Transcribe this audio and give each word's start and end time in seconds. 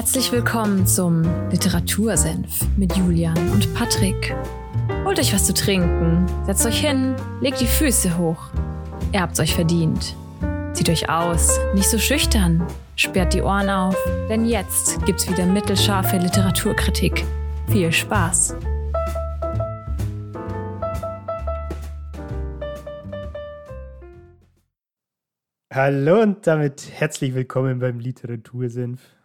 Herzlich 0.00 0.32
willkommen 0.32 0.86
zum 0.86 1.24
Literatursenf 1.50 2.66
mit 2.78 2.96
Julian 2.96 3.36
und 3.50 3.74
Patrick. 3.74 4.34
Holt 5.04 5.18
euch 5.18 5.34
was 5.34 5.44
zu 5.44 5.52
trinken, 5.52 6.24
setzt 6.46 6.64
euch 6.64 6.80
hin, 6.80 7.14
legt 7.42 7.60
die 7.60 7.66
Füße 7.66 8.16
hoch. 8.16 8.48
Ihr 9.12 9.20
habt's 9.20 9.40
euch 9.40 9.54
verdient. 9.54 10.16
Zieht 10.72 10.88
euch 10.88 11.10
aus, 11.10 11.60
nicht 11.74 11.90
so 11.90 11.98
schüchtern, 11.98 12.66
sperrt 12.96 13.34
die 13.34 13.42
Ohren 13.42 13.68
auf, 13.68 13.94
denn 14.30 14.46
jetzt 14.46 15.04
gibt's 15.04 15.28
wieder 15.30 15.44
mittelscharfe 15.44 16.16
Literaturkritik. 16.16 17.26
Viel 17.68 17.92
Spaß! 17.92 18.56
Hallo 25.70 26.22
und 26.22 26.46
damit 26.46 26.88
herzlich 26.90 27.34
willkommen 27.34 27.80
beim 27.80 27.98
Literatursenf. 27.98 29.19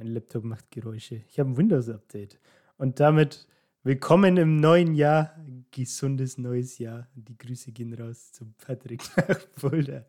Mein 0.00 0.14
Laptop 0.14 0.44
macht 0.44 0.70
Geräusche. 0.70 1.22
Ich 1.28 1.38
habe 1.38 1.50
ein 1.50 1.58
Windows-Update. 1.58 2.40
Und 2.78 3.00
damit 3.00 3.46
willkommen 3.82 4.38
im 4.38 4.56
neuen 4.56 4.94
Jahr. 4.94 5.36
Gesundes 5.70 6.38
neues 6.38 6.78
Jahr. 6.78 7.06
Die 7.14 7.36
Grüße 7.36 7.70
gehen 7.70 7.92
raus 7.92 8.32
zum 8.32 8.54
Patrick 8.54 9.02
nach 9.28 9.38
Fulda. 9.58 10.06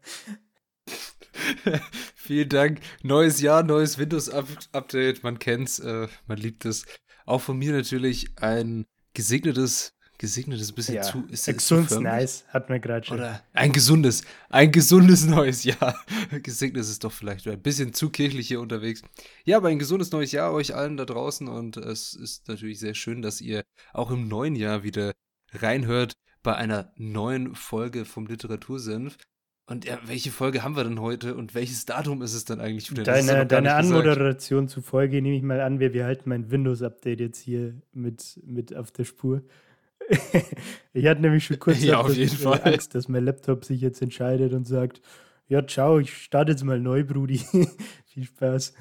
Vielen 2.16 2.48
Dank. 2.48 2.80
Neues 3.04 3.42
Jahr, 3.42 3.64
neues 3.64 3.98
Windows-Update. 3.98 5.24
Man 5.24 5.40
kennt's, 5.40 5.80
äh, 5.80 6.08
man 6.26 6.38
liebt 6.38 6.64
es. 6.64 6.86
Auch 7.26 7.42
von 7.42 7.58
mir 7.58 7.74
natürlich 7.74 8.30
ein 8.38 8.86
gesegnetes 9.14 9.94
gesegnetes 10.22 10.70
ein 10.72 10.76
bisschen 10.76 10.96
Ja, 10.96 11.02
zu. 11.02 11.26
Ist 11.30 11.48
Gesund, 11.48 11.90
zu 11.90 11.96
förmlich? 11.96 12.14
nice. 12.14 12.46
Hat 12.50 12.70
man 12.70 12.80
gerade 12.80 13.06
schon. 13.06 13.18
Oder 13.18 13.42
ein 13.54 13.72
gesundes, 13.72 14.22
ein 14.50 14.72
gesundes 14.72 15.26
neues 15.26 15.64
Jahr. 15.64 16.00
Gesegnet 16.44 16.82
ist 16.82 16.90
es 16.90 17.00
doch 17.00 17.12
vielleicht 17.12 17.48
ein 17.48 17.60
bisschen 17.60 17.92
zu 17.92 18.12
kirchlich 18.12 18.48
hier 18.48 18.62
unterwegs. 18.62 19.02
Ja, 19.46 19.58
aber 19.58 19.70
ein 19.70 19.80
gesundes 19.80 20.12
neues 20.12 20.32
Jahr 20.32 20.54
euch 20.54 20.76
allen 20.76 20.96
da 20.96 21.06
draußen 21.06 21.48
und 21.48 21.76
es 21.78 22.14
ist 22.14 22.48
natürlich 22.48 22.80
sehr 22.80 22.94
schön, 22.94 23.24
dass 23.24 23.42
ihr 23.42 23.64
auch 23.94 24.12
im 24.12 24.28
neuen 24.28 24.56
Jahr 24.56 24.84
wieder 24.84 25.12
reinhört 25.54 26.14
bei 26.44 26.56
einer 26.56 26.94
neuen 26.98 27.56
Folge 27.56 28.06
vom 28.06 28.28
Literatursenf. 28.28 29.18
Und 29.66 29.86
ja, 29.86 29.98
welche 30.06 30.30
Folge 30.30 30.62
haben 30.64 30.76
wir 30.76 30.84
denn 30.84 31.02
heute 31.02 31.34
und 31.34 31.56
welches 31.56 31.86
Datum 31.86 32.22
ist 32.22 32.36
es 32.36 32.46
dann 32.46 32.60
eigentlich 32.60 32.92
wieder? 32.92 33.02
Ist 33.02 33.28
ja 33.28 33.34
Deine, 33.34 33.48
deine. 33.48 33.74
Anmoderation 33.74 34.68
zufolge 34.68 35.20
nehme 35.22 35.36
ich 35.36 35.42
mal 35.42 35.62
an, 35.62 35.80
wir, 35.80 35.94
wir 35.94 36.06
halten 36.06 36.30
mein 36.30 36.52
Windows-Update 36.52 37.20
jetzt 37.22 37.40
hier 37.40 37.82
mit, 37.92 38.40
mit 38.46 38.76
auf 38.76 38.92
der 38.92 39.06
Spur. 39.06 39.42
ich 40.94 41.06
hatte 41.06 41.22
nämlich 41.22 41.46
schon 41.46 41.60
kurz 41.60 41.82
Ja, 41.82 42.08
jeden 42.08 42.34
äh, 42.34 42.38
Fall. 42.38 42.62
Angst, 42.64 42.96
dass 42.96 43.08
mein 43.08 43.26
Laptop 43.26 43.66
sich 43.66 43.82
jetzt 43.82 44.02
entscheidet 44.02 44.54
und 44.54 44.66
sagt, 44.66 45.02
ja, 45.48 45.66
ciao, 45.66 46.00
ich 46.00 46.16
starte 46.16 46.52
jetzt 46.52 46.64
mal 46.64 46.80
neu, 46.80 47.04
Brudi. 47.04 47.38
Viel 48.06 48.24
Spaß. 48.24 48.74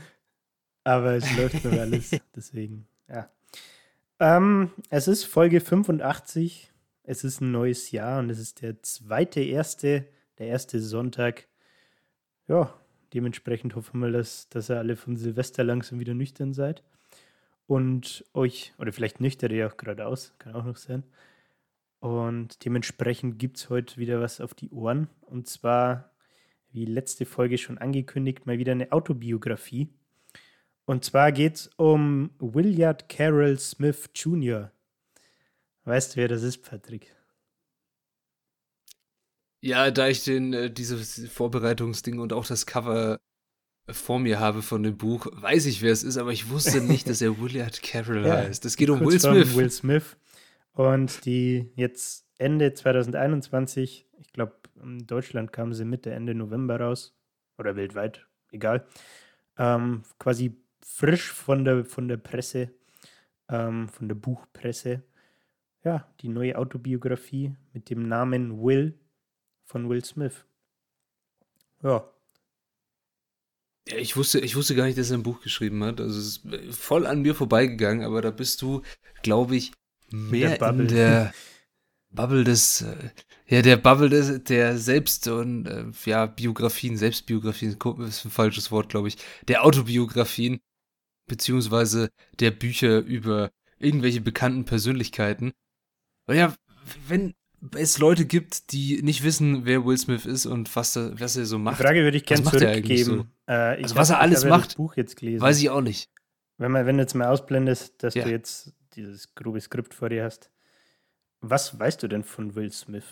Aber 0.85 1.15
es 1.15 1.37
läuft 1.37 1.65
noch 1.65 1.73
alles, 1.73 2.11
deswegen, 2.35 2.87
ja. 3.09 3.31
Ähm, 4.19 4.71
es 4.89 5.09
ist 5.09 5.25
Folge 5.25 5.61
85. 5.61 6.73
Es 7.03 7.25
ist 7.25 7.41
ein 7.41 7.51
neues 7.51 7.91
Jahr 7.91 8.21
und 8.21 8.31
es 8.31 8.39
ist 8.39 8.63
der 8.63 8.83
zweite, 8.83 9.41
erste, 9.41 10.07
der 10.39 10.49
erste 10.49 10.81
Sonntag. 10.81 11.49
Ja, 12.47 12.73
dementsprechend 13.15 13.75
hoffen 13.75 14.01
wir, 14.01 14.11
dass, 14.11 14.49
dass 14.49 14.71
ihr 14.71 14.79
alle 14.79 14.97
von 14.97 15.17
Silvester 15.17 15.65
langsam 15.65 16.01
wieder 16.01 16.15
nüchtern 16.15 16.53
seid. 16.53 16.83
Und 17.71 18.25
euch, 18.35 18.73
oder 18.79 18.93
vielleicht 18.93 19.21
nüchtern 19.21 19.53
ihr 19.53 19.69
auch 19.69 19.77
geradeaus, 19.77 20.35
kann 20.41 20.57
auch 20.57 20.65
noch 20.65 20.77
sein. 20.77 21.05
Und 22.01 22.65
dementsprechend 22.65 23.39
gibt 23.39 23.59
es 23.59 23.71
heute 23.71 23.97
wieder 23.97 24.21
was 24.21 24.41
auf 24.41 24.55
die 24.55 24.71
Ohren. 24.71 25.07
Und 25.21 25.47
zwar, 25.47 26.11
wie 26.73 26.85
letzte 26.85 27.27
Folge 27.27 27.59
schon 27.59 27.79
angekündigt, 27.79 28.45
mal 28.45 28.59
wieder 28.59 28.73
eine 28.73 28.91
Autobiografie. 28.91 29.89
Und 30.85 31.05
zwar 31.05 31.31
geht 31.31 31.55
es 31.55 31.71
um 31.77 32.31
William 32.41 32.97
Carroll 33.09 33.57
Smith 33.57 34.11
Jr. 34.17 34.73
Weißt 35.85 36.17
du, 36.17 36.17
wer 36.17 36.27
das 36.27 36.43
ist, 36.43 36.69
Patrick? 36.69 37.15
Ja, 39.61 39.93
da 39.93 40.09
ich 40.09 40.25
den, 40.25 40.55
äh, 40.55 40.73
dieses 40.73 41.31
Vorbereitungsding 41.31 42.19
und 42.19 42.33
auch 42.33 42.47
das 42.47 42.67
Cover 42.67 43.21
vor 43.93 44.19
mir 44.19 44.41
habe 44.41 44.63
von 44.63 44.83
dem 44.83 44.97
Buch, 44.97 45.27
weiß 45.33 45.67
ich, 45.67 45.83
wer 45.83 45.93
es 45.93 46.03
ist, 46.03 46.17
aber 46.17 46.33
ich 46.33 46.51
wusste 46.51 46.81
nicht, 46.81 47.09
dass 47.09 47.21
er 47.21 47.41
William 47.41 47.69
Carroll 47.83 48.25
Ja, 48.27 48.37
heißt. 48.37 48.65
Es 48.65 48.77
geht 48.77 48.91
um 48.91 49.01
Will 49.01 49.21
Smith. 49.21 49.55
Will 49.55 49.71
Smith. 49.71 50.17
Und 50.73 51.25
die 51.25 51.71
jetzt 51.75 52.27
Ende 52.39 52.73
2021, 52.73 54.07
ich 54.19 54.33
glaube, 54.33 54.55
in 54.83 55.07
Deutschland 55.07 55.53
kamen 55.53 55.75
sie 55.75 55.85
Mitte, 55.85 56.11
Ende 56.13 56.35
November 56.35 56.81
raus. 56.81 57.17
Oder 57.59 57.77
weltweit, 57.77 58.27
egal. 58.51 58.87
Ähm, 59.59 60.03
quasi 60.19 60.57
frisch 60.81 61.31
von 61.31 61.65
der, 61.65 61.85
von 61.85 62.09
der 62.09 62.17
Presse, 62.17 62.71
ähm, 63.49 63.89
von 63.89 64.09
der 64.09 64.15
Buchpresse. 64.15 65.03
Ja, 65.85 66.07
die 66.21 66.29
neue 66.29 66.57
Autobiografie 66.57 67.55
mit 67.73 67.91
dem 67.91 68.09
Namen 68.09 68.63
Will 68.63 68.99
von 69.65 69.89
Will 69.89 70.05
Smith. 70.05 70.45
Ja, 71.83 72.05
ich 73.97 74.17
wusste, 74.17 74.41
ich 74.41 74.57
wusste 74.57 74.75
gar 74.75 74.85
nicht, 74.85 74.99
dass 74.99 75.11
er 75.11 75.19
ein 75.19 75.23
Buch 75.23 75.41
geschrieben 75.41 75.83
hat. 75.85 76.01
Also 76.01 76.19
es 76.19 76.27
ist 76.27 76.45
äh, 76.47 76.73
voll 76.73 77.07
an 77.07 77.23
mir 77.23 77.35
vorbeigegangen, 77.35 78.05
aber 78.05 78.23
da 78.23 78.31
bist 78.31 78.63
du, 78.63 78.83
glaube 79.23 79.57
ich, 79.57 79.73
mehr 80.11 80.57
der 80.59 80.69
in 80.71 80.89
der 80.89 81.35
Bubble 82.11 82.45
des, 82.45 82.83
äh, 82.83 83.11
ja, 83.47 83.63
der 83.63 83.77
Bubble 83.77 84.09
des, 84.09 84.45
der 84.45 84.79
Selbst- 84.79 85.29
und, 85.29 85.67
äh, 85.67 85.85
ja, 86.05 86.27
Biografien, 86.27 86.97
Selbstbiografien, 86.97 87.77
ist 88.07 88.25
ein 88.25 88.31
falsches 88.31 88.71
Wort, 88.71 88.89
glaube 88.89 89.09
ich, 89.09 89.17
der 89.47 89.65
Autobiografien, 89.65 90.61
beziehungsweise 91.27 92.11
der 92.39 92.51
Bücher 92.51 92.99
über 92.99 93.51
irgendwelche 93.79 94.21
bekannten 94.21 94.65
Persönlichkeiten. 94.65 95.53
Weil 96.27 96.37
ja, 96.37 96.55
wenn 97.07 97.35
es 97.77 97.99
Leute 97.99 98.25
gibt, 98.27 98.73
die 98.73 99.03
nicht 99.03 99.23
wissen, 99.23 99.65
wer 99.67 99.85
Will 99.85 99.99
Smith 99.99 100.25
ist 100.27 100.47
und 100.47 100.75
was, 100.77 100.93
da, 100.95 101.19
was 101.21 101.37
er 101.37 101.45
so 101.47 101.57
die 101.57 101.63
macht, 101.63 101.81
Frage 101.83 102.03
würde 102.03 102.17
ich 102.17 102.25
gerne 102.25 102.43
er 102.45 102.51
zurückgeben. 102.51 103.31
Äh, 103.49 103.79
ich 103.79 103.85
Also 103.85 103.97
was 103.97 104.11
hab- 104.11 104.19
er 104.19 104.21
alles 104.23 104.43
ich 104.45 104.49
macht, 104.49 104.67
das 104.71 104.75
Buch 104.77 104.97
jetzt 104.97 105.17
gelesen. 105.17 105.43
weiß 105.43 105.59
ich 105.61 105.69
auch 105.71 105.81
nicht. 105.83 106.11
Wenn, 106.59 106.73
man, 106.73 106.87
wenn 106.87 106.97
du 106.97 107.03
jetzt 107.03 107.15
mal 107.15 107.29
ausblendest, 107.29 108.03
dass 108.03 108.15
Ja. 108.15 108.25
du 108.25 108.31
jetzt 108.31 108.73
dieses 108.95 109.35
grobe 109.35 109.61
Skript 109.61 109.95
vor 109.95 110.09
dir 110.09 110.25
hast, 110.25 110.51
was 111.41 111.79
weißt 111.79 112.03
du 112.03 112.09
denn 112.09 112.23
von 112.25 112.55
Will 112.55 112.71
Smith? 112.73 113.05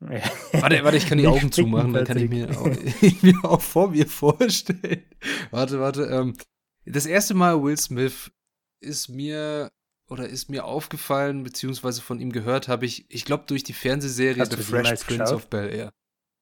Warte, 0.00 0.82
warte, 0.82 0.96
ich 0.96 1.06
kann 1.06 1.18
die 1.18 1.28
Augen 1.28 1.52
zumachen, 1.52 1.92
dann 1.92 2.04
kann 2.04 2.16
ich 2.18 2.28
mir 2.28 2.50
auch, 2.58 2.66
mir 3.22 3.44
auch 3.44 3.60
vor 3.60 3.90
mir 3.90 4.06
vorstellen. 4.08 5.04
Warte, 5.52 5.78
warte. 5.78 6.02
Ähm, 6.06 6.36
das 6.84 7.06
erste 7.06 7.34
Mal 7.34 7.62
Will 7.62 7.76
Smith 7.76 8.32
ist 8.80 9.08
mir 9.08 9.70
oder 10.12 10.28
ist 10.28 10.50
mir 10.50 10.64
aufgefallen, 10.64 11.42
beziehungsweise 11.42 12.02
von 12.02 12.20
ihm 12.20 12.32
gehört 12.32 12.68
habe 12.68 12.84
ich, 12.86 13.06
ich 13.08 13.24
glaube, 13.24 13.44
durch 13.46 13.64
die 13.64 13.72
Fernsehserie 13.72 14.40
Hast 14.42 14.52
The 14.52 14.62
Fresh 14.62 14.88
Prince 14.88 15.06
geschaut? 15.06 15.32
of 15.32 15.46
Bel 15.48 15.68
Air. 15.72 15.92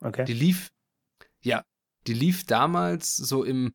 Okay. 0.02 0.24
Die 0.24 0.32
lief, 0.34 0.70
ja, 1.40 1.62
die 2.06 2.14
lief 2.14 2.44
damals 2.44 3.16
so 3.16 3.44
im 3.44 3.72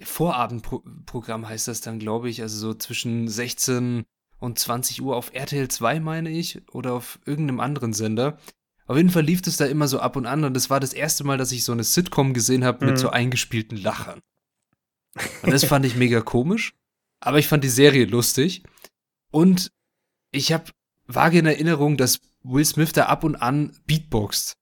Vorabendprogramm 0.00 1.48
heißt 1.48 1.68
das 1.68 1.80
dann, 1.80 1.98
glaube 1.98 2.28
ich, 2.28 2.42
also 2.42 2.58
so 2.58 2.74
zwischen 2.74 3.28
16 3.28 4.04
und 4.38 4.58
20 4.58 5.02
Uhr 5.02 5.16
auf 5.16 5.32
RTL 5.34 5.68
2, 5.68 6.00
meine 6.00 6.30
ich, 6.30 6.60
oder 6.72 6.92
auf 6.94 7.18
irgendeinem 7.26 7.60
anderen 7.60 7.92
Sender. 7.92 8.38
Auf 8.86 8.96
jeden 8.96 9.10
Fall 9.10 9.22
lief 9.24 9.42
es 9.46 9.56
da 9.56 9.66
immer 9.66 9.88
so 9.88 9.98
ab 10.00 10.16
und 10.16 10.26
an 10.26 10.44
und 10.44 10.54
das 10.54 10.70
war 10.70 10.80
das 10.80 10.92
erste 10.92 11.24
Mal, 11.24 11.36
dass 11.38 11.52
ich 11.52 11.64
so 11.64 11.72
eine 11.72 11.84
Sitcom 11.84 12.34
gesehen 12.34 12.64
habe 12.64 12.84
mit 12.86 12.94
Mhm. 12.94 12.98
so 13.00 13.10
eingespielten 13.10 13.76
Lachern. 13.76 14.20
Und 15.42 15.50
das 15.52 15.64
fand 15.64 15.84
ich 15.84 15.96
mega 15.96 16.20
komisch, 16.20 16.74
aber 17.20 17.38
ich 17.38 17.48
fand 17.48 17.64
die 17.64 17.68
Serie 17.68 18.04
lustig 18.06 18.62
und 19.30 19.70
ich 20.32 20.52
habe 20.52 20.70
vage 21.06 21.38
in 21.38 21.46
Erinnerung, 21.46 21.96
dass 21.96 22.20
Will 22.42 22.64
Smith 22.64 22.92
da 22.92 23.06
ab 23.06 23.24
und 23.24 23.36
an 23.36 23.76
Beatboxt. 23.86 24.54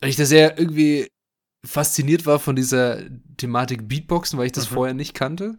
Weil 0.00 0.10
ich 0.10 0.16
da 0.16 0.24
sehr 0.24 0.58
irgendwie 0.58 1.08
fasziniert 1.64 2.24
war 2.24 2.38
von 2.38 2.56
dieser 2.56 3.02
Thematik 3.36 3.86
Beatboxen, 3.86 4.38
weil 4.38 4.46
ich 4.46 4.52
das 4.52 4.70
Mhm. 4.70 4.74
vorher 4.74 4.94
nicht 4.94 5.14
kannte. 5.14 5.56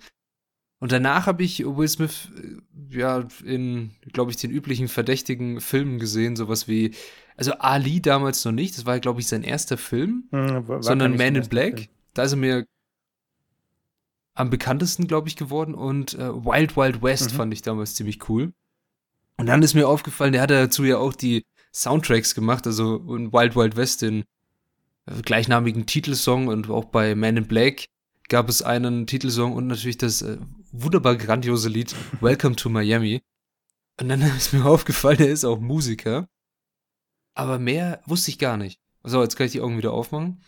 Und 0.79 0.91
danach 0.91 1.27
habe 1.27 1.43
ich 1.43 1.63
Will 1.63 1.87
Smith 1.87 2.29
äh, 2.35 2.97
ja 2.97 3.27
in, 3.45 3.91
glaube 4.13 4.31
ich, 4.31 4.37
den 4.37 4.49
üblichen 4.49 4.87
verdächtigen 4.87 5.61
Filmen 5.61 5.99
gesehen, 5.99 6.35
sowas 6.35 6.67
wie, 6.67 6.95
also 7.37 7.53
Ali 7.53 8.01
damals 8.01 8.43
noch 8.45 8.51
nicht, 8.51 8.75
das 8.75 8.87
war, 8.87 8.99
glaube 8.99 9.19
ich, 9.21 9.27
sein 9.27 9.43
erster 9.43 9.77
Film, 9.77 10.27
Hm, 10.31 10.67
war 10.67 10.81
sondern 10.81 11.15
Man 11.17 11.35
in 11.35 11.47
Black. 11.47 11.77
Film. 11.81 11.89
Da 12.15 12.23
ist 12.23 12.31
er 12.33 12.37
mir 12.37 12.65
am 14.41 14.49
bekanntesten, 14.49 15.07
glaube 15.07 15.27
ich, 15.29 15.35
geworden. 15.35 15.73
Und 15.73 16.13
äh, 16.15 16.33
Wild 16.33 16.75
Wild 16.75 17.01
West 17.01 17.31
Mhm. 17.31 17.35
fand 17.37 17.53
ich 17.53 17.61
damals 17.61 17.95
ziemlich 17.95 18.27
cool. 18.29 18.53
Und 19.37 19.45
dann 19.47 19.63
ist 19.63 19.73
mir 19.73 19.87
aufgefallen, 19.87 20.33
der 20.33 20.41
hat 20.41 20.51
dazu 20.51 20.83
ja 20.83 20.97
auch 20.97 21.13
die 21.13 21.45
Soundtracks 21.73 22.35
gemacht, 22.35 22.67
also 22.67 22.97
in 23.15 23.31
Wild 23.31 23.55
Wild 23.55 23.75
West 23.77 24.01
den 24.01 24.25
äh, 25.05 25.21
gleichnamigen 25.21 25.85
Titelsong 25.85 26.47
und 26.47 26.69
auch 26.69 26.85
bei 26.85 27.15
Man 27.15 27.37
in 27.37 27.47
Black 27.47 27.85
gab 28.29 28.49
es 28.49 28.61
einen 28.61 29.07
Titelsong 29.07 29.53
und 29.53 29.67
natürlich 29.67 29.97
das 29.97 30.21
äh, 30.21 30.37
wunderbar 30.71 31.15
grandiose 31.15 31.69
Lied 31.69 31.95
Welcome 32.21 32.55
to 32.55 32.69
Miami. 32.69 33.21
Und 33.99 34.09
dann 34.09 34.21
ist 34.37 34.53
mir 34.53 34.65
aufgefallen, 34.65 35.19
er 35.19 35.29
ist 35.29 35.45
auch 35.45 35.59
Musiker. 35.59 36.27
Aber 37.33 37.57
mehr 37.59 38.01
wusste 38.05 38.31
ich 38.31 38.37
gar 38.39 38.57
nicht. 38.57 38.79
So, 39.03 39.21
jetzt 39.23 39.35
kann 39.35 39.45
ich 39.47 39.53
die 39.53 39.61
Augen 39.61 39.77
wieder 39.77 39.93
aufmachen. 39.93 40.41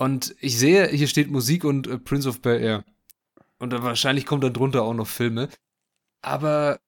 Und 0.00 0.34
ich 0.40 0.58
sehe, 0.58 0.88
hier 0.88 1.08
steht 1.08 1.30
Musik 1.30 1.62
und 1.62 1.86
äh, 1.86 1.98
Prince 1.98 2.26
of 2.26 2.40
Bel 2.40 2.58
Air. 2.58 2.84
Und 3.58 3.70
wahrscheinlich 3.82 4.24
kommt 4.24 4.42
dann 4.42 4.54
drunter 4.54 4.82
auch 4.82 4.94
noch 4.94 5.06
Filme. 5.06 5.50
Aber 6.22 6.80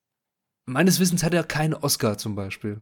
meines 0.65 0.99
Wissens 0.99 1.23
hat 1.23 1.35
er 1.35 1.45
keinen 1.45 1.75
Oscar 1.75 2.17
zum 2.17 2.35
Beispiel. 2.35 2.81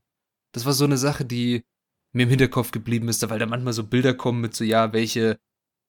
Das 0.53 0.65
war 0.67 0.73
so 0.73 0.85
eine 0.85 0.99
Sache, 0.99 1.25
die 1.25 1.65
mir 2.13 2.23
im 2.23 2.29
Hinterkopf 2.29 2.71
geblieben 2.71 3.09
ist, 3.09 3.29
weil 3.29 3.41
da 3.41 3.47
manchmal 3.47 3.73
so 3.73 3.83
Bilder 3.83 4.15
kommen 4.15 4.41
mit 4.41 4.55
so, 4.55 4.63
ja, 4.63 4.93
welche 4.93 5.37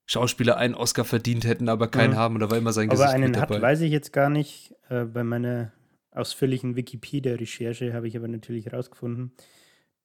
Schauspieler 0.08 0.58
einen 0.58 0.74
Oscar 0.74 1.06
verdient 1.06 1.46
hätten, 1.46 1.70
aber 1.70 1.88
keinen 1.88 2.14
mhm. 2.14 2.18
haben. 2.18 2.34
Und 2.34 2.42
da 2.42 2.50
war 2.50 2.58
immer 2.58 2.74
sein 2.74 2.90
aber 2.90 2.98
Gesicht 2.98 3.14
einen 3.14 3.26
mit 3.26 3.36
dabei. 3.36 3.56
hat, 3.58 3.62
weiß 3.62 3.82
ich 3.82 3.92
jetzt 3.92 4.12
gar 4.12 4.32
nicht. 4.32 4.74
Äh, 4.90 5.06
bei 5.06 5.24
meiner 5.24 5.72
ausführlichen 6.10 6.76
Wikipedia-Recherche 6.76 7.94
habe 7.94 8.08
ich 8.08 8.18
aber 8.18 8.28
natürlich 8.28 8.66
herausgefunden, 8.66 9.34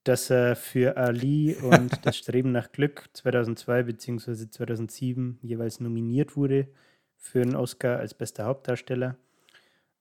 dass 0.09 0.31
er 0.31 0.55
für 0.57 0.97
Ali 0.97 1.55
und 1.55 2.07
das 2.07 2.17
Streben 2.17 2.53
nach 2.53 2.71
Glück 2.71 3.09
2002 3.13 3.83
bzw. 3.83 4.49
2007 4.49 5.39
jeweils 5.43 5.81
nominiert 5.81 6.37
wurde 6.37 6.69
für 7.17 7.43
einen 7.43 7.57
Oscar 7.57 7.99
als 7.99 8.15
bester 8.15 8.45
Hauptdarsteller. 8.45 9.17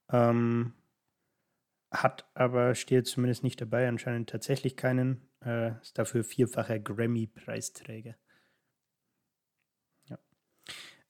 Ähm, 0.10 0.74
hat 1.92 2.30
aber, 2.34 2.75
steht 2.75 3.07
zumindest 3.07 3.44
nicht 3.44 3.60
dabei, 3.62 3.88
anscheinend 3.88 4.30
tatsächlich 4.30 4.75
keinen. 4.75 5.28
Äh, 5.44 5.80
ist 5.81 5.98
dafür 5.98 6.24
vierfacher 6.24 6.80
Grammy-Preisträger. 6.80 8.16
Ja. 10.08 10.18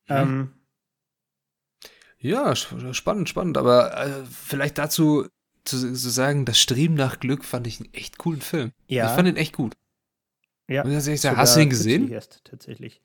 Mhm. 0.07 0.09
Ähm, 0.09 0.53
ja, 2.17 2.55
spannend, 2.55 3.29
spannend. 3.29 3.57
Aber 3.57 3.97
äh, 3.97 4.25
vielleicht 4.25 4.77
dazu 4.77 5.27
zu, 5.65 5.93
zu, 5.93 6.09
sagen, 6.09 6.45
das 6.45 6.59
Streben 6.59 6.93
nach 6.93 7.19
Glück 7.19 7.43
fand 7.43 7.67
ich 7.67 7.79
einen 7.79 7.93
echt 7.93 8.17
coolen 8.17 8.41
Film. 8.41 8.71
Ja. 8.87 9.07
Ich 9.07 9.15
fand 9.15 9.27
ihn 9.27 9.35
echt 9.35 9.53
gut. 9.53 9.73
Ja. 10.67 10.83
Und 10.83 10.91
ich 10.91 11.21
sagen, 11.21 11.37
hast 11.37 11.55
du 11.55 11.61
ihn 11.61 11.69
gesehen? 11.69 12.09
Erst, 12.09 12.43
tatsächlich. 12.43 13.01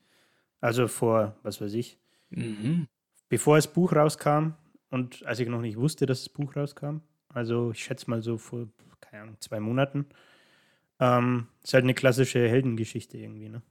Also 0.61 0.87
vor, 0.87 1.35
was 1.43 1.59
weiß 1.59 1.73
ich, 1.73 1.99
mhm. 2.29 2.87
bevor 3.29 3.57
das 3.57 3.71
Buch 3.71 3.93
rauskam 3.93 4.51
und 4.89 5.25
als 5.25 5.39
ich 5.39 5.47
noch 5.47 5.61
nicht 5.61 5.77
wusste, 5.77 6.05
dass 6.05 6.23
das 6.23 6.29
Buch 6.29 6.55
rauskam, 6.55 6.97
also 7.29 7.71
ich 7.71 7.83
schätze 7.83 8.09
mal 8.09 8.21
so 8.21 8.37
vor, 8.37 8.67
keine 8.99 9.23
Ahnung, 9.23 9.37
zwei 9.39 9.59
Monaten, 9.59 10.05
ähm, 10.99 11.47
ist 11.63 11.73
halt 11.73 11.83
eine 11.83 11.95
klassische 11.95 12.47
Heldengeschichte 12.47 13.17
irgendwie, 13.17 13.49
ne? 13.49 13.61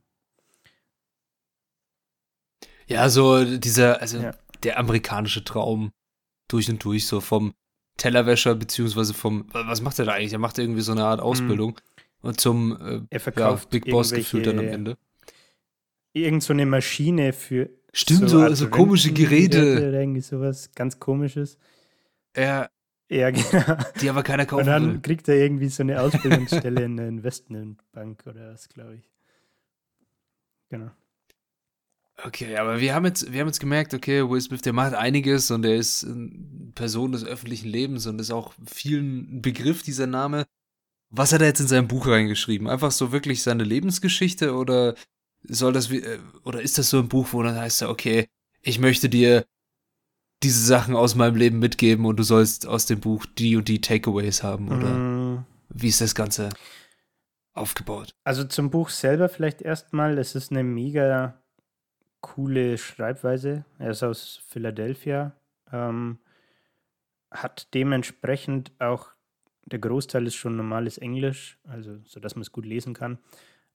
Ja, 2.89 3.09
so 3.09 3.45
dieser, 3.45 4.01
also 4.01 4.19
ja. 4.19 4.33
der 4.65 4.79
amerikanische 4.81 5.45
Traum 5.45 5.93
durch 6.49 6.69
und 6.69 6.83
durch, 6.85 7.07
so 7.07 7.21
vom 7.21 7.55
Tellerwäscher, 8.01 8.55
beziehungsweise 8.55 9.13
vom, 9.13 9.45
was 9.53 9.83
macht 9.83 9.99
er 9.99 10.07
da 10.07 10.13
eigentlich? 10.13 10.33
Er 10.33 10.39
macht 10.39 10.59
irgendwie 10.59 10.81
so 10.81 10.93
eine 10.93 11.05
Art 11.05 11.21
Ausbildung 11.21 11.79
mhm. 12.23 12.29
und 12.29 12.41
zum 12.41 13.07
äh, 13.11 13.19
ja, 13.37 13.61
Big 13.69 13.91
Boss 13.91 14.11
gefühlt 14.13 14.47
dann 14.47 14.59
am 14.59 14.67
Ende. 14.67 14.97
Irgend 16.15 16.43
so 16.43 16.55
eine 16.55 16.65
Maschine 16.65 17.33
für. 17.35 17.69
Stimmt, 17.93 18.31
so, 18.31 18.49
so, 18.49 18.55
so 18.55 18.69
komische 18.71 19.13
Geräte. 19.13 19.59
Irgendwie 19.59 20.23
sowas 20.23 20.71
ganz 20.75 20.99
komisches. 20.99 21.59
Ja. 22.35 22.69
Ja, 23.11 23.31
genau. 23.31 23.77
Die 24.01 24.09
aber 24.09 24.23
keiner 24.23 24.47
kaufen 24.47 24.61
Und 24.61 24.67
dann 24.67 24.93
will. 24.95 25.01
kriegt 25.01 25.29
er 25.29 25.35
irgendwie 25.35 25.69
so 25.69 25.83
eine 25.83 26.01
Ausbildungsstelle 26.01 26.83
in 26.83 26.97
der 26.97 27.09
Investmentbank 27.09 28.25
oder 28.27 28.53
was, 28.53 28.69
glaube 28.69 28.95
ich. 28.97 29.11
Genau. 30.71 30.91
Okay, 32.25 32.57
aber 32.57 32.81
wir 32.81 32.95
haben 32.95 33.05
jetzt, 33.07 33.33
wir 33.33 33.41
haben 33.41 33.49
jetzt 33.49 33.61
gemerkt, 33.61 33.95
okay, 33.95 34.29
Will 34.29 34.41
Smith, 34.41 34.63
der 34.63 34.73
macht 34.73 34.95
einiges 34.95 35.51
und 35.51 35.65
er 35.65 35.77
ist 35.77 36.05
eine 36.05 36.31
Person 36.75 37.13
des 37.13 37.25
öffentlichen 37.25 37.69
Lebens 37.69 38.07
und 38.07 38.21
ist 38.21 38.31
auch 38.31 38.55
vielen 38.67 39.37
ein 39.37 39.43
Begriff, 39.43 39.83
dieser 39.83 40.07
Name. 40.07 40.47
Was 41.11 41.33
hat 41.33 41.41
er 41.41 41.49
jetzt 41.49 41.61
in 41.61 41.69
sein 41.69 41.89
Buch 41.89 42.07
reingeschrieben? 42.07 42.69
Einfach 42.69 42.91
so 42.91 43.13
wirklich 43.13 43.43
seine 43.43 43.65
Lebensgeschichte 43.65 44.55
oder 44.55 44.95
soll 45.43 45.73
das, 45.73 45.91
äh, 45.91 46.19
oder 46.45 46.61
ist 46.61 46.79
das 46.79 46.91
so 46.91 46.99
ein 46.99 47.09
Buch, 47.09 47.29
wo 47.33 47.43
dann 47.43 47.57
heißt 47.57 47.83
er, 47.83 47.91
okay, 47.91 48.29
ich 48.63 48.79
möchte 48.79 49.09
dir 49.09 49.45
diese 50.43 50.65
Sachen 50.65 50.97
aus 50.97 51.15
meinem 51.15 51.37
Leben 51.37 51.59
mitgeben 51.59 52.07
und 52.07 52.17
du 52.17 52.23
sollst 52.23 52.67
aus 52.67 52.87
dem 52.87 53.01
Buch 53.01 53.27
die 53.27 53.57
und 53.57 53.69
die 53.69 53.81
Takeaways 53.81 54.43
haben 54.43 54.69
oder 54.69 54.89
mm. 54.89 55.47
wie 55.69 55.89
ist 55.89 56.01
das 56.01 56.15
Ganze 56.15 56.51
aufgebaut? 57.53 58.15
Also 58.25 58.45
zum 58.45 58.71
Buch 58.71 58.89
selber 58.89 59.29
vielleicht 59.29 59.61
erstmal, 59.61 60.17
es 60.19 60.35
ist 60.35 60.51
eine 60.51 60.63
mega 60.63 61.40
coole 62.21 62.79
Schreibweise. 62.79 63.65
Er 63.79 63.91
ist 63.91 64.03
aus 64.03 64.41
Philadelphia, 64.49 65.33
ähm, 65.73 66.19
hat 67.31 67.73
dementsprechend 67.75 68.73
auch, 68.79 69.09
der 69.67 69.79
Großteil 69.79 70.27
ist 70.27 70.35
schon 70.35 70.57
normales 70.57 70.99
Englisch, 70.99 71.59
also 71.65 71.99
so 72.05 72.21
dass 72.21 72.35
man 72.35 72.43
es 72.43 72.53
gut 72.53 72.67
lesen 72.67 72.95
kann. 72.95 73.19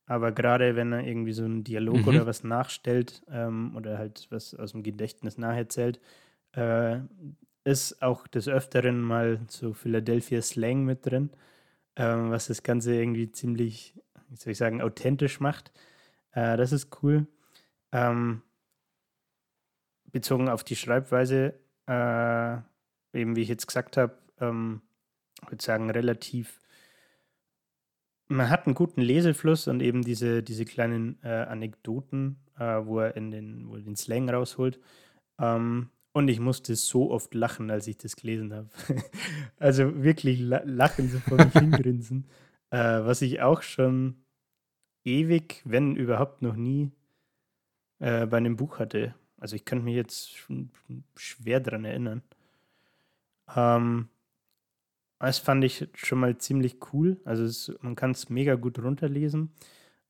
Aber 0.07 0.31
gerade 0.31 0.75
wenn 0.75 0.91
er 0.91 1.05
irgendwie 1.05 1.33
so 1.33 1.43
einen 1.43 1.63
Dialog 1.63 1.97
mhm. 1.97 2.07
oder 2.07 2.25
was 2.27 2.43
nachstellt 2.43 3.23
ähm, 3.29 3.75
oder 3.75 3.97
halt 3.97 4.27
was 4.29 4.53
aus 4.53 4.73
dem 4.73 4.83
Gedächtnis 4.83 5.37
nacherzählt, 5.37 5.99
äh, 6.51 6.99
ist 7.63 8.01
auch 8.03 8.27
des 8.27 8.47
Öfteren 8.47 9.01
mal 9.01 9.39
so 9.47 9.73
Philadelphia 9.73 10.41
Slang 10.41 10.85
mit 10.85 11.05
drin, 11.05 11.31
ähm, 11.95 12.29
was 12.29 12.47
das 12.47 12.61
Ganze 12.61 12.93
irgendwie 12.93 13.31
ziemlich, 13.31 13.95
wie 14.29 14.35
soll 14.35 14.51
ich 14.51 14.57
sagen, 14.59 14.81
authentisch 14.81 15.39
macht. 15.39 15.71
Äh, 16.33 16.57
das 16.57 16.71
ist 16.71 17.01
cool. 17.01 17.25
Ähm, 17.95 18.41
bezogen 20.11 20.49
auf 20.49 20.65
die 20.65 20.75
Schreibweise, 20.75 21.53
äh, 21.87 22.57
eben 23.17 23.37
wie 23.37 23.41
ich 23.41 23.47
jetzt 23.47 23.67
gesagt 23.67 23.95
habe, 23.95 24.17
ähm, 24.41 24.81
würde 25.47 25.63
sagen, 25.63 25.89
relativ. 25.89 26.59
Man 28.27 28.49
hat 28.49 28.65
einen 28.65 28.75
guten 28.75 29.01
Lesefluss 29.01 29.69
und 29.69 29.81
eben 29.81 30.01
diese, 30.01 30.43
diese 30.43 30.65
kleinen 30.65 31.19
äh, 31.23 31.29
Anekdoten, 31.29 32.37
äh, 32.57 32.81
wo 32.83 32.99
er 32.99 33.15
in 33.15 33.31
den, 33.31 33.69
wo 33.69 33.75
er 33.75 33.81
den 33.81 33.95
Slang 33.95 34.29
rausholt. 34.29 34.79
Ähm, 35.39 35.89
und 36.11 36.27
ich 36.27 36.41
musste 36.41 36.75
so 36.75 37.11
oft 37.11 37.33
lachen, 37.33 37.71
als 37.71 37.87
ich 37.87 37.97
das 37.97 38.17
gelesen 38.17 38.53
habe. 38.53 38.69
also 39.57 40.03
wirklich 40.03 40.39
lachen, 40.41 41.09
so 41.09 41.19
vor 41.19 41.37
mich 41.37 41.53
hingrinsen. 41.59 42.27
Äh, 42.71 43.05
was 43.05 43.21
ich 43.21 43.41
auch 43.41 43.61
schon 43.61 44.25
ewig, 45.05 45.61
wenn 45.63 45.95
überhaupt 45.95 46.41
noch 46.41 46.55
nie 46.55 46.91
äh, 48.05 48.27
bei 48.27 48.37
einem 48.37 48.55
Buch 48.55 48.77
hatte. 48.77 49.15
Also 49.39 49.55
ich 49.55 49.65
könnte 49.65 49.85
mich 49.85 49.95
jetzt 49.95 50.47
schwer 51.15 51.59
daran 51.59 51.85
erinnern. 51.85 52.21
Ähm, 53.55 54.09
das 55.17 55.39
fand 55.39 55.63
ich 55.63 55.89
schon 55.95 56.19
mal 56.19 56.37
ziemlich 56.37 56.77
cool. 56.93 57.19
Also 57.25 57.43
es, 57.43 57.75
man 57.81 57.95
kann 57.95 58.11
es 58.11 58.29
mega 58.29 58.55
gut 58.55 58.77
runterlesen. 58.77 59.55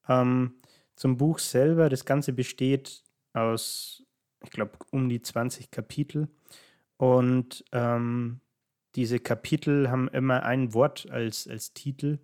Ähm, 0.10 0.56
zum 0.98 1.16
Buch 1.16 1.40
selber, 1.40 1.88
das 1.88 2.04
Ganze 2.04 2.34
besteht 2.34 3.02
aus, 3.32 4.04
ich 4.44 4.52
glaube, 4.52 4.78
um 4.92 5.08
die 5.08 5.22
20 5.22 5.72
Kapitel. 5.72 6.28
Und 6.98 7.64
ähm, 7.72 8.42
diese 8.96 9.20
Kapitel 9.20 9.90
haben 9.90 10.10
immer 10.10 10.44
ein 10.44 10.74
Wort 10.74 11.10
als, 11.10 11.48
als 11.48 11.74
Titel. 11.74 12.20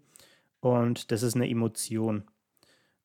Und 0.59 1.11
das 1.11 1.23
ist 1.23 1.35
eine 1.35 1.49
Emotion. 1.49 2.25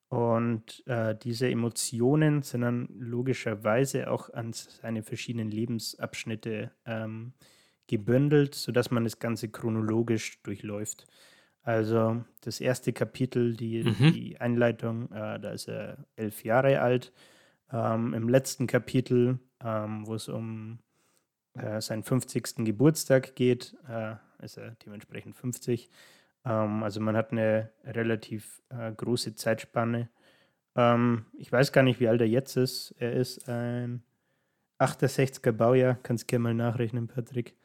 Und 0.09 0.87
äh, 0.87 1.15
diese 1.15 1.49
Emotionen 1.49 2.41
sind 2.41 2.61
dann 2.61 2.87
logischerweise 2.97 4.09
auch 4.09 4.29
an 4.33 4.53
seine 4.53 5.03
verschiedenen 5.03 5.51
Lebensabschnitte 5.51 6.71
ähm, 6.85 7.33
gebündelt, 7.87 8.55
sodass 8.55 8.89
man 8.89 9.03
das 9.03 9.19
Ganze 9.19 9.49
chronologisch 9.49 10.41
durchläuft. 10.43 11.07
Also 11.61 12.23
das 12.41 12.61
erste 12.61 12.93
Kapitel, 12.93 13.53
die, 13.53 13.83
mhm. 13.83 14.13
die 14.13 14.39
Einleitung, 14.39 15.11
äh, 15.11 15.39
da 15.39 15.51
ist 15.51 15.67
er 15.67 16.05
elf 16.15 16.45
Jahre 16.45 16.79
alt. 16.79 17.11
Ähm, 17.69 18.13
Im 18.13 18.29
letzten 18.29 18.67
Kapitel, 18.67 19.39
ähm, 19.61 20.07
wo 20.07 20.15
es 20.15 20.29
um 20.29 20.79
äh, 21.55 21.81
seinen 21.81 22.03
50. 22.03 22.63
Geburtstag 22.63 23.35
geht, 23.35 23.75
äh, 23.89 24.15
ist 24.41 24.57
er 24.57 24.77
dementsprechend 24.85 25.35
50. 25.35 25.89
Ähm, 26.45 26.83
also 26.83 26.99
man 26.99 27.15
hat 27.15 27.31
eine 27.31 27.71
relativ 27.83 28.61
äh, 28.69 28.91
große 28.91 29.35
Zeitspanne. 29.35 30.09
Ähm, 30.75 31.25
ich 31.37 31.51
weiß 31.51 31.71
gar 31.71 31.83
nicht, 31.83 31.99
wie 31.99 32.07
alt 32.07 32.21
er 32.21 32.27
jetzt 32.27 32.57
ist. 32.57 32.95
Er 32.99 33.13
ist 33.13 33.47
ein 33.49 34.03
68er 34.79 35.51
Baujahr. 35.51 35.97
Kannst 36.03 36.23
du 36.23 36.27
gerne 36.27 36.43
mal 36.43 36.53
nachrechnen, 36.53 37.07
Patrick. 37.07 37.55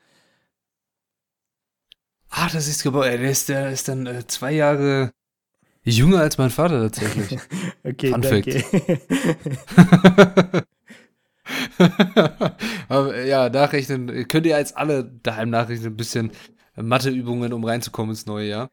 Ah, 2.28 2.48
das 2.50 2.66
ist 2.66 2.82
Gebäude. 2.82 3.18
Der 3.18 3.30
ist, 3.30 3.48
der 3.48 3.70
ist 3.70 3.88
dann 3.88 4.06
äh, 4.06 4.26
zwei 4.26 4.52
Jahre 4.52 5.12
jünger 5.84 6.20
als 6.20 6.38
mein 6.38 6.50
Vater 6.50 6.80
tatsächlich. 6.90 7.38
okay, 7.84 8.10
Fun 8.10 8.22
danke. 8.22 8.64
Aber 12.88 13.20
ja, 13.22 13.48
nachrechnen. 13.48 14.28
Könnt 14.28 14.46
ihr 14.46 14.56
als 14.56 14.74
alle 14.74 15.04
daheim 15.04 15.50
nachrechnen, 15.50 15.92
ein 15.92 15.96
bisschen 15.96 16.32
Matheübungen, 16.76 17.52
um 17.52 17.64
reinzukommen 17.64 18.10
ins 18.10 18.26
neue 18.26 18.48
Jahr. 18.48 18.70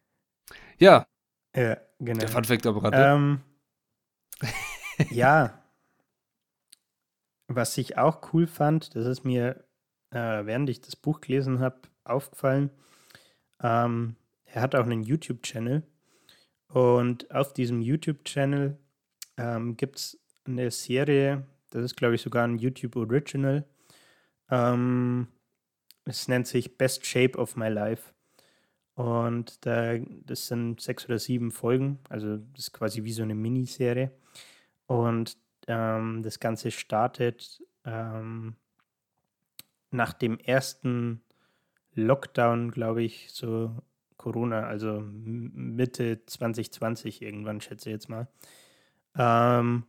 Ja. 0.77 1.07
Ja, 1.55 1.77
genau. 1.99 2.19
Der 2.19 2.29
Funfact 2.29 2.65
am 2.65 2.77
Rande. 2.77 2.97
Ähm, 2.97 3.41
ja. 5.09 5.63
Was 7.47 7.77
ich 7.77 7.97
auch 7.97 8.33
cool 8.33 8.47
fand, 8.47 8.95
das 8.95 9.05
ist 9.07 9.23
mir, 9.23 9.63
äh, 10.11 10.45
während 10.45 10.69
ich 10.69 10.81
das 10.81 10.95
Buch 10.95 11.19
gelesen 11.21 11.59
habe, 11.59 11.81
aufgefallen. 12.03 12.69
Ähm, 13.61 14.15
er 14.45 14.61
hat 14.61 14.75
auch 14.75 14.85
einen 14.85 15.03
YouTube-Channel. 15.03 15.83
Und 16.67 17.31
auf 17.31 17.53
diesem 17.53 17.81
YouTube-Channel 17.81 18.77
ähm, 19.37 19.75
gibt 19.75 19.97
es 19.97 20.19
eine 20.45 20.69
Serie, 20.69 21.45
das 21.71 21.83
ist, 21.83 21.97
glaube 21.97 22.15
ich, 22.15 22.21
sogar 22.21 22.45
ein 22.45 22.57
YouTube 22.57 22.95
Original. 22.95 23.65
Ähm, 24.49 25.27
es 26.05 26.27
nennt 26.27 26.47
sich 26.47 26.77
Best 26.77 27.05
Shape 27.05 27.37
of 27.37 27.55
My 27.55 27.69
Life. 27.69 28.13
Und 28.95 29.65
da, 29.65 29.97
das 29.97 30.47
sind 30.47 30.81
sechs 30.81 31.05
oder 31.05 31.19
sieben 31.19 31.51
Folgen, 31.51 31.99
also 32.09 32.37
das 32.37 32.67
ist 32.67 32.73
quasi 32.73 33.03
wie 33.05 33.13
so 33.13 33.23
eine 33.23 33.35
Miniserie. 33.35 34.11
Und 34.87 35.37
ähm, 35.67 36.21
das 36.21 36.39
Ganze 36.39 36.71
startet 36.71 37.63
ähm, 37.85 38.55
nach 39.91 40.13
dem 40.13 40.37
ersten 40.37 41.21
Lockdown, 41.93 42.71
glaube 42.71 43.03
ich, 43.03 43.31
so 43.31 43.75
Corona, 44.17 44.63
also 44.67 45.01
Mitte 45.01 46.25
2020 46.25 47.21
irgendwann, 47.21 47.61
schätze 47.61 47.89
ich 47.89 47.93
jetzt 47.93 48.09
mal. 48.09 48.27
Ähm, 49.17 49.83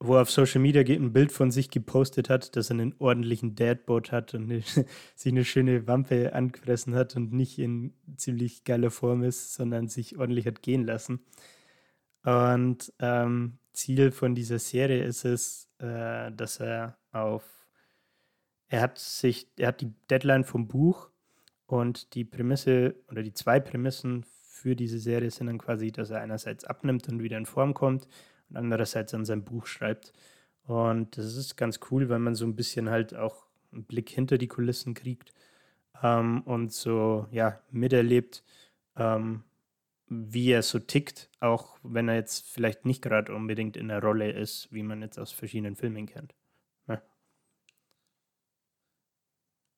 wo 0.00 0.14
er 0.14 0.22
auf 0.22 0.30
Social 0.30 0.60
Media 0.60 0.82
ein 0.82 1.12
Bild 1.12 1.32
von 1.32 1.50
sich 1.50 1.70
gepostet 1.70 2.30
hat, 2.30 2.54
dass 2.54 2.70
er 2.70 2.74
einen 2.74 2.94
ordentlichen 2.98 3.56
Dadboard 3.56 4.12
hat 4.12 4.34
und 4.34 4.44
eine, 4.44 4.62
sich 5.16 5.32
eine 5.32 5.44
schöne 5.44 5.86
Wampe 5.86 6.32
angefressen 6.34 6.94
hat 6.94 7.16
und 7.16 7.32
nicht 7.32 7.58
in 7.58 7.94
ziemlich 8.16 8.64
geiler 8.64 8.90
Form 8.90 9.22
ist, 9.22 9.54
sondern 9.54 9.88
sich 9.88 10.16
ordentlich 10.18 10.46
hat 10.46 10.62
gehen 10.62 10.84
lassen. 10.84 11.20
Und 12.22 12.92
ähm, 13.00 13.58
Ziel 13.72 14.10
von 14.12 14.34
dieser 14.34 14.58
Serie 14.58 15.02
ist 15.02 15.24
es, 15.24 15.68
äh, 15.78 16.30
dass 16.32 16.60
er 16.60 16.98
auf, 17.10 17.44
er 18.68 18.82
hat 18.82 18.98
sich, 18.98 19.50
er 19.56 19.68
hat 19.68 19.80
die 19.80 19.92
Deadline 20.10 20.44
vom 20.44 20.68
Buch 20.68 21.10
und 21.66 22.14
die 22.14 22.24
Prämisse 22.24 22.94
oder 23.10 23.22
die 23.22 23.32
zwei 23.32 23.58
Prämissen 23.58 24.24
für 24.42 24.76
diese 24.76 24.98
Serie 24.98 25.30
sind 25.30 25.46
dann 25.46 25.58
quasi, 25.58 25.90
dass 25.90 26.10
er 26.10 26.20
einerseits 26.20 26.64
abnimmt 26.64 27.08
und 27.08 27.22
wieder 27.22 27.38
in 27.38 27.46
Form 27.46 27.74
kommt 27.74 28.08
und 28.48 28.56
andererseits 28.56 29.14
an 29.14 29.24
seinem 29.24 29.44
Buch 29.44 29.66
schreibt. 29.66 30.12
Und 30.64 31.16
das 31.16 31.36
ist 31.36 31.56
ganz 31.56 31.80
cool, 31.90 32.08
weil 32.08 32.18
man 32.18 32.34
so 32.34 32.44
ein 32.44 32.56
bisschen 32.56 32.90
halt 32.90 33.14
auch 33.14 33.46
einen 33.72 33.84
Blick 33.84 34.10
hinter 34.10 34.38
die 34.38 34.48
Kulissen 34.48 34.94
kriegt 34.94 35.32
ähm, 36.02 36.42
und 36.42 36.72
so 36.72 37.26
ja 37.30 37.60
miterlebt, 37.70 38.44
ähm, 38.96 39.44
wie 40.08 40.50
er 40.50 40.62
so 40.62 40.78
tickt, 40.78 41.30
auch 41.40 41.78
wenn 41.82 42.08
er 42.08 42.14
jetzt 42.14 42.48
vielleicht 42.48 42.86
nicht 42.86 43.02
gerade 43.02 43.34
unbedingt 43.34 43.76
in 43.76 43.88
der 43.88 44.02
Rolle 44.02 44.30
ist, 44.30 44.68
wie 44.72 44.82
man 44.82 45.02
jetzt 45.02 45.18
aus 45.18 45.32
verschiedenen 45.32 45.76
Filmen 45.76 46.06
kennt. 46.06 46.34
Ja. 46.86 47.02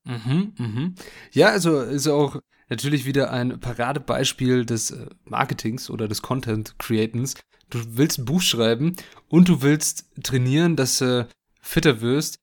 Mhm, 0.04 0.54
mhm. 0.56 0.94
Ja, 1.32 1.48
also 1.48 1.80
ist 1.82 2.08
auch 2.08 2.40
natürlich 2.68 3.04
wieder 3.04 3.30
ein 3.32 3.60
Paradebeispiel 3.60 4.64
des 4.64 4.92
äh, 4.92 5.06
Marketings 5.24 5.90
oder 5.90 6.08
des 6.08 6.22
Content 6.22 6.78
Createns, 6.78 7.34
du 7.70 7.96
willst 7.96 8.18
ein 8.18 8.24
Buch 8.24 8.42
schreiben 8.42 8.96
und 9.28 9.48
du 9.48 9.62
willst 9.62 10.10
trainieren, 10.22 10.76
dass 10.76 10.98
du 10.98 11.28
fitter 11.60 12.00
wirst. 12.00 12.38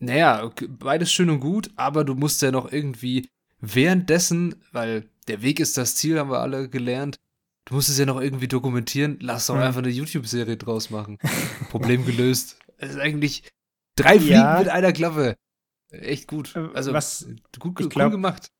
Naja, 0.00 0.50
beides 0.68 1.12
schön 1.12 1.30
und 1.30 1.40
gut, 1.40 1.70
aber 1.76 2.04
du 2.04 2.14
musst 2.14 2.40
ja 2.42 2.52
noch 2.52 2.70
irgendwie 2.70 3.28
währenddessen, 3.60 4.54
weil 4.70 5.08
der 5.26 5.42
Weg 5.42 5.60
ist 5.60 5.76
das 5.76 5.96
Ziel, 5.96 6.18
haben 6.18 6.30
wir 6.30 6.40
alle 6.40 6.68
gelernt, 6.68 7.18
du 7.64 7.74
musst 7.74 7.88
es 7.88 7.98
ja 7.98 8.06
noch 8.06 8.20
irgendwie 8.20 8.48
dokumentieren, 8.48 9.18
lass 9.20 9.46
doch 9.46 9.56
einfach 9.56 9.82
eine 9.82 9.90
YouTube-Serie 9.90 10.56
draus 10.56 10.90
machen. 10.90 11.18
Problem 11.70 12.06
gelöst. 12.06 12.58
Es 12.76 12.90
ist 12.90 12.98
eigentlich 12.98 13.50
drei 13.96 14.18
Fliegen 14.18 14.34
ja. 14.34 14.58
mit 14.58 14.68
einer 14.68 14.92
Klappe. 14.92 15.36
Echt 15.90 16.28
gut. 16.28 16.54
Äh, 16.54 16.68
also, 16.74 16.92
was, 16.92 17.26
gut, 17.58 17.74
gut 17.74 17.90
glaub, 17.90 18.12
gemacht. 18.12 18.50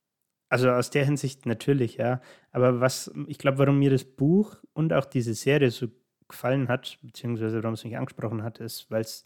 Also 0.49 0.71
aus 0.71 0.91
der 0.91 1.05
Hinsicht 1.05 1.47
natürlich, 1.47 1.97
ja. 1.97 2.21
Aber 2.53 2.81
was, 2.81 3.13
ich 3.27 3.39
glaube, 3.39 3.59
warum 3.59 3.79
mir 3.79 3.91
das 3.91 4.05
Buch 4.05 4.57
und 4.73 4.93
auch 4.93 5.05
diese 5.05 5.35
Serie 5.35 5.71
so 5.71 5.89
gefallen 6.27 6.69
hat, 6.69 6.99
beziehungsweise 7.03 7.63
warum 7.63 7.75
es 7.75 7.85
mich 7.85 7.97
angesprochen 7.97 8.43
hat, 8.43 8.59
ist, 8.59 8.91
weil 8.91 9.03
es 9.03 9.25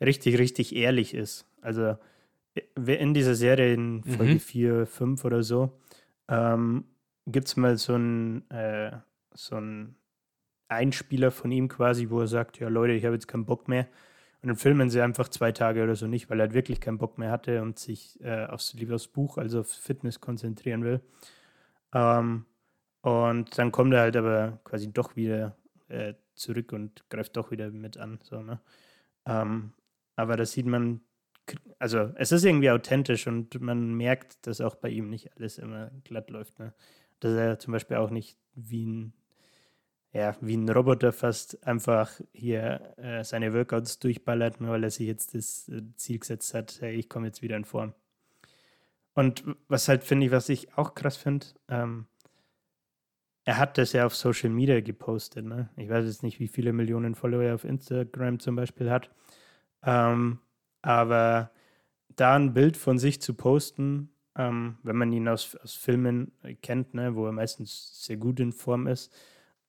richtig, 0.00 0.38
richtig 0.38 0.74
ehrlich 0.74 1.14
ist. 1.14 1.46
Also 1.60 1.96
in 2.76 3.12
dieser 3.12 3.34
Serie 3.34 3.74
in 3.74 4.02
Folge 4.04 4.34
mhm. 4.34 4.40
4, 4.40 4.86
5 4.86 5.24
oder 5.24 5.42
so, 5.42 5.78
ähm, 6.28 6.84
gibt 7.26 7.48
es 7.48 7.56
mal 7.56 7.76
so 7.76 7.94
einen 7.94 8.50
äh, 8.50 8.92
so 9.34 9.60
Einspieler 10.68 11.30
von 11.30 11.52
ihm 11.52 11.68
quasi, 11.68 12.08
wo 12.10 12.20
er 12.20 12.26
sagt, 12.26 12.58
ja 12.58 12.68
Leute, 12.68 12.94
ich 12.94 13.04
habe 13.04 13.14
jetzt 13.14 13.28
keinen 13.28 13.46
Bock 13.46 13.68
mehr. 13.68 13.86
Und 14.46 14.50
dann 14.50 14.58
filmen 14.58 14.90
sie 14.90 15.00
einfach 15.00 15.28
zwei 15.28 15.50
Tage 15.50 15.82
oder 15.82 15.96
so 15.96 16.06
nicht, 16.06 16.30
weil 16.30 16.38
er 16.38 16.44
halt 16.44 16.54
wirklich 16.54 16.80
keinen 16.80 16.98
Bock 16.98 17.18
mehr 17.18 17.32
hatte 17.32 17.62
und 17.62 17.80
sich 17.80 18.20
äh, 18.22 18.44
aufs, 18.44 18.74
lieber 18.74 18.94
aufs 18.94 19.08
Buch, 19.08 19.38
also 19.38 19.58
auf 19.58 19.68
Fitness 19.68 20.20
konzentrieren 20.20 20.84
will. 20.84 21.00
Ähm, 21.92 22.46
und 23.00 23.58
dann 23.58 23.72
kommt 23.72 23.92
er 23.92 24.02
halt 24.02 24.16
aber 24.16 24.60
quasi 24.62 24.92
doch 24.92 25.16
wieder 25.16 25.56
äh, 25.88 26.14
zurück 26.36 26.72
und 26.72 27.10
greift 27.10 27.36
doch 27.36 27.50
wieder 27.50 27.72
mit 27.72 27.96
an. 27.96 28.20
So, 28.22 28.40
ne? 28.40 28.60
Ähm, 29.24 29.72
aber 30.14 30.36
da 30.36 30.46
sieht 30.46 30.66
man, 30.66 31.00
also 31.80 32.12
es 32.14 32.30
ist 32.30 32.44
irgendwie 32.44 32.70
authentisch 32.70 33.26
und 33.26 33.60
man 33.60 33.94
merkt, 33.94 34.46
dass 34.46 34.60
auch 34.60 34.76
bei 34.76 34.90
ihm 34.90 35.10
nicht 35.10 35.36
alles 35.36 35.58
immer 35.58 35.90
glatt 36.04 36.30
läuft. 36.30 36.60
Ne? 36.60 36.72
Dass 37.18 37.32
er 37.32 37.58
zum 37.58 37.72
Beispiel 37.72 37.96
auch 37.96 38.10
nicht 38.10 38.38
wie 38.54 38.86
ein 38.86 39.12
ja, 40.16 40.34
wie 40.40 40.56
ein 40.56 40.68
Roboter 40.68 41.12
fast 41.12 41.64
einfach 41.66 42.10
hier 42.32 42.94
äh, 42.96 43.22
seine 43.22 43.52
Workouts 43.52 43.98
durchballert, 43.98 44.60
nur 44.62 44.70
weil 44.70 44.84
er 44.84 44.90
sich 44.90 45.06
jetzt 45.06 45.34
das 45.34 45.68
äh, 45.68 45.82
Ziel 45.96 46.18
gesetzt 46.18 46.54
hat, 46.54 46.78
hey, 46.80 46.94
ich 46.94 47.10
komme 47.10 47.26
jetzt 47.26 47.42
wieder 47.42 47.56
in 47.56 47.66
Form. 47.66 47.92
Und 49.12 49.44
was 49.68 49.88
halt 49.88 50.04
finde 50.04 50.26
ich, 50.26 50.32
was 50.32 50.48
ich 50.48 50.76
auch 50.78 50.94
krass 50.94 51.18
finde, 51.18 51.46
ähm, 51.68 52.06
er 53.44 53.58
hat 53.58 53.76
das 53.76 53.92
ja 53.92 54.06
auf 54.06 54.16
Social 54.16 54.48
Media 54.48 54.80
gepostet. 54.80 55.44
Ne? 55.44 55.68
Ich 55.76 55.88
weiß 55.88 56.06
jetzt 56.06 56.22
nicht, 56.22 56.40
wie 56.40 56.48
viele 56.48 56.72
Millionen 56.72 57.14
Follower 57.14 57.42
er 57.42 57.54
auf 57.54 57.64
Instagram 57.64 58.40
zum 58.40 58.56
Beispiel 58.56 58.90
hat. 58.90 59.10
Ähm, 59.82 60.40
aber 60.80 61.50
da 62.08 62.36
ein 62.36 62.54
Bild 62.54 62.76
von 62.78 62.98
sich 62.98 63.20
zu 63.20 63.34
posten, 63.34 64.10
ähm, 64.34 64.78
wenn 64.82 64.96
man 64.96 65.12
ihn 65.12 65.28
aus, 65.28 65.56
aus 65.56 65.74
Filmen 65.74 66.32
kennt, 66.62 66.94
ne, 66.94 67.14
wo 67.14 67.26
er 67.26 67.32
meistens 67.32 68.02
sehr 68.04 68.16
gut 68.16 68.40
in 68.40 68.52
Form 68.52 68.86
ist, 68.86 69.14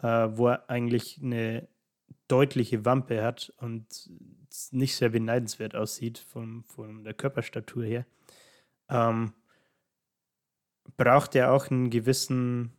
äh, 0.02 0.28
wo 0.32 0.48
er 0.48 0.70
eigentlich 0.70 1.20
eine 1.22 1.68
deutliche 2.28 2.86
Wampe 2.86 3.24
hat 3.24 3.54
und 3.58 4.10
nicht 4.72 4.96
sehr 4.96 5.10
beneidenswert 5.10 5.76
aussieht 5.76 6.18
von, 6.18 6.64
von 6.64 7.04
der 7.04 7.14
Körperstatur 7.14 7.86
her, 7.86 8.06
ähm, 8.90 9.34
braucht 10.96 11.36
er 11.36 11.52
auch 11.52 11.70
einen 11.70 11.90
gewissen, 11.90 12.74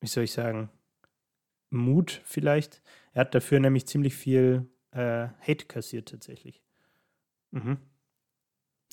wie 0.00 0.06
soll 0.06 0.24
ich 0.24 0.32
sagen, 0.32 0.70
Mut 1.70 2.20
vielleicht. 2.24 2.82
Er 3.12 3.22
hat 3.22 3.34
dafür 3.34 3.60
nämlich 3.60 3.86
ziemlich 3.86 4.14
viel 4.14 4.68
äh, 4.92 5.28
Hate 5.40 5.66
kassiert 5.66 6.08
tatsächlich. 6.08 6.62
Mhm. 7.50 7.78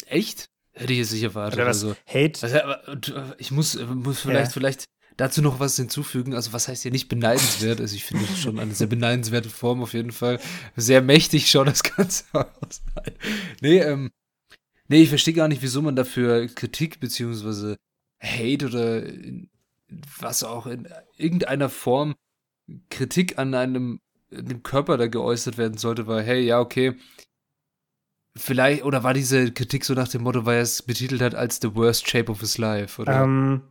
Echt? 0.05 0.49
Hätte 0.73 0.93
ich 0.93 0.99
jetzt 0.99 1.11
nicht 1.11 1.23
erwartet. 1.23 1.59
Oder 1.59 1.67
was? 1.67 1.83
Also, 1.83 1.95
Hate. 2.05 2.43
Also, 2.85 3.33
ich 3.39 3.51
muss, 3.51 3.79
muss 3.79 4.21
vielleicht, 4.21 4.51
ja. 4.51 4.53
vielleicht 4.53 4.85
dazu 5.17 5.41
noch 5.41 5.59
was 5.59 5.75
hinzufügen. 5.75 6.33
Also, 6.33 6.53
was 6.53 6.67
heißt 6.67 6.83
hier 6.83 6.91
nicht 6.91 7.09
beneidenswert? 7.09 7.81
Also, 7.81 7.95
ich 7.95 8.05
finde 8.05 8.25
es 8.25 8.39
schon 8.39 8.59
eine 8.59 8.73
sehr 8.73 8.87
beneidenswerte 8.87 9.49
Form 9.49 9.81
auf 9.81 9.93
jeden 9.93 10.11
Fall. 10.11 10.39
Sehr 10.75 11.01
mächtig 11.01 11.49
schaut 11.49 11.67
das 11.67 11.83
Ganze 11.83 12.23
aus. 12.33 12.81
nee, 13.61 13.79
ähm, 13.79 14.11
nee, 14.87 15.01
ich 15.01 15.09
verstehe 15.09 15.33
gar 15.33 15.47
nicht, 15.47 15.61
wieso 15.61 15.81
man 15.81 15.95
dafür 15.95 16.47
Kritik 16.47 16.99
beziehungsweise 16.99 17.77
Hate 18.21 18.67
oder 18.67 19.03
was 20.19 20.43
auch 20.43 20.67
in 20.67 20.87
irgendeiner 21.17 21.69
Form 21.69 22.15
Kritik 22.89 23.37
an 23.37 23.53
einem, 23.53 23.99
einem 24.31 24.63
Körper 24.63 24.97
da 24.97 25.07
geäußert 25.07 25.57
werden 25.57 25.77
sollte, 25.77 26.07
weil, 26.07 26.23
hey, 26.23 26.41
ja, 26.41 26.59
okay, 26.59 26.95
vielleicht, 28.35 28.83
oder 28.83 29.03
war 29.03 29.13
diese 29.13 29.51
Kritik 29.51 29.85
so 29.85 29.93
nach 29.93 30.07
dem 30.07 30.23
Motto, 30.23 30.45
weil 30.45 30.57
er 30.57 30.63
es 30.63 30.81
betitelt 30.81 31.21
hat 31.21 31.35
als 31.35 31.59
The 31.61 31.75
Worst 31.75 32.09
Shape 32.09 32.31
of 32.31 32.41
His 32.41 32.57
Life, 32.57 33.01
oder? 33.01 33.23
Um, 33.23 33.61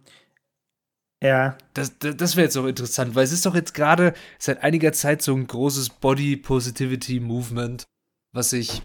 ja. 1.22 1.56
Das, 1.74 1.98
das, 1.98 2.16
das 2.16 2.36
wäre 2.36 2.46
jetzt 2.46 2.56
auch 2.56 2.66
interessant, 2.66 3.14
weil 3.14 3.24
es 3.24 3.32
ist 3.32 3.46
doch 3.46 3.54
jetzt 3.54 3.74
gerade 3.74 4.14
seit 4.38 4.62
einiger 4.62 4.92
Zeit 4.92 5.22
so 5.22 5.34
ein 5.34 5.46
großes 5.46 5.90
Body 5.90 6.36
Positivity 6.36 7.20
Movement, 7.20 7.84
was 8.32 8.50
sich 8.50 8.82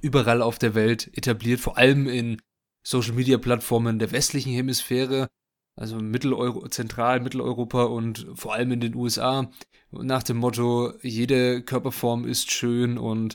überall 0.00 0.42
auf 0.42 0.58
der 0.58 0.74
Welt 0.74 1.10
etabliert, 1.16 1.60
vor 1.60 1.76
allem 1.78 2.08
in 2.08 2.40
Social 2.86 3.12
Media 3.12 3.38
Plattformen 3.38 3.98
der 3.98 4.12
westlichen 4.12 4.52
Hemisphäre, 4.52 5.28
also 5.76 5.96
Mitteleuropa, 5.96 6.70
Zentral, 6.70 7.20
Mitteleuropa 7.20 7.84
und 7.84 8.26
vor 8.34 8.54
allem 8.54 8.72
in 8.72 8.80
den 8.80 8.94
USA, 8.94 9.50
nach 9.90 10.22
dem 10.22 10.38
Motto, 10.38 10.92
jede 11.02 11.62
Körperform 11.62 12.26
ist 12.26 12.50
schön 12.50 12.98
und 12.98 13.34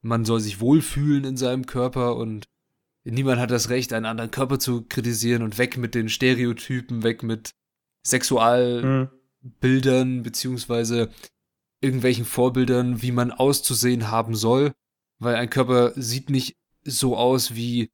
man 0.00 0.24
soll 0.24 0.40
sich 0.40 0.60
wohlfühlen 0.60 1.24
in 1.24 1.36
seinem 1.36 1.66
Körper 1.66 2.16
und 2.16 2.46
niemand 3.04 3.40
hat 3.40 3.50
das 3.50 3.68
Recht, 3.68 3.92
einen 3.92 4.06
anderen 4.06 4.30
Körper 4.30 4.58
zu 4.58 4.82
kritisieren 4.82 5.42
und 5.42 5.58
weg 5.58 5.76
mit 5.76 5.94
den 5.94 6.08
Stereotypen, 6.08 7.02
weg 7.02 7.22
mit 7.22 7.54
Sexualbildern 8.06 9.10
mhm. 10.16 10.22
beziehungsweise 10.22 11.10
irgendwelchen 11.80 12.24
Vorbildern, 12.24 13.02
wie 13.02 13.12
man 13.12 13.32
auszusehen 13.32 14.10
haben 14.10 14.34
soll, 14.34 14.72
weil 15.18 15.34
ein 15.34 15.50
Körper 15.50 15.92
sieht 15.96 16.30
nicht 16.30 16.56
so 16.84 17.16
aus, 17.16 17.54
wie 17.54 17.90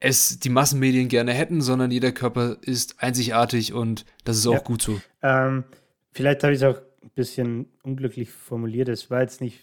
es 0.00 0.38
die 0.40 0.48
Massenmedien 0.48 1.08
gerne 1.08 1.32
hätten, 1.32 1.60
sondern 1.60 1.90
jeder 1.90 2.12
Körper 2.12 2.56
ist 2.62 3.02
einzigartig 3.02 3.72
und 3.72 4.04
das 4.24 4.36
ist 4.36 4.46
auch 4.46 4.54
ja. 4.54 4.60
gut 4.60 4.82
so. 4.82 5.00
Ähm, 5.22 5.64
vielleicht 6.12 6.42
habe 6.42 6.52
ich 6.52 6.60
es 6.60 6.64
auch 6.64 6.80
ein 7.02 7.10
bisschen 7.14 7.66
unglücklich 7.82 8.30
formuliert. 8.30 8.88
Es 8.88 9.10
war 9.10 9.20
jetzt 9.20 9.40
nicht 9.40 9.60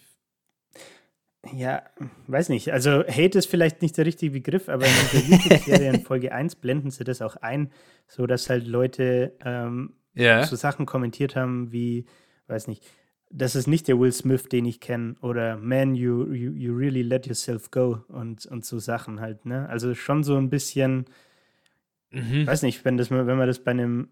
Ja, 1.54 1.82
weiß 2.26 2.50
nicht. 2.50 2.72
Also 2.72 3.02
Hate 3.06 3.38
ist 3.38 3.46
vielleicht 3.46 3.80
nicht 3.82 3.96
der 3.96 4.04
richtige 4.06 4.32
Begriff, 4.32 4.68
aber 4.68 4.84
in 4.84 4.92
der 5.12 5.20
YouTube-Serie 5.22 5.90
in 5.90 6.02
Folge 6.02 6.32
1 6.34 6.56
blenden 6.56 6.90
sie 6.90 7.04
das 7.04 7.22
auch 7.22 7.36
ein, 7.36 7.70
so 8.06 8.26
dass 8.26 8.50
halt 8.50 8.66
Leute 8.66 9.34
ähm, 9.44 9.94
Ja. 10.14 10.44
so 10.44 10.54
Sachen 10.56 10.84
kommentiert 10.86 11.36
haben 11.36 11.72
wie, 11.72 12.04
weiß 12.46 12.68
nicht, 12.68 12.84
das 13.30 13.54
ist 13.54 13.68
nicht 13.68 13.88
der 13.88 13.98
Will 13.98 14.12
Smith, 14.12 14.48
den 14.50 14.66
ich 14.66 14.80
kenne, 14.80 15.14
oder 15.22 15.56
Man, 15.56 15.94
you, 15.94 16.26
you, 16.32 16.50
you 16.52 16.74
really 16.76 17.02
let 17.02 17.26
yourself 17.26 17.70
go 17.70 18.04
und, 18.08 18.44
und 18.46 18.64
so 18.64 18.78
Sachen 18.80 19.20
halt, 19.20 19.46
ne? 19.46 19.68
Also 19.68 19.94
schon 19.94 20.24
so 20.24 20.36
ein 20.36 20.50
bisschen, 20.50 21.06
Mhm. 22.12 22.44
weiß 22.46 22.62
nicht, 22.62 22.84
wenn, 22.84 22.96
das, 22.96 23.10
wenn 23.12 23.24
man 23.24 23.46
das 23.46 23.62
bei 23.62 23.70
einem, 23.70 24.08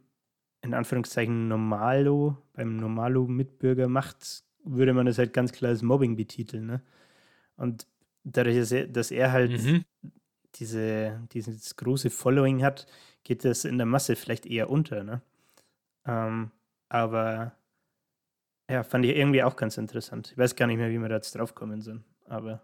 in 0.62 0.72
Anführungszeichen, 0.72 1.48
Normalo, 1.48 2.36
beim 2.52 2.76
Normalo-Mitbürger 2.76 3.88
macht, 3.88 4.44
würde 4.64 4.94
man 4.94 5.04
das 5.06 5.18
halt 5.18 5.32
ganz 5.32 5.50
klar 5.52 5.70
als 5.70 5.82
Mobbing 5.82 6.14
betiteln, 6.16 6.66
ne? 6.66 6.80
Und 7.58 7.88
dadurch, 8.24 8.58
dass 8.58 8.72
er, 8.72 8.88
dass 8.88 9.12
er 9.12 9.32
halt 9.32 9.52
Mhm. 9.52 9.84
diese, 10.56 11.20
dieses 11.32 11.76
große 11.76 12.10
Following 12.10 12.62
hat, 12.64 12.86
geht 13.24 13.44
das 13.44 13.64
in 13.64 13.78
der 13.78 13.86
Masse 13.86 14.16
vielleicht 14.16 14.46
eher 14.46 14.70
unter, 14.70 15.04
ne? 15.04 15.22
Ähm, 16.06 16.52
aber 16.90 17.52
ja, 18.70 18.82
fand 18.82 19.04
ich 19.04 19.16
irgendwie 19.16 19.42
auch 19.42 19.56
ganz 19.56 19.76
interessant. 19.78 20.30
Ich 20.32 20.38
weiß 20.38 20.56
gar 20.56 20.66
nicht 20.66 20.76
mehr, 20.78 20.90
wie 20.90 20.98
wir 20.98 21.08
da 21.08 21.16
jetzt 21.16 21.34
draufkommen 21.34 21.80
sind, 21.82 22.04
aber 22.26 22.62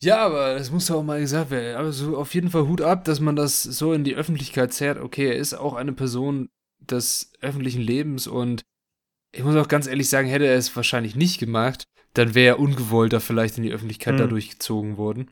Ja, 0.00 0.24
aber 0.24 0.54
das 0.54 0.70
muss 0.70 0.88
ja 0.88 0.94
auch 0.94 1.02
mal 1.02 1.18
gesagt 1.20 1.50
werden. 1.50 1.76
Aber 1.76 1.90
so 1.92 2.16
auf 2.16 2.32
jeden 2.34 2.50
Fall 2.50 2.68
Hut 2.68 2.80
ab, 2.80 3.04
dass 3.04 3.18
man 3.20 3.34
das 3.34 3.62
so 3.64 3.92
in 3.92 4.04
die 4.04 4.14
Öffentlichkeit 4.14 4.72
zerrt. 4.72 4.98
Okay, 4.98 5.26
er 5.28 5.36
ist 5.36 5.54
auch 5.54 5.74
eine 5.74 5.92
Person 5.92 6.50
des 6.78 7.32
öffentlichen 7.40 7.80
Lebens 7.82 8.26
und 8.28 8.62
ich 9.32 9.44
muss 9.44 9.56
auch 9.56 9.68
ganz 9.68 9.86
ehrlich 9.86 10.08
sagen, 10.08 10.28
hätte 10.28 10.46
er 10.46 10.56
es 10.56 10.74
wahrscheinlich 10.74 11.16
nicht 11.16 11.38
gemacht, 11.38 11.84
dann 12.14 12.34
wäre 12.34 12.56
er 12.56 12.58
ungewollter 12.60 13.20
vielleicht 13.20 13.56
in 13.58 13.62
die 13.62 13.72
Öffentlichkeit 13.72 14.14
Mhm. 14.14 14.18
dadurch 14.18 14.50
gezogen 14.50 14.96
worden. 14.96 15.30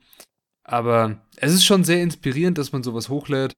Aber 0.65 1.23
es 1.37 1.53
ist 1.53 1.65
schon 1.65 1.85
sehr 1.85 2.03
inspirierend, 2.03 2.59
dass 2.59 2.73
man 2.73 2.83
sowas 2.83 3.09
hochlädt 3.09 3.55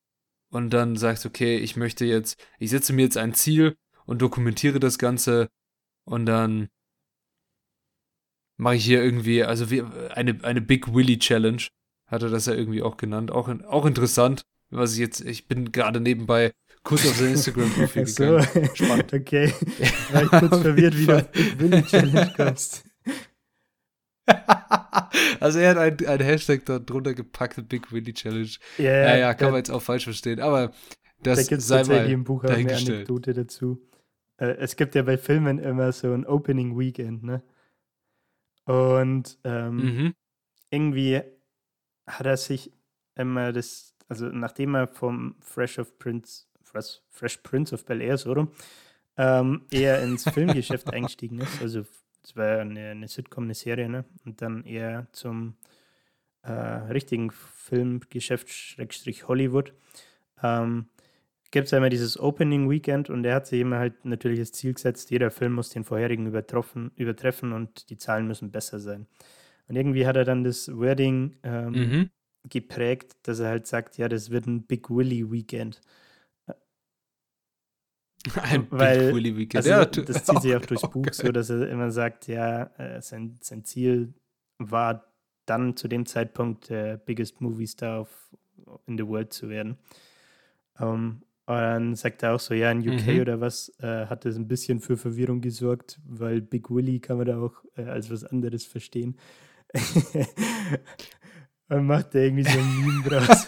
und 0.50 0.70
dann 0.70 0.96
sagt, 0.96 1.26
okay, 1.26 1.58
ich 1.58 1.76
möchte 1.76 2.04
jetzt, 2.04 2.38
ich 2.58 2.70
setze 2.70 2.92
mir 2.92 3.02
jetzt 3.02 3.16
ein 3.16 3.34
Ziel 3.34 3.76
und 4.06 4.22
dokumentiere 4.22 4.80
das 4.80 4.98
Ganze 4.98 5.48
und 6.04 6.26
dann 6.26 6.68
mache 8.56 8.76
ich 8.76 8.84
hier 8.84 9.02
irgendwie, 9.02 9.44
also 9.44 9.70
wie 9.70 9.82
eine, 9.82 10.42
eine 10.42 10.60
Big 10.60 10.92
Willy 10.92 11.18
Challenge, 11.18 11.62
hat 12.06 12.22
er 12.22 12.30
das 12.30 12.46
ja 12.46 12.54
irgendwie 12.54 12.82
auch 12.82 12.96
genannt. 12.96 13.30
Auch, 13.30 13.48
auch 13.48 13.86
interessant, 13.86 14.42
was 14.70 14.94
ich 14.94 14.98
jetzt, 14.98 15.20
ich 15.20 15.46
bin 15.46 15.72
gerade 15.72 16.00
nebenbei 16.00 16.52
kurz 16.88 17.06
auf 17.06 17.16
sein 17.16 17.32
Instagram-Profil 17.32 18.06
so. 18.06 18.40
Spannend. 18.74 19.12
okay. 19.12 19.52
War 20.12 20.22
ich 20.22 20.30
kurz 20.30 20.58
verwirrt, 20.62 20.96
wie 20.96 21.06
du 21.06 21.60
Willy 21.60 21.82
Challenge 21.84 22.32
kommst. 22.34 22.84
also 25.40 25.58
er 25.58 25.70
hat 25.70 25.78
ein, 25.78 26.06
ein 26.06 26.20
Hashtag 26.20 26.64
da 26.64 26.78
drunter 26.78 27.14
gepackt, 27.14 27.68
Big 27.68 27.92
Willy 27.92 28.12
Challenge. 28.14 28.50
Ja, 28.78 28.84
Ja, 28.90 29.16
ja, 29.16 29.34
kann 29.34 29.46
da, 29.46 29.50
man 29.52 29.58
jetzt 29.58 29.70
auch 29.70 29.82
falsch 29.82 30.04
verstehen, 30.04 30.40
aber 30.40 30.68
da 31.22 31.34
das 31.34 31.48
gibt 31.48 31.60
es 31.60 31.68
sei 31.68 31.84
mal 31.84 32.10
im 32.10 32.24
Buch 32.24 32.44
auch 32.44 32.50
eine. 32.50 32.74
Anekdote 32.74 33.34
dazu. 33.34 33.80
Äh, 34.38 34.56
es 34.58 34.76
gibt 34.76 34.94
ja 34.94 35.02
bei 35.02 35.18
Filmen 35.18 35.58
immer 35.58 35.92
so 35.92 36.12
ein 36.12 36.24
Opening 36.26 36.78
Weekend, 36.78 37.22
ne? 37.22 37.42
Und 38.64 39.38
ähm, 39.44 39.76
Mhm. 39.76 40.14
irgendwie 40.70 41.20
hat 42.06 42.26
er 42.26 42.36
sich 42.36 42.70
immer 43.14 43.52
das, 43.52 43.94
also 44.08 44.26
nachdem 44.26 44.74
er 44.74 44.86
vom 44.86 45.36
Fresh 45.40 45.78
of 45.78 45.98
Prince, 45.98 46.44
Fresh, 46.70 47.00
Fresh 47.10 47.38
Prince 47.38 47.74
of 47.74 47.84
Bel 47.86 48.00
Air 48.00 48.18
so 48.18 48.32
rum, 48.32 48.52
ähm, 49.16 49.62
eher 49.70 50.02
ins 50.02 50.26
Filmgeschäft 50.26 50.92
eingestiegen 50.92 51.40
ist. 51.40 51.60
Also 51.62 51.84
es 52.24 52.36
war 52.36 52.48
ja 52.48 52.58
eine, 52.60 52.90
eine 52.90 53.08
Sitcom, 53.08 53.44
eine 53.44 53.54
Serie, 53.54 53.88
ne? 53.88 54.04
Und 54.24 54.42
dann 54.42 54.64
eher 54.64 55.06
zum 55.12 55.54
äh, 56.42 56.52
richtigen 56.52 57.30
Filmgeschäft, 57.30 58.48
Schrägstrich 58.50 59.28
Hollywood. 59.28 59.72
Ähm, 60.42 60.88
gibt 61.50 61.68
es 61.68 61.74
einmal 61.74 61.90
dieses 61.90 62.18
Opening 62.20 62.70
Weekend 62.70 63.10
und 63.10 63.24
er 63.24 63.36
hat 63.36 63.46
sich 63.46 63.60
immer 63.60 63.78
halt 63.78 64.04
natürlich 64.04 64.40
das 64.40 64.52
Ziel 64.52 64.74
gesetzt, 64.74 65.10
jeder 65.10 65.30
Film 65.30 65.54
muss 65.54 65.70
den 65.70 65.84
vorherigen 65.84 66.26
übertroffen, 66.26 66.92
übertreffen 66.96 67.52
und 67.52 67.90
die 67.90 67.98
Zahlen 67.98 68.26
müssen 68.28 68.50
besser 68.52 68.80
sein. 68.80 69.06
Und 69.68 69.76
irgendwie 69.76 70.06
hat 70.06 70.16
er 70.16 70.24
dann 70.24 70.44
das 70.44 70.68
Wording 70.76 71.36
ähm, 71.44 71.74
Mhm. 71.78 72.10
geprägt, 72.48 73.16
dass 73.24 73.40
er 73.40 73.48
halt 73.50 73.66
sagt, 73.66 73.98
ja, 73.98 74.08
das 74.08 74.30
wird 74.30 74.46
ein 74.46 74.64
Big 74.64 74.90
Willy 74.90 75.30
Weekend. 75.30 75.80
Ein 78.42 78.66
Weil- 78.70 79.06
Big 79.06 79.14
Willy 79.14 79.36
Weekend. 79.36 79.56
Also 79.66 79.70
ja, 79.70 79.84
das 79.84 80.24
zieht 80.24 80.42
sich 80.42 80.54
auch 80.56 80.60
durchs 80.66 80.84
oh, 80.84 80.88
Buch 80.88 81.02
geil. 81.02 81.14
so, 81.14 81.32
dass 81.32 81.50
er 81.50 81.68
immer 81.68 81.90
sagt, 81.90 82.26
ja, 82.26 82.64
äh, 82.78 83.00
sein, 83.00 83.38
sein 83.40 83.64
Ziel 83.64 84.14
war 84.58 85.04
dann 85.46 85.76
zu 85.76 85.88
dem 85.88 86.04
Zeitpunkt 86.04 86.68
der 86.68 86.96
biggest 86.98 87.40
movie 87.40 87.66
star 87.66 88.02
of, 88.02 88.10
in 88.86 88.98
the 88.98 89.06
world 89.06 89.32
zu 89.32 89.48
werden. 89.48 89.78
Ähm, 90.78 91.22
und 91.46 91.54
dann 91.54 91.94
sagt 91.94 92.22
er 92.22 92.34
auch 92.34 92.40
so, 92.40 92.52
ja, 92.52 92.70
in 92.70 92.86
UK 92.86 93.06
Mhm. 93.14 93.20
oder 93.20 93.40
was, 93.40 93.72
äh, 93.80 94.06
hat 94.06 94.26
das 94.26 94.36
ein 94.36 94.48
bisschen 94.48 94.80
für 94.80 94.98
Verwirrung 94.98 95.40
gesorgt, 95.40 95.98
weil 96.06 96.42
Big 96.42 96.68
Willy 96.70 97.00
kann 97.00 97.16
man 97.16 97.26
da 97.26 97.38
auch 97.40 97.54
äh, 97.76 97.84
als 97.84 98.10
was 98.10 98.24
anderes 98.24 98.66
verstehen. 98.66 99.16
und 101.68 101.86
macht 101.86 102.14
da 102.14 102.18
irgendwie 102.18 102.44
so 102.44 102.58
ein 102.58 102.80
Meme 102.80 103.02
draus, 103.08 103.46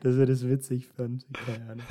dass 0.00 0.16
er 0.16 0.26
das 0.26 0.46
witzig 0.48 0.86
fand. 0.88 1.26
Keine 1.46 1.70
Ahnung. 1.70 1.84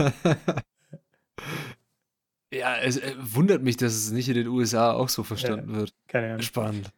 Ja, 2.53 2.77
es 2.77 2.97
äh, 2.97 3.15
wundert 3.17 3.63
mich, 3.63 3.77
dass 3.77 3.93
es 3.93 4.11
nicht 4.11 4.29
in 4.29 4.35
den 4.35 4.47
USA 4.47 4.93
auch 4.93 5.09
so 5.09 5.23
verstanden 5.23 5.73
wird. 5.75 5.93
Keine 6.07 6.27
Ahnung. 6.27 6.41
Spannend. 6.41 6.91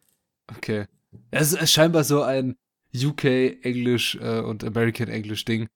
Okay. 0.54 0.86
Es 1.30 1.52
ist 1.54 1.72
scheinbar 1.72 2.04
so 2.04 2.22
ein 2.22 2.56
UK-Englisch 2.94 4.16
äh, 4.16 4.40
und 4.40 4.62
American-Englisch-Ding. 4.64 5.68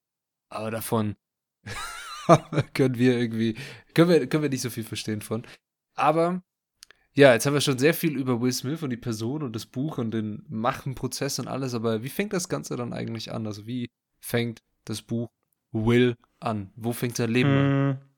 Aber 0.51 0.71
davon 0.71 1.17
können 2.75 2.99
wir 2.99 3.19
irgendwie, 3.19 3.57
können 3.95 4.11
wir, 4.11 4.27
können 4.27 4.43
wir 4.43 4.51
nicht 4.51 4.61
so 4.61 4.71
viel 4.71 4.85
verstehen 4.85 5.23
von. 5.23 5.47
Aber 5.95 6.43
ja, 7.15 7.33
jetzt 7.33 7.47
haben 7.47 7.55
wir 7.55 7.61
schon 7.61 7.79
sehr 7.79 7.95
viel 7.95 8.17
über 8.17 8.41
Will 8.41 8.53
Smith 8.53 8.83
und 8.83 8.91
die 8.91 8.97
Person 8.97 9.43
und 9.43 9.57
das 9.57 9.67
Buch 9.67 9.99
und 9.99 10.13
den 10.13 10.45
Machenprozess 10.49 11.39
und 11.39 11.49
alles. 11.49 11.75
Aber 11.75 12.03
wie 12.03 12.09
fängt 12.09 12.33
das 12.33 12.49
Ganze 12.49 12.77
dann 12.77 12.93
eigentlich 12.93 13.33
an? 13.33 13.47
Also 13.47 13.67
wie 13.67 13.91
fängt 14.21 14.63
das 14.85 15.01
Buch 15.03 15.31
Will 15.73 16.17
an? 16.39 16.71
Wo 16.77 16.93
fängt 16.93 17.17
sein 17.17 17.31
Leben 17.31 17.51
an? 17.51 18.10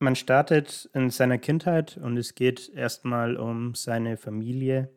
Man 0.00 0.14
startet 0.14 0.88
in 0.94 1.10
seiner 1.10 1.38
Kindheit 1.38 1.96
und 1.96 2.16
es 2.16 2.36
geht 2.36 2.68
erstmal 2.68 3.36
um 3.36 3.74
seine 3.74 4.16
Familie. 4.16 4.90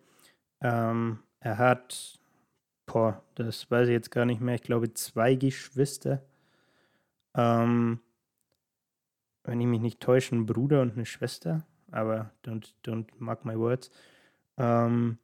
Ähm, 0.61 1.23
er 1.39 1.57
hat, 1.57 2.19
boah, 2.85 3.23
das 3.33 3.71
weiß 3.71 3.87
ich 3.87 3.93
jetzt 3.93 4.11
gar 4.11 4.25
nicht 4.25 4.41
mehr, 4.41 4.55
ich 4.55 4.61
glaube 4.61 4.93
zwei 4.93 5.33
Geschwister. 5.33 6.23
Ähm, 7.35 7.99
wenn 9.43 9.59
ich 9.59 9.67
mich 9.67 9.81
nicht 9.81 9.99
täusche, 10.01 10.35
ein 10.35 10.45
Bruder 10.45 10.81
und 10.81 10.93
eine 10.93 11.07
Schwester, 11.07 11.65
aber 11.89 12.31
don't, 12.45 12.73
don't 12.85 13.07
mark 13.17 13.43
my 13.43 13.57
words. 13.57 13.89
Ähm, 14.57 15.17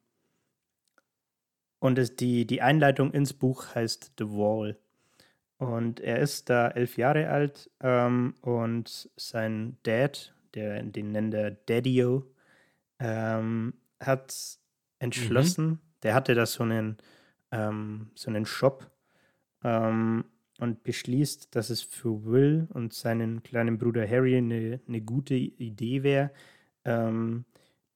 und 1.79 1.99
es, 1.99 2.15
die, 2.15 2.47
die 2.47 2.63
Einleitung 2.63 3.11
ins 3.11 3.33
Buch 3.33 3.75
heißt 3.75 4.13
The 4.17 4.25
Wall. 4.29 4.79
Und 5.57 5.99
er 5.99 6.19
ist 6.19 6.49
da 6.49 6.69
elf 6.69 6.97
Jahre 6.97 7.29
alt 7.29 7.69
ähm, 7.81 8.35
und 8.41 9.09
sein 9.15 9.77
Dad, 9.83 10.33
der, 10.53 10.83
den 10.83 11.11
nennt 11.11 11.33
er 11.33 11.51
Daddy-O, 11.51 12.23
ähm, 12.99 13.73
hat 13.99 14.59
entschlossen, 14.99 15.79
der 16.03 16.13
hatte 16.13 16.35
da 16.35 16.45
so 16.45 16.63
einen, 16.63 16.97
ähm, 17.51 18.11
so 18.13 18.29
einen 18.29 18.45
Shop 18.45 18.89
ähm, 19.63 20.25
und 20.59 20.83
beschließt, 20.83 21.55
dass 21.55 21.71
es 21.71 21.81
für 21.81 22.25
Will 22.25 22.67
und 22.73 22.93
seinen 22.93 23.41
kleinen 23.41 23.79
Bruder 23.79 24.07
Harry 24.07 24.37
eine, 24.37 24.79
eine 24.87 25.01
gute 25.01 25.35
Idee 25.35 26.03
wäre, 26.03 26.31
ähm, 26.85 27.45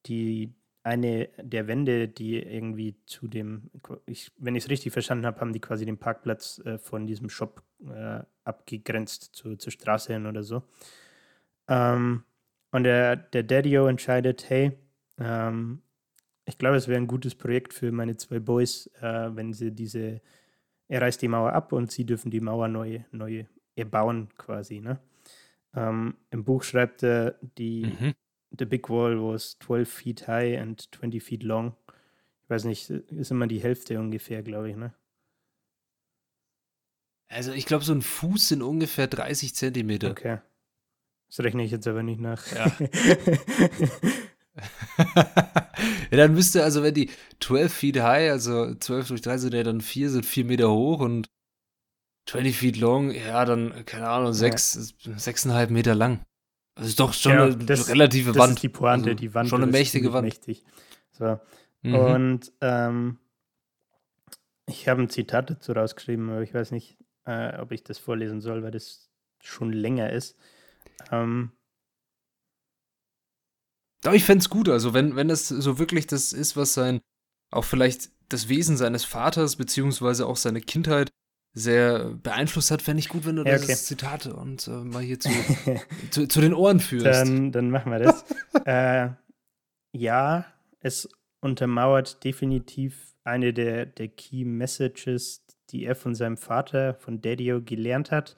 die 0.08 0.54
eine 0.84 1.30
der 1.38 1.68
Wände, 1.68 2.08
die 2.08 2.40
irgendwie 2.40 2.96
zu 3.06 3.28
dem, 3.28 3.70
ich, 4.06 4.32
wenn 4.38 4.56
ich 4.56 4.66
es 4.66 4.70
richtig 4.70 4.94
verstanden 4.94 5.26
habe, 5.26 5.40
haben 5.40 5.54
die 5.54 5.60
quasi 5.60 5.86
den 5.86 5.98
Parkplatz 5.98 6.60
äh, 6.66 6.78
von 6.80 7.06
diesem 7.06 7.30
Shop 7.30 7.64
äh, 7.88 8.22
abgegrenzt 8.44 9.36
zu, 9.36 9.56
zur 9.58 9.72
Straße 9.72 10.14
hin 10.14 10.26
oder 10.26 10.44
so. 10.44 10.64
Ähm, 11.68 12.24
und 12.72 12.84
der, 12.84 13.16
der 13.16 13.44
Daddy-O 13.44 13.88
entscheidet, 13.88 14.50
hey, 14.50 14.72
ähm, 15.20 15.82
ich 16.46 16.58
glaube, 16.58 16.78
es 16.78 16.88
wäre 16.88 17.00
ein 17.00 17.08
gutes 17.08 17.36
Projekt 17.36 17.74
für 17.74 17.92
meine 17.92 18.18
zwei 18.18 18.40
Boys, 18.40 18.88
äh, 19.02 19.36
wenn 19.36 19.54
sie 19.54 19.72
diese, 19.72 20.22
er 20.88 21.02
reißt 21.02 21.22
die 21.22 21.28
Mauer 21.28 21.54
ab 21.54 21.74
und 21.74 21.92
sie 21.92 22.06
dürfen 22.06 22.32
die 22.32 22.42
Mauer 22.42 22.68
neu, 22.68 23.02
neu 23.12 23.46
erbauen 23.76 24.30
quasi. 24.38 24.80
Ne? 24.80 25.00
Ähm, 25.76 26.16
Im 26.32 26.44
Buch 26.44 26.64
schreibt 26.64 27.04
er, 27.04 27.36
die, 27.58 27.86
Mhm. 27.86 28.14
The 28.58 28.66
Big 28.66 28.90
Wall 28.90 29.18
was 29.18 29.58
12 29.60 29.90
feet 29.90 30.28
high 30.28 30.60
and 30.60 30.82
20 30.94 31.22
feet 31.22 31.44
long. 31.44 31.76
Ich 32.44 32.50
weiß 32.50 32.66
nicht, 32.66 32.90
ist 32.90 33.32
immer 33.32 33.48
die 33.48 33.62
Hälfte 33.62 34.00
ungefähr, 34.00 34.44
glaube 34.44 34.70
ich, 34.70 34.76
ne? 34.76 34.94
Also 37.30 37.54
ich 37.54 37.66
glaube, 37.66 37.86
so 37.86 37.94
ein 37.94 38.02
Fuß 38.02 38.50
sind 38.50 38.62
ungefähr 38.62 39.08
30 39.08 39.56
Zentimeter. 39.56 40.12
Okay. 40.12 40.40
Das 41.28 41.40
rechne 41.40 41.64
ich 41.64 41.72
jetzt 41.72 41.88
aber 41.88 42.04
nicht 42.04 42.20
nach. 42.20 42.46
Ja. 42.52 42.66
ja, 46.12 46.18
dann 46.18 46.34
müsste, 46.34 46.64
also 46.64 46.84
wenn 46.84 46.94
die 46.94 47.10
12 47.40 47.74
feet 47.74 48.02
high, 48.02 48.32
also 48.32 48.76
12 48.76 49.08
durch 49.08 49.22
3 49.22 49.38
sind 49.38 49.54
ja 49.54 49.64
dann 49.64 49.82
4, 49.82 50.10
sind 50.10 50.26
4 50.26 50.46
Meter 50.46 50.70
hoch 50.70 51.00
und 51.00 51.30
20 52.28 52.58
feet 52.58 52.78
long, 52.78 53.12
ja, 53.12 53.46
dann, 53.46 53.86
keine 53.86 54.10
Ahnung, 54.10 54.34
6, 54.34 54.96
ja. 55.00 55.14
6,5 55.14 55.70
Meter 55.72 55.96
lang. 55.96 56.26
Das 56.82 56.90
ist 56.90 57.00
doch 57.00 57.14
schon 57.14 57.32
ja, 57.34 57.44
eine 57.44 57.58
das, 57.58 57.90
relative 57.90 58.32
das 58.32 58.40
Wand. 58.40 58.54
Ist 58.54 58.64
die 58.64 58.70
Pointe, 58.70 59.10
also 59.12 59.20
die 59.20 59.36
Wand 59.36 59.50
schon 59.50 59.62
eine 59.62 59.72
mächtige 59.72 60.14
Wand. 60.14 60.26
Mächtig. 60.26 60.64
So. 61.12 61.40
Mhm. 61.84 61.94
Und 61.94 62.52
ähm, 62.60 63.20
ich 64.66 64.88
habe 64.88 65.04
ein 65.04 65.10
Zitat 65.10 65.52
dazu 65.52 65.74
rausgeschrieben, 65.74 66.32
aber 66.32 66.42
ich 66.42 66.56
weiß 66.56 66.72
nicht, 66.72 66.98
äh, 67.26 67.56
ob 67.60 67.72
ich 67.72 67.84
das 67.84 68.00
vorlesen 68.00 68.42
soll, 68.42 68.64
weil 68.64 68.72
das 68.72 69.12
schon 69.44 69.72
länger 69.72 70.12
ist. 70.12 70.36
Ähm, 71.12 71.52
aber 74.04 74.16
ich 74.16 74.24
fände 74.24 74.42
es 74.42 74.50
gut, 74.50 74.68
also 74.68 74.96
wenn, 74.96 75.16
wenn 75.16 75.28
das 75.28 75.50
so 75.50 75.78
wirklich 75.78 76.08
das 76.08 76.34
ist, 76.34 76.58
was 76.58 76.74
sein, 76.74 77.00
auch 77.52 77.64
vielleicht 77.64 78.10
das 78.30 78.50
Wesen 78.50 78.76
seines 78.76 79.06
Vaters, 79.06 79.56
beziehungsweise 79.56 80.26
auch 80.26 80.38
seine 80.38 80.62
Kindheit 80.62 81.12
sehr 81.54 82.12
beeinflusst 82.16 82.72
hat, 82.72 82.82
fände 82.82 83.00
ich 83.00 83.10
gut, 83.10 83.26
wenn 83.26 83.36
du 83.36 83.44
ja, 83.44 83.56
okay. 83.56 83.68
das 83.68 83.86
Zitat 83.86 84.26
und 84.28 84.68
äh, 84.68 84.72
mal 84.72 85.04
hier 85.04 85.20
zu, 85.20 85.30
zu, 86.10 86.28
zu, 86.28 86.42
den 86.42 86.54
Ohren 86.54 86.80
führst. 86.80 87.06
Dann, 87.06 87.52
dann 87.52 87.70
machen 87.70 87.92
wir 87.92 88.00
das. 88.00 88.26
äh, 88.66 89.10
ja, 89.92 90.46
es 90.80 91.10
untermauert 91.42 92.24
definitiv 92.24 93.16
eine 93.24 93.54
der, 93.54 93.86
der 93.86 94.08
Key 94.08 94.46
Messages, 94.46 95.46
die 95.70 95.86
er 95.86 95.96
von 95.96 96.16
seinem 96.16 96.38
Vater, 96.38 96.94
von 96.96 97.22
Daddio, 97.22 97.62
gelernt 97.62 98.12
hat. 98.12 98.36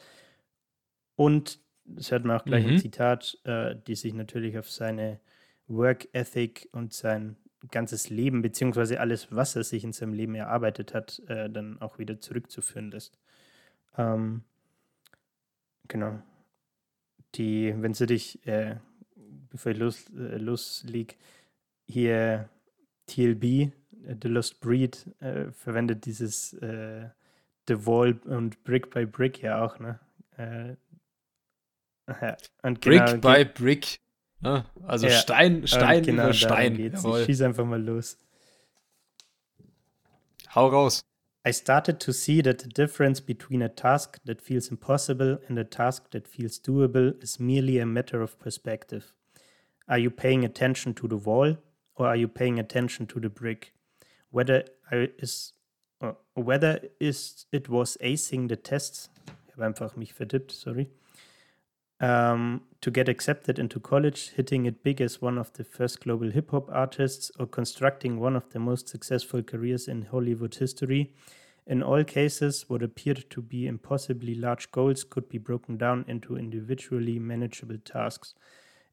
Und 1.15 1.59
das 1.85 2.11
hört 2.11 2.25
man 2.25 2.39
auch 2.39 2.45
gleich 2.45 2.65
mhm. 2.65 2.71
ein 2.71 2.79
Zitat, 2.79 3.37
äh, 3.43 3.75
die 3.87 3.95
sich 3.95 4.13
natürlich 4.13 4.57
auf 4.57 4.69
seine 4.69 5.19
Work 5.67 6.07
Ethic 6.13 6.69
und 6.71 6.93
sein 6.93 7.37
ganzes 7.71 8.09
Leben, 8.09 8.41
beziehungsweise 8.41 8.99
alles, 8.99 9.31
was 9.31 9.55
er 9.55 9.63
sich 9.63 9.83
in 9.83 9.93
seinem 9.93 10.13
Leben 10.13 10.35
erarbeitet 10.35 10.93
hat, 10.93 11.21
äh, 11.27 11.49
dann 11.49 11.81
auch 11.81 11.97
wieder 11.99 12.19
zurückzuführen 12.19 12.91
lässt. 12.91 13.17
Ähm, 13.97 14.43
genau. 15.87 16.21
Die, 17.35 17.73
wenn 17.77 17.93
sie 17.93 18.05
dich, 18.05 18.45
äh, 18.45 18.77
bevor 19.49 19.71
ich 19.71 19.77
los, 19.77 20.09
äh, 20.09 20.37
losleg, 20.37 21.17
hier 21.85 22.49
TLB, 23.07 23.43
äh, 23.43 23.69
The 24.21 24.27
Lost 24.27 24.59
Breed, 24.59 25.07
äh, 25.19 25.51
verwendet 25.51 26.05
dieses 26.05 26.53
äh, 26.53 27.09
The 27.67 27.85
Wall 27.85 28.19
und 28.25 28.63
Brick 28.63 28.89
by 28.91 29.05
Brick 29.05 29.41
ja 29.41 29.63
auch, 29.63 29.79
ne? 29.79 29.99
Äh, 30.37 30.75
und 32.63 32.81
genau, 32.81 33.05
Brick 33.05 33.21
by 33.21 33.45
Brick. 33.45 34.02
Ne? 34.43 34.65
Also 34.85 35.07
ja, 35.07 35.13
Stein, 35.13 35.65
Stein 35.65 36.03
genau 36.03 36.23
über 36.25 36.33
Stein. 36.33 36.77
Ich 36.77 37.25
schieß 37.25 37.41
einfach 37.41 37.65
mal 37.65 37.81
los. 37.81 38.17
Hau 40.53 40.67
raus. 40.67 41.05
I 41.45 41.51
started 41.51 41.99
to 41.99 42.11
see 42.11 42.41
that 42.41 42.59
the 42.59 42.69
difference 42.69 43.21
between 43.21 43.61
a 43.61 43.69
task 43.69 44.19
that 44.25 44.41
feels 44.41 44.69
impossible 44.69 45.39
and 45.47 45.57
a 45.57 45.63
task 45.63 46.11
that 46.11 46.27
feels 46.27 46.61
doable 46.61 47.21
is 47.21 47.39
merely 47.39 47.79
a 47.79 47.85
matter 47.85 48.21
of 48.21 48.37
perspective. 48.39 49.13
Are 49.87 49.97
you 49.97 50.09
paying 50.09 50.45
attention 50.45 50.93
to 50.95 51.07
the 51.07 51.17
wall 51.17 51.57
or 51.95 52.07
are 52.07 52.15
you 52.15 52.27
paying 52.27 52.59
attention 52.59 53.07
to 53.07 53.19
the 53.19 53.29
brick? 53.29 53.73
Whether 54.29 54.65
I 54.91 55.09
is 55.17 55.53
uh, 56.01 56.13
whether 56.33 56.81
is 56.99 57.45
it 57.51 57.69
was 57.69 57.97
acing 58.01 58.47
the 58.47 58.57
tests. 58.57 59.09
Ich 59.47 59.53
habe 59.53 59.65
einfach 59.65 59.95
mich 59.95 60.13
verdippt, 60.13 60.51
sorry 60.51 60.89
um, 61.99 62.61
to 62.81 62.91
get 62.91 63.07
accepted 63.07 63.59
into 63.59 63.79
college, 63.79 64.31
hitting 64.31 64.65
it 64.65 64.83
big 64.83 64.99
as 64.99 65.21
one 65.21 65.37
of 65.37 65.53
the 65.53 65.63
first 65.63 66.01
global 66.01 66.29
hip 66.31 66.51
hop 66.51 66.69
artists, 66.71 67.31
or 67.39 67.45
constructing 67.45 68.19
one 68.19 68.35
of 68.35 68.49
the 68.49 68.59
most 68.59 68.89
successful 68.89 69.41
careers 69.41 69.87
in 69.87 70.03
Hollywood 70.03 70.55
history. 70.55 71.13
In 71.65 71.81
all 71.81 72.03
cases, 72.03 72.65
what 72.67 72.83
appeared 72.83 73.29
to 73.29 73.41
be 73.41 73.67
impossibly 73.67 74.35
large 74.35 74.69
goals 74.71 75.05
could 75.05 75.29
be 75.29 75.37
broken 75.37 75.77
down 75.77 76.03
into 76.07 76.35
individually 76.35 77.19
manageable 77.19 77.77
tasks, 77.85 78.33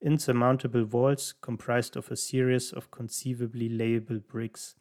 insurmountable 0.00 0.84
walls 0.84 1.34
comprised 1.40 1.96
of 1.96 2.10
a 2.10 2.16
series 2.16 2.72
of 2.72 2.92
conceivably 2.92 3.68
layable 3.68 4.20
bricks. 4.20 4.76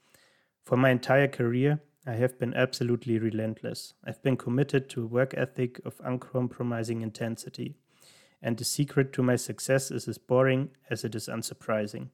For 0.63 0.77
my 0.77 0.91
entire 0.91 1.27
career, 1.27 1.79
I 2.05 2.13
have 2.13 2.37
been 2.37 2.53
absolutely 2.53 3.17
relentless. 3.17 3.93
I've 4.05 4.21
been 4.21 4.37
committed 4.37 4.87
to 4.91 5.03
a 5.03 5.07
work 5.07 5.33
ethic 5.35 5.81
of 5.83 5.99
uncompromising 6.03 7.01
intensity 7.01 7.75
and 8.41 8.57
the 8.57 8.65
secret 8.65 9.11
to 9.13 9.23
my 9.23 9.35
success 9.35 9.91
is 9.91 10.07
as 10.07 10.17
boring 10.17 10.69
as 10.89 11.03
it 11.03 11.15
is 11.15 11.27
unsurprising. 11.27 12.09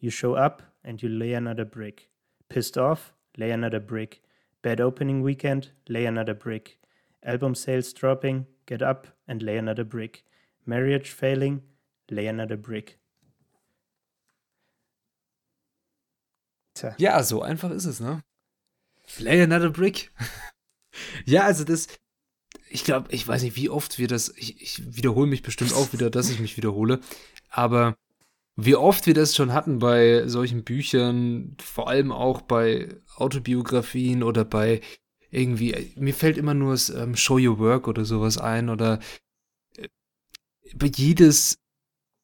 You 0.00 0.10
show 0.10 0.34
up 0.34 0.62
and 0.84 1.02
you 1.02 1.08
lay 1.08 1.32
another 1.32 1.64
brick. 1.64 2.08
Pissed 2.48 2.78
off? 2.78 3.12
Lay 3.36 3.50
another 3.50 3.80
brick. 3.80 4.22
Bad 4.62 4.80
opening 4.80 5.22
weekend? 5.22 5.70
Lay 5.88 6.06
another 6.06 6.34
brick. 6.34 6.78
Album 7.22 7.54
sales 7.54 7.92
dropping? 7.92 8.46
Get 8.66 8.82
up 8.82 9.06
and 9.26 9.42
lay 9.42 9.56
another 9.56 9.84
brick. 9.84 10.24
Marriage 10.66 11.10
failing? 11.10 11.62
Lay 12.10 12.26
another 12.26 12.56
brick. 12.56 12.98
Tja. 16.74 16.94
Ja, 16.98 17.22
so 17.22 17.42
einfach 17.42 17.70
ist 17.70 17.86
es, 17.86 18.00
ne? 18.00 18.22
Lay 19.18 19.40
another 19.42 19.70
brick. 19.70 20.12
ja, 21.24 21.44
also 21.44 21.64
das, 21.64 21.88
ich 22.70 22.84
glaube, 22.84 23.08
ich 23.10 23.26
weiß 23.26 23.42
nicht, 23.42 23.56
wie 23.56 23.70
oft 23.70 23.98
wir 23.98 24.08
das, 24.08 24.32
ich, 24.36 24.60
ich 24.60 24.96
wiederhole 24.96 25.26
mich 25.26 25.42
bestimmt 25.42 25.72
auch 25.72 25.92
wieder, 25.92 26.10
dass 26.10 26.30
ich 26.30 26.40
mich 26.40 26.56
wiederhole, 26.56 27.00
aber 27.48 27.96
wie 28.56 28.74
oft 28.74 29.06
wir 29.06 29.14
das 29.14 29.36
schon 29.36 29.52
hatten 29.52 29.78
bei 29.78 30.26
solchen 30.26 30.64
Büchern, 30.64 31.56
vor 31.62 31.88
allem 31.88 32.10
auch 32.10 32.40
bei 32.42 32.88
Autobiografien 33.16 34.22
oder 34.22 34.44
bei 34.44 34.80
irgendwie, 35.30 35.92
mir 35.96 36.14
fällt 36.14 36.38
immer 36.38 36.54
nur 36.54 36.72
das 36.72 36.90
ähm, 36.90 37.14
Show 37.14 37.38
Your 37.38 37.58
Work 37.58 37.86
oder 37.86 38.04
sowas 38.04 38.38
ein 38.38 38.68
oder 38.68 38.98
äh, 39.76 39.88
jedes 40.96 41.58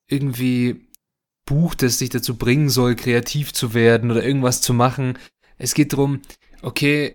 irgendwie 0.09 0.89
Buch, 1.47 1.75
das 1.75 1.99
dich 1.99 2.11
dazu 2.11 2.37
bringen 2.37 2.69
soll, 2.69 2.97
kreativ 2.97 3.53
zu 3.53 3.75
werden 3.75 4.11
oder 4.11 4.25
irgendwas 4.25 4.61
zu 4.61 4.75
machen. 4.75 5.19
Es 5.59 5.75
geht 5.75 5.93
darum, 5.93 6.23
okay, 6.63 7.15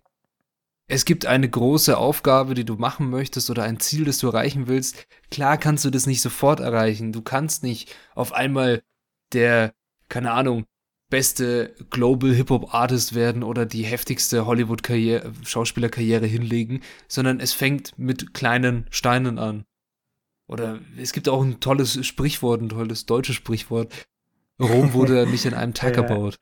es 0.92 1.06
gibt 1.06 1.28
eine 1.28 1.48
große 1.48 1.96
Aufgabe, 1.98 2.56
die 2.56 2.66
du 2.66 2.76
machen 2.76 3.12
möchtest 3.12 3.52
oder 3.52 3.64
ein 3.64 3.80
Ziel, 3.80 4.06
das 4.06 4.18
du 4.18 4.28
erreichen 4.28 4.68
willst. 4.68 5.06
Klar 5.30 5.58
kannst 5.60 5.86
du 5.86 5.92
das 5.92 6.08
nicht 6.08 6.22
sofort 6.22 6.60
erreichen. 6.60 7.14
Du 7.14 7.22
kannst 7.22 7.62
nicht 7.62 7.96
auf 8.16 8.34
einmal 8.34 8.82
der, 9.32 9.74
keine 10.10 10.32
Ahnung, 10.32 10.66
beste 11.12 11.76
Global 11.92 12.34
Hip-Hop 12.34 12.74
Artist 12.74 13.14
werden 13.14 13.44
oder 13.44 13.68
die 13.68 13.84
heftigste 13.84 14.48
Hollywood 14.48 14.82
Karriere, 14.82 15.32
Schauspielerkarriere 15.44 16.26
hinlegen, 16.26 16.82
sondern 17.08 17.40
es 17.40 17.54
fängt 17.54 17.98
mit 18.00 18.34
kleinen 18.34 18.88
Steinen 18.90 19.38
an. 19.38 19.66
Oder 20.48 20.80
es 20.98 21.14
gibt 21.14 21.30
auch 21.30 21.44
ein 21.44 21.60
tolles 21.60 22.04
Sprichwort, 22.04 22.64
ein 22.64 22.70
tolles 22.70 23.06
deutsches 23.06 23.36
Sprichwort. 23.36 23.94
Rom 24.60 24.94
wurde 24.94 25.28
nicht 25.30 25.46
in 25.46 25.54
einem 25.54 25.76
Tag 25.76 25.94
gebaut. 25.94 26.38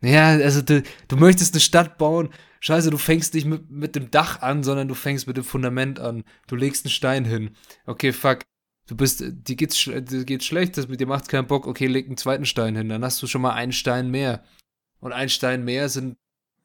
Ja, 0.00 0.28
also 0.28 0.60
du, 0.60 0.82
du 1.06 1.16
möchtest 1.16 1.54
eine 1.54 1.60
Stadt 1.60 1.98
bauen, 1.98 2.30
scheiße, 2.60 2.90
du 2.90 2.98
fängst 2.98 3.34
nicht 3.34 3.46
mit, 3.46 3.70
mit 3.70 3.96
dem 3.96 4.10
Dach 4.10 4.42
an, 4.42 4.62
sondern 4.62 4.88
du 4.88 4.94
fängst 4.94 5.26
mit 5.26 5.36
dem 5.36 5.44
Fundament 5.44 6.00
an. 6.00 6.24
Du 6.46 6.56
legst 6.56 6.84
einen 6.84 6.92
Stein 6.92 7.24
hin. 7.24 7.50
Okay, 7.86 8.12
fuck. 8.12 8.40
Du 8.86 8.96
bist, 8.96 9.22
dir 9.22 9.56
geht's, 9.56 9.84
dir 9.84 10.24
geht's 10.24 10.46
schlecht, 10.46 10.78
das 10.78 10.88
mit 10.88 11.00
dir 11.00 11.06
macht 11.06 11.28
keinen 11.28 11.46
Bock. 11.46 11.66
Okay, 11.66 11.86
leg 11.86 12.06
einen 12.06 12.16
zweiten 12.16 12.46
Stein 12.46 12.74
hin. 12.74 12.88
Dann 12.88 13.04
hast 13.04 13.22
du 13.22 13.26
schon 13.26 13.42
mal 13.42 13.52
einen 13.52 13.72
Stein 13.72 14.10
mehr. 14.10 14.42
Und 15.00 15.12
ein 15.12 15.28
Stein 15.28 15.64
mehr 15.64 15.88
sind, 15.88 16.16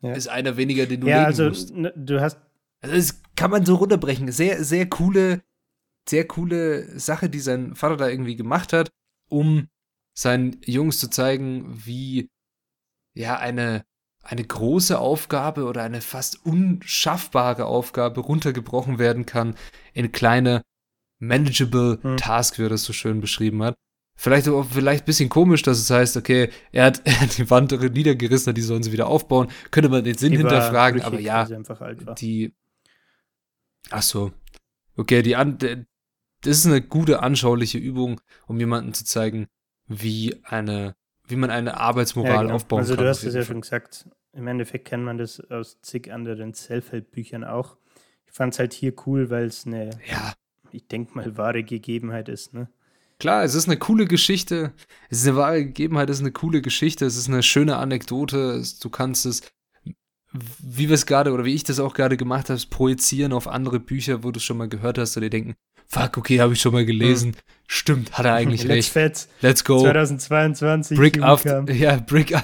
ja. 0.01 0.13
ist 0.13 0.27
einer 0.27 0.57
weniger, 0.57 0.85
den 0.85 1.01
du 1.01 1.07
ja, 1.07 1.19
legen 1.19 1.25
also, 1.27 1.49
musst. 1.49 1.73
Du 1.95 2.21
hast. 2.21 2.39
Also 2.81 2.95
das 2.95 3.21
kann 3.35 3.51
man 3.51 3.65
so 3.65 3.75
runterbrechen. 3.75 4.31
Sehr, 4.31 4.63
sehr 4.63 4.87
coole, 4.87 5.41
sehr 6.07 6.25
coole 6.25 6.97
Sache, 6.99 7.29
die 7.29 7.39
sein 7.39 7.75
Vater 7.75 7.97
da 7.97 8.07
irgendwie 8.07 8.35
gemacht 8.35 8.73
hat, 8.73 8.91
um 9.29 9.67
seinen 10.13 10.61
Jungs 10.65 10.99
zu 10.99 11.09
zeigen, 11.09 11.65
wie 11.85 12.29
ja 13.13 13.37
eine, 13.37 13.85
eine 14.23 14.43
große 14.43 14.97
Aufgabe 14.97 15.65
oder 15.65 15.83
eine 15.83 16.01
fast 16.01 16.45
unschaffbare 16.45 17.65
Aufgabe 17.65 18.21
runtergebrochen 18.21 18.97
werden 18.97 19.25
kann 19.25 19.55
in 19.93 20.11
kleine 20.11 20.63
manageable 21.19 21.99
hm. 22.01 22.17
Task, 22.17 22.57
wie 22.57 22.63
er 22.63 22.69
das 22.69 22.83
so 22.83 22.93
schön 22.93 23.21
beschrieben 23.21 23.61
hat. 23.63 23.75
Vielleicht 24.15 24.47
auch 24.47 24.65
vielleicht 24.65 25.03
ein 25.03 25.05
bisschen 25.05 25.29
komisch, 25.29 25.63
dass 25.63 25.79
es 25.79 25.89
heißt, 25.89 26.17
okay, 26.17 26.49
er 26.71 26.85
hat, 26.85 27.01
er 27.05 27.21
hat 27.21 27.37
die 27.37 27.49
Wand 27.49 27.71
niedergerissen, 27.71 28.53
die 28.53 28.61
sollen 28.61 28.83
sie 28.83 28.91
wieder 28.91 29.07
aufbauen. 29.07 29.49
Könnte 29.71 29.89
man 29.89 30.03
den 30.03 30.17
Sinn 30.17 30.31
die 30.31 30.37
hinterfragen, 30.37 31.01
aber 31.01 31.19
ja, 31.19 31.45
die. 32.17 32.53
Ach 33.89 34.01
so. 34.01 34.31
Okay, 34.95 35.23
die 35.23 35.35
an, 35.35 35.57
das 35.57 36.57
ist 36.57 36.65
eine 36.65 36.81
gute 36.81 37.21
anschauliche 37.21 37.79
Übung, 37.79 38.21
um 38.47 38.59
jemanden 38.59 38.93
zu 38.93 39.03
zeigen, 39.03 39.47
wie 39.87 40.41
eine 40.43 40.95
wie 41.33 41.37
man 41.37 41.49
eine 41.49 41.79
Arbeitsmoral 41.79 42.31
ja, 42.31 42.41
genau. 42.43 42.53
aufbauen 42.53 42.79
also 42.79 42.95
kann. 42.95 43.05
Also 43.07 43.21
du 43.21 43.27
hast 43.27 43.27
es 43.27 43.35
ja 43.35 43.43
schon 43.43 43.61
gesagt, 43.61 44.07
im 44.33 44.47
Endeffekt 44.47 44.85
kennt 44.85 45.03
man 45.03 45.17
das 45.17 45.39
aus 45.49 45.81
zig 45.81 46.13
anderen 46.13 46.53
Self-Help-Büchern 46.53 47.43
auch. 47.43 47.75
Ich 48.27 48.33
fand 48.33 48.53
es 48.53 48.59
halt 48.59 48.73
hier 48.73 48.93
cool, 49.07 49.29
weil 49.29 49.45
es 49.45 49.65
eine, 49.65 49.89
ja. 50.09 50.33
ich 50.71 50.87
denke 50.87 51.15
mal, 51.15 51.35
wahre 51.35 51.63
Gegebenheit 51.63 52.29
ist. 52.29 52.53
Ne? 52.53 52.67
klar, 53.23 53.43
es 53.45 53.55
ist 53.55 53.69
eine 53.69 53.77
coole 53.77 54.05
Geschichte. 54.05 54.73
Es 55.09 55.19
ist 55.19 55.27
eine 55.27 55.37
wahre 55.37 55.63
Gegebenheit, 55.63 56.09
es 56.09 56.17
ist 56.17 56.23
eine 56.23 56.33
coole 56.33 56.61
Geschichte, 56.61 57.05
es 57.05 57.15
ist 57.15 57.29
eine 57.29 57.41
schöne 57.41 57.77
Anekdote. 57.77 58.61
Du 58.81 58.89
kannst 58.89 59.25
es, 59.25 59.41
wie 60.33 60.89
wir 60.89 60.95
es 60.95 61.05
gerade 61.05 61.31
oder 61.31 61.45
wie 61.45 61.55
ich 61.55 61.63
das 61.63 61.79
auch 61.79 61.93
gerade 61.93 62.17
gemacht 62.17 62.49
habe, 62.49 62.59
projizieren 62.69 63.31
auf 63.31 63.47
andere 63.47 63.79
Bücher, 63.79 64.23
wo 64.23 64.31
du 64.31 64.39
es 64.39 64.43
schon 64.43 64.57
mal 64.57 64.67
gehört 64.67 64.97
hast 64.97 65.15
oder 65.15 65.29
denken, 65.29 65.55
fuck, 65.93 66.17
okay, 66.17 66.39
habe 66.39 66.53
ich 66.53 66.61
schon 66.61 66.73
mal 66.73 66.85
gelesen. 66.85 67.33
Hm. 67.33 67.39
Stimmt, 67.67 68.17
hat 68.17 68.25
er 68.25 68.33
eigentlich 68.33 68.63
Let's 68.65 68.75
recht. 68.75 68.91
Fett. 68.91 69.27
Let's 69.41 69.63
go. 69.63 69.79
2022. 69.79 70.97
Brick 70.97 71.21
after, 71.21 71.69
ja, 71.71 71.97
Brick. 71.97 72.33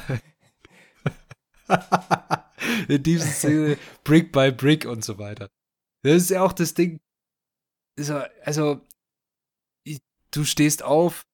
In 2.88 3.04
dieser 3.04 3.28
Szene 3.28 3.78
Brick 4.04 4.32
by 4.32 4.52
Brick 4.52 4.86
und 4.86 5.04
so 5.04 5.18
weiter. 5.18 5.50
Das 6.04 6.16
ist 6.24 6.30
ja 6.30 6.42
auch 6.42 6.54
das 6.54 6.74
Ding. 6.74 7.00
Also, 7.98 8.22
also 8.44 8.86
du 10.32 10.46
stehst 10.46 10.84
auf, 10.84 11.26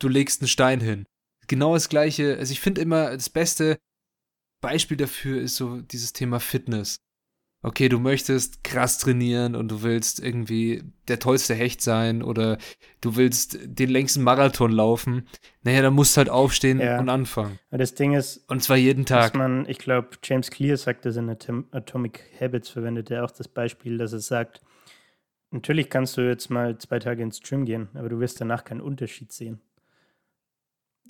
du 0.00 0.08
legst 0.08 0.40
einen 0.40 0.48
Stein 0.48 0.80
hin. 0.80 1.06
Genau 1.46 1.74
das 1.74 1.88
gleiche. 1.88 2.36
Also 2.38 2.52
ich 2.52 2.60
finde 2.60 2.80
immer, 2.80 3.10
das 3.10 3.30
beste 3.30 3.78
Beispiel 4.60 4.96
dafür 4.96 5.40
ist 5.40 5.56
so 5.56 5.80
dieses 5.80 6.12
Thema 6.12 6.40
Fitness. 6.40 6.98
Okay, 7.68 7.90
du 7.90 7.98
möchtest 7.98 8.64
krass 8.64 8.96
trainieren 8.96 9.54
und 9.54 9.68
du 9.70 9.82
willst 9.82 10.20
irgendwie 10.24 10.84
der 11.06 11.18
tollste 11.18 11.54
Hecht 11.54 11.82
sein 11.82 12.22
oder 12.22 12.56
du 13.02 13.14
willst 13.16 13.58
den 13.62 13.90
längsten 13.90 14.22
Marathon 14.22 14.72
laufen. 14.72 15.28
Naja, 15.62 15.82
dann 15.82 15.92
musst 15.92 16.16
du 16.16 16.18
halt 16.18 16.30
aufstehen 16.30 16.80
Ja. 16.80 16.98
und 16.98 17.10
anfangen. 17.10 17.58
Das 17.70 17.94
Ding 17.94 18.14
ist, 18.14 18.38
Und 18.48 18.62
zwar 18.62 18.78
jeden 18.78 19.04
dass 19.04 19.26
Tag. 19.26 19.34
man, 19.34 19.68
ich 19.68 19.76
glaube, 19.76 20.08
James 20.22 20.50
Clear 20.50 20.78
sagt 20.78 21.04
das 21.04 21.16
in 21.16 21.28
Atom 21.28 21.66
Atomic 21.70 22.24
Habits, 22.40 22.70
verwendet 22.70 23.10
er 23.10 23.22
auch 23.24 23.30
das 23.30 23.48
Beispiel, 23.48 23.98
dass 23.98 24.14
er 24.14 24.20
sagt, 24.20 24.62
natürlich 25.50 25.90
kannst 25.90 26.16
du 26.16 26.22
jetzt 26.22 26.48
mal 26.48 26.78
zwei 26.78 26.98
Tage 27.00 27.22
ins 27.22 27.42
Gym 27.42 27.66
gehen, 27.66 27.88
aber 27.92 28.08
du 28.08 28.18
wirst 28.18 28.40
danach 28.40 28.64
keinen 28.64 28.80
Unterschied 28.80 29.30
sehen. 29.30 29.60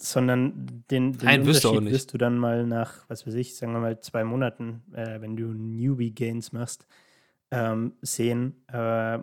Sondern 0.00 0.84
den, 0.90 1.12
den 1.18 1.26
Nein, 1.26 1.44
wirst 1.46 1.64
Unterschied 1.64 1.84
nicht. 1.84 1.92
wirst 1.94 2.12
du 2.14 2.18
dann 2.18 2.38
mal 2.38 2.64
nach, 2.66 3.04
was 3.08 3.26
weiß 3.26 3.34
ich, 3.34 3.56
sagen 3.56 3.72
wir 3.72 3.80
mal 3.80 4.00
zwei 4.00 4.22
Monaten, 4.22 4.82
äh, 4.94 5.20
wenn 5.20 5.36
du 5.36 5.46
Newbie 5.52 6.14
Gains 6.14 6.52
machst, 6.52 6.86
ähm, 7.50 7.94
sehen. 8.00 8.54
Äh, 8.72 9.18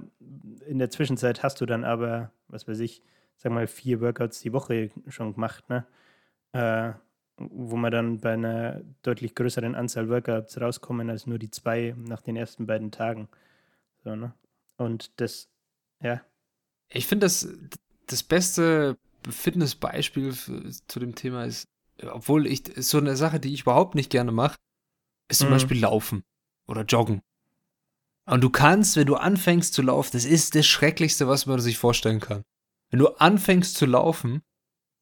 in 0.67 0.77
der 0.79 0.89
Zwischenzeit 0.89 1.43
hast 1.43 1.61
du 1.61 1.65
dann 1.65 1.85
aber, 1.85 2.31
was 2.49 2.67
weiß 2.67 2.79
ich, 2.79 3.01
sagen 3.37 3.55
wir 3.55 3.61
mal 3.61 3.67
vier 3.67 4.01
Workouts 4.01 4.41
die 4.41 4.51
Woche 4.51 4.91
schon 5.07 5.33
gemacht, 5.33 5.69
ne? 5.69 5.85
Äh, 6.51 6.93
wo 7.37 7.75
man 7.77 7.91
dann 7.91 8.19
bei 8.19 8.33
einer 8.33 8.81
deutlich 9.01 9.35
größeren 9.35 9.75
Anzahl 9.75 10.09
Workouts 10.09 10.59
rauskommen 10.59 11.09
als 11.09 11.27
nur 11.27 11.37
die 11.39 11.51
zwei 11.51 11.93
nach 11.97 12.21
den 12.21 12.35
ersten 12.37 12.65
beiden 12.65 12.91
Tagen. 12.91 13.27
So, 14.03 14.15
ne? 14.15 14.33
Und 14.77 15.19
das, 15.19 15.49
ja, 16.01 16.21
Ich 16.89 17.07
finde, 17.07 17.25
das, 17.25 17.47
das 18.07 18.23
beste 18.23 18.97
Fitnessbeispiel 19.31 20.33
für, 20.33 20.69
zu 20.87 20.99
dem 20.99 21.15
Thema 21.15 21.45
ist, 21.45 21.67
obwohl 22.01 22.47
ich 22.47 22.63
so 22.77 22.97
eine 22.97 23.15
Sache, 23.15 23.39
die 23.39 23.53
ich 23.53 23.61
überhaupt 23.61 23.95
nicht 23.95 24.09
gerne 24.09 24.31
mache, 24.31 24.57
ist 25.29 25.39
zum 25.39 25.47
Mhm. 25.47 25.53
Beispiel 25.53 25.79
Laufen 25.79 26.23
oder 26.67 26.83
Joggen. 26.83 27.21
Und 28.25 28.41
du 28.41 28.49
kannst, 28.49 28.95
wenn 28.95 29.07
du 29.07 29.15
anfängst 29.15 29.73
zu 29.73 29.81
laufen, 29.81 30.11
das 30.13 30.25
ist 30.25 30.55
das 30.55 30.65
Schrecklichste, 30.65 31.27
was 31.27 31.45
man 31.45 31.59
sich 31.59 31.77
vorstellen 31.77 32.19
kann. 32.19 32.43
Wenn 32.89 32.99
du 32.99 33.07
anfängst 33.09 33.75
zu 33.75 33.85
laufen, 33.85 34.41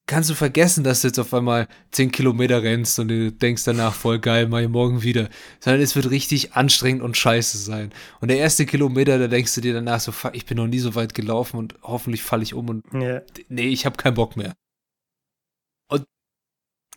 kannst 0.05 0.29
du 0.29 0.33
vergessen, 0.33 0.83
dass 0.83 1.01
du 1.01 1.07
jetzt 1.07 1.19
auf 1.19 1.33
einmal 1.33 1.67
10 1.91 2.11
Kilometer 2.11 2.61
rennst 2.61 2.99
und 2.99 3.07
du 3.07 3.31
denkst 3.31 3.63
danach, 3.63 3.93
voll 3.93 4.19
geil, 4.19 4.47
mach 4.47 4.59
ich 4.59 4.67
morgen 4.67 5.01
wieder. 5.01 5.29
Sondern 5.59 5.81
es 5.81 5.95
wird 5.95 6.09
richtig 6.09 6.53
anstrengend 6.53 7.01
und 7.01 7.17
scheiße 7.17 7.57
sein. 7.57 7.93
Und 8.19 8.27
der 8.27 8.37
erste 8.37 8.65
Kilometer, 8.65 9.17
da 9.17 9.27
denkst 9.27 9.55
du 9.55 9.61
dir 9.61 9.73
danach 9.73 9.99
so, 10.01 10.11
fuck, 10.11 10.35
ich 10.35 10.45
bin 10.45 10.57
noch 10.57 10.67
nie 10.67 10.79
so 10.79 10.95
weit 10.95 11.13
gelaufen 11.13 11.57
und 11.57 11.75
hoffentlich 11.83 12.23
falle 12.23 12.43
ich 12.43 12.53
um 12.53 12.69
und 12.69 12.85
ja, 12.93 13.21
nee, 13.47 13.67
ich 13.67 13.85
habe 13.85 13.97
keinen 13.97 14.15
Bock 14.15 14.35
mehr. 14.35 14.53
Und 15.89 16.05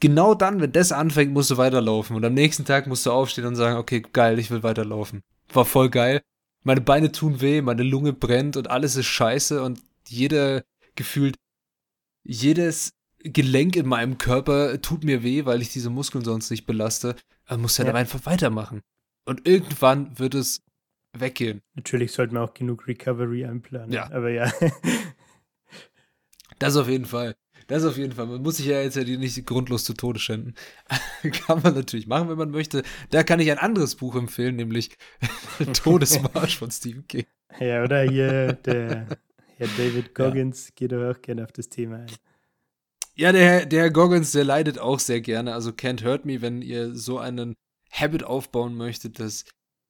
genau 0.01 0.35
dann, 0.35 0.61
wenn 0.61 0.73
das 0.73 0.90
anfängt, 0.90 1.33
musst 1.33 1.51
du 1.51 1.57
weiterlaufen. 1.59 2.16
Und 2.16 2.25
am 2.25 2.35
nächsten 2.35 2.64
Tag 2.64 2.88
musst 2.88 3.07
du 3.07 3.12
aufstehen 3.12 3.47
und 3.47 3.57
sagen, 3.57 3.77
okay, 3.77 4.03
geil, 4.12 4.38
ich 4.38 4.51
will 4.51 4.62
weiterlaufen. 4.64 5.23
War 5.53 5.64
voll 5.64 5.90
geil. 5.90 6.23
Meine 6.64 6.81
Beine 6.81 7.12
tun 7.12 7.40
weh, 7.40 7.62
meine 7.62 7.85
Lunge 7.85 8.12
brennt 8.12 8.57
und 8.57 8.69
alles 8.69 8.97
ist 8.97 9.07
scheiße 9.07 9.62
und 9.62 9.81
jeder 10.09 10.64
gefühlt, 10.97 11.37
jedes 12.25 12.95
Gelenk 13.33 13.77
in 13.77 13.87
meinem 13.87 14.19
Körper 14.19 14.81
tut 14.81 15.05
mir 15.05 15.23
weh, 15.23 15.45
weil 15.45 15.62
ich 15.62 15.71
diese 15.73 15.91
Muskeln 15.91 16.25
sonst 16.25 16.51
nicht 16.51 16.67
belaste. 16.67 17.17
Man 17.49 17.61
muss 17.62 17.79
halt 17.79 17.87
Ja. 17.87 17.93
aber 17.93 17.99
einfach 18.01 18.25
weitermachen. 18.27 18.81
Und 19.25 19.47
irgendwann 19.47 20.19
wird 20.19 20.35
es 20.35 20.62
weggehen. 21.19 21.62
natürlich 21.75 22.12
sollte 22.12 22.35
man 22.35 22.43
auch 22.43 22.55
genug 22.55 22.87
Recovery 22.87 23.45
einplanen. 23.47 23.91
Ja. 23.93 24.11
Aber 24.12 24.29
ja, 24.31 24.53
Das 26.59 26.77
auf 26.77 26.89
jeden 26.89 27.05
Fall. 27.07 27.37
Das 27.67 27.85
auf 27.85 27.97
jeden 27.99 28.12
Fall. 28.12 28.27
Man 28.27 28.43
muss 28.43 28.59
sich 28.59 28.67
ja 28.67 28.81
jetzt 28.81 28.97
ja 28.97 29.03
nicht 29.03 29.45
grundlos 29.47 29.85
zu 29.85 29.95
Tode 29.95 30.21
schänden. 30.21 30.55
kann 31.47 31.61
man 31.62 31.75
natürlich 31.75 32.07
machen, 32.07 32.29
wenn 32.29 32.39
man 32.39 32.51
möchte. 32.51 32.83
Da 33.11 33.25
kann 33.25 33.41
ich 33.41 33.51
ein 33.51 33.59
anderes 33.59 33.97
Buch 33.97 34.15
empfehlen, 34.15 34.57
nämlich 34.57 34.91
Todesmarsch 35.73 36.59
von 36.59 36.71
Stephen 36.71 37.07
King. 37.09 37.27
ja, 37.59 37.83
oder 37.83 38.03
hier 38.03 38.53
der 38.65 39.07
Herr 39.57 39.69
David 39.79 40.15
Goggins 40.15 40.73
geht 40.75 40.93
doch 40.93 41.11
auch 41.11 41.21
gerne 41.23 41.43
auf 41.45 41.53
das 41.53 41.69
Thema 41.69 41.97
ein. 41.97 42.07
Ja, 43.16 43.33
der, 43.33 43.44
Herr- 43.44 43.66
der 43.66 43.81
Herr 43.83 43.90
Goggins, 43.90 44.33
der 44.33 44.44
leidet 44.44 44.79
auch 44.79 44.98
sehr 44.98 45.20
gerne. 45.20 45.55
Also 45.55 45.70
Can't 45.70 46.05
Hurt 46.05 46.24
Me, 46.26 46.42
wenn 46.42 46.61
ihr 46.62 46.94
so 46.94 47.18
einen 47.18 47.55
Habit 47.90 48.24
aufbauen 48.24 48.74
möchtet, 48.74 49.18
dass 49.20 49.44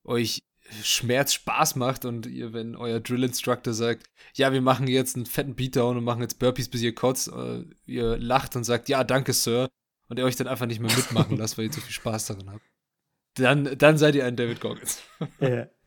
euch 0.05 0.43
Schmerz 0.81 1.33
Spaß 1.33 1.75
macht 1.75 2.05
und 2.05 2.25
ihr, 2.25 2.53
wenn 2.53 2.75
euer 2.75 2.99
Drill 2.99 3.23
Instructor 3.23 3.73
sagt, 3.73 4.05
ja, 4.33 4.51
wir 4.51 4.61
machen 4.61 4.87
jetzt 4.87 5.15
einen 5.15 5.25
fetten 5.25 5.55
Beatdown 5.55 5.97
und 5.97 6.03
machen 6.03 6.21
jetzt 6.21 6.39
Burpees, 6.39 6.69
bis 6.69 6.81
ihr 6.81 6.93
kotzt, 6.93 7.29
äh, 7.29 7.63
ihr 7.85 8.17
lacht 8.17 8.55
und 8.55 8.63
sagt, 8.65 8.89
ja, 8.89 9.03
danke, 9.03 9.31
Sir, 9.33 9.69
und 10.09 10.19
ihr 10.19 10.25
euch 10.25 10.35
dann 10.35 10.47
einfach 10.47 10.65
nicht 10.65 10.79
mehr 10.81 10.93
mitmachen 10.95 11.37
lasst, 11.37 11.57
weil 11.57 11.65
ihr 11.65 11.71
zu 11.71 11.81
viel 11.81 11.93
Spaß 11.93 12.27
darin 12.27 12.49
habt. 12.51 12.65
Dann, 13.35 13.77
dann 13.77 13.97
seid 13.97 14.15
ihr 14.15 14.25
ein 14.25 14.35
David 14.35 14.59
Goggins. 14.61 15.01
Ja. 15.39 15.67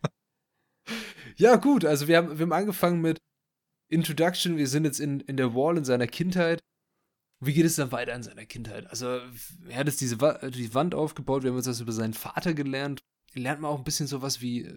Ja, 1.37 1.57
gut, 1.57 1.85
also 1.85 2.07
wir 2.09 2.17
haben, 2.19 2.39
wir 2.39 2.43
haben 2.45 2.53
angefangen 2.53 3.01
mit 3.01 3.19
Introduction, 3.91 4.57
wir 4.57 4.67
sind 4.67 4.85
jetzt 4.85 5.01
in, 5.01 5.21
in 5.21 5.37
der 5.37 5.55
Wall 5.55 5.79
in 5.79 5.85
seiner 5.85 6.07
Kindheit. 6.07 6.61
Wie 7.41 7.55
geht 7.55 7.65
es 7.65 7.77
dann 7.77 7.91
weiter 7.93 8.15
in 8.15 8.23
seiner 8.23 8.45
Kindheit? 8.45 8.87
Also, 8.91 9.07
er 9.69 9.77
hat 9.79 9.87
jetzt 9.87 10.01
diese 10.01 10.21
Wa 10.21 10.35
die 10.51 10.75
Wand 10.75 10.95
aufgebaut, 10.95 11.43
wir 11.43 11.51
haben 11.51 11.57
jetzt 11.57 11.69
was 11.69 11.81
über 11.81 11.93
seinen 11.93 12.15
Vater 12.15 12.53
gelernt. 12.55 13.01
Lernt 13.35 13.61
man 13.61 13.71
auch 13.71 13.79
ein 13.79 13.85
bisschen 13.85 14.07
sowas 14.09 14.41
wie, 14.41 14.69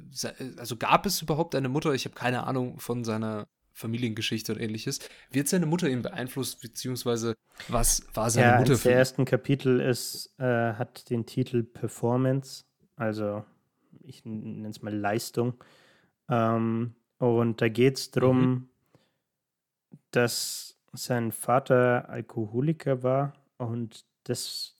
also 0.58 0.78
gab 0.78 1.06
es 1.06 1.22
überhaupt 1.22 1.56
eine 1.56 1.70
Mutter? 1.70 1.94
Ich 1.94 2.06
habe 2.06 2.16
keine 2.16 2.46
Ahnung 2.46 2.80
von 2.80 3.04
seiner 3.04 3.48
Familiengeschichte 3.74 4.54
und 4.54 4.60
ähnliches. 4.62 5.00
Hat 5.36 5.48
seine 5.48 5.66
Mutter 5.66 5.90
ihn 5.90 6.04
beeinflusst, 6.04 6.62
beziehungsweise 6.62 7.34
was 7.68 8.06
war 8.14 8.30
seine 8.30 8.52
ja, 8.52 8.58
Mutter 8.60 8.78
für 8.78 8.84
der 8.90 8.92
ihn? 8.92 8.98
ersten 9.00 9.26
Kapitel 9.26 9.80
ist, 9.80 10.34
äh, 10.38 10.74
hat 10.74 11.10
den 11.10 11.26
Titel 11.26 11.64
Performance, 11.64 12.64
also 12.96 13.44
ich 14.04 14.24
nenne 14.24 14.70
es 14.70 14.82
mal 14.84 14.96
Leistung. 14.96 15.56
Ähm, 16.30 16.94
und 17.18 17.60
da 17.62 17.70
geht 17.70 17.98
es 17.98 18.12
darum, 18.12 18.40
Mhm. 18.42 18.70
dass 20.12 20.73
sein 20.94 21.32
Vater 21.32 22.10
Alkoholiker 22.10 23.04
war 23.04 23.34
und 23.58 24.06
das 24.24 24.78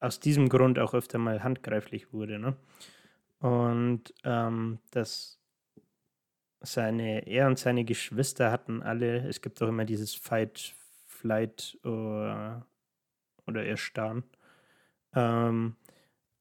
aus 0.00 0.20
diesem 0.20 0.48
Grund 0.48 0.78
auch 0.78 0.94
öfter 0.94 1.18
mal 1.18 1.44
handgreiflich 1.44 2.12
wurde. 2.12 2.38
Ne? 2.38 2.56
Und 3.40 4.14
ähm, 4.24 4.80
dass 4.92 5.40
seine, 6.60 7.26
er 7.26 7.46
und 7.48 7.58
seine 7.58 7.84
Geschwister 7.84 8.50
hatten 8.52 8.82
alle, 8.82 9.26
es 9.28 9.40
gibt 9.40 9.60
auch 9.62 9.68
immer 9.68 9.84
dieses 9.84 10.14
Fight, 10.14 10.74
Flight 11.06 11.78
oder, 11.84 12.66
oder 13.46 13.64
Erstarren, 13.64 14.24
ähm, 15.14 15.76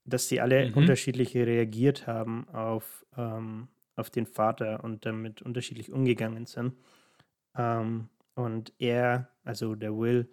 dass 0.06 0.30
sie 0.30 0.42
alle 0.42 0.72
Mhm. 0.76 0.76
unterschiedlich 0.76 1.36
reagiert 1.36 2.08
haben 2.08 2.50
auf, 2.50 3.06
ähm, 3.18 3.70
auf 3.96 4.10
den 4.10 4.28
Vater 4.28 4.84
und 4.84 5.06
damit 5.06 5.42
unterschiedlich 5.42 5.92
umgegangen 5.92 6.46
sind. 6.46 6.76
Ähm, 7.56 8.10
und 8.36 8.74
er, 8.80 9.30
also 9.44 9.76
der 9.76 9.98
Will, 9.98 10.32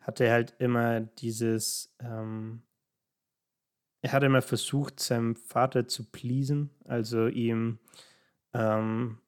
hatte 0.00 0.30
halt 0.30 0.54
immer 0.58 1.00
dieses, 1.00 1.94
ähm, 2.00 2.62
er 4.02 4.12
hat 4.12 4.22
immer 4.22 4.42
versucht, 4.42 5.00
seinem 5.00 5.36
Vater 5.36 5.86
zu 5.86 6.10
pleasen, 6.10 6.70
also 6.84 7.26
ihm, 7.26 7.78
ähm, 8.54 9.18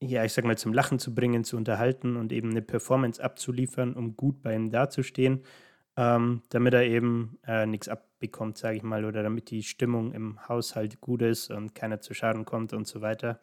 ja, 0.00 0.24
ich 0.24 0.32
sag 0.32 0.44
mal, 0.44 0.56
zum 0.56 0.72
Lachen 0.72 1.00
zu 1.00 1.14
bringen, 1.14 1.42
zu 1.44 1.56
unterhalten 1.56 2.16
und 2.16 2.32
eben 2.32 2.50
eine 2.50 2.62
Performance 2.62 3.22
abzuliefern, 3.22 3.94
um 3.94 4.16
gut 4.16 4.42
bei 4.42 4.54
ihm 4.54 4.70
dazustehen, 4.70 5.42
ähm, 5.96 6.42
damit 6.50 6.74
er 6.74 6.84
eben 6.84 7.38
äh, 7.44 7.66
nichts 7.66 7.88
abbekommt, 7.88 8.56
sage 8.58 8.76
ich 8.76 8.84
mal, 8.84 9.04
oder 9.04 9.24
damit 9.24 9.50
die 9.50 9.64
Stimmung 9.64 10.12
im 10.12 10.48
Haushalt 10.48 11.00
gut 11.00 11.22
ist 11.22 11.50
und 11.50 11.74
keiner 11.74 12.00
zu 12.00 12.14
Schaden 12.14 12.44
kommt 12.44 12.72
und 12.72 12.86
so 12.86 13.00
weiter. 13.00 13.40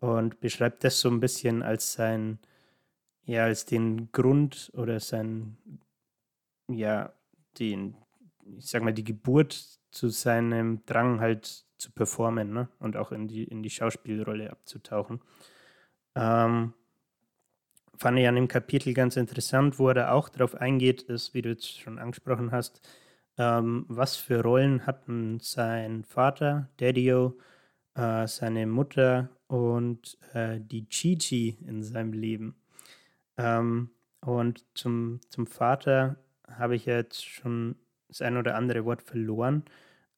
Und 0.00 0.40
beschreibt 0.40 0.82
das 0.84 1.00
so 1.00 1.08
ein 1.08 1.20
bisschen 1.20 1.62
als 1.62 1.92
sein, 1.92 2.40
ja, 3.26 3.44
als 3.44 3.66
den 3.66 4.10
Grund 4.12 4.70
oder 4.74 5.00
sein, 5.00 5.56
ja, 6.68 7.12
den, 7.58 7.96
ich 8.56 8.66
sag 8.66 8.82
mal, 8.82 8.94
die 8.94 9.04
Geburt 9.04 9.80
zu 9.90 10.08
seinem 10.08 10.84
Drang 10.86 11.20
halt 11.20 11.64
zu 11.78 11.90
performen, 11.92 12.52
ne? 12.52 12.68
Und 12.78 12.96
auch 12.96 13.12
in 13.12 13.28
die, 13.28 13.44
in 13.44 13.62
die 13.62 13.70
Schauspielrolle 13.70 14.50
abzutauchen. 14.50 15.20
Ähm, 16.14 16.72
fand 17.98 18.18
ich 18.18 18.28
an 18.28 18.36
dem 18.36 18.48
Kapitel 18.48 18.94
ganz 18.94 19.16
interessant, 19.16 19.78
wo 19.78 19.88
er 19.90 20.12
auch 20.12 20.28
drauf 20.28 20.54
eingeht, 20.54 21.02
ist, 21.02 21.34
wie 21.34 21.42
du 21.42 21.50
jetzt 21.50 21.80
schon 21.80 21.98
angesprochen 21.98 22.52
hast, 22.52 22.80
ähm, 23.38 23.84
was 23.88 24.16
für 24.16 24.42
Rollen 24.42 24.86
hatten 24.86 25.40
sein 25.40 26.04
Vater, 26.04 26.68
Daddy-O, 26.78 27.36
äh, 27.94 28.26
seine 28.26 28.66
Mutter 28.66 29.30
und 29.48 30.18
äh, 30.32 30.60
die 30.60 30.88
Chi-Chi 30.88 31.58
in 31.66 31.82
seinem 31.82 32.12
Leben. 32.12 32.56
Ähm, 33.36 33.90
und 34.20 34.64
zum, 34.74 35.20
zum 35.28 35.46
Vater 35.46 36.16
habe 36.48 36.76
ich 36.76 36.86
jetzt 36.86 37.24
schon 37.24 37.76
das 38.08 38.22
ein 38.22 38.36
oder 38.36 38.56
andere 38.56 38.84
Wort 38.84 39.02
verloren. 39.02 39.64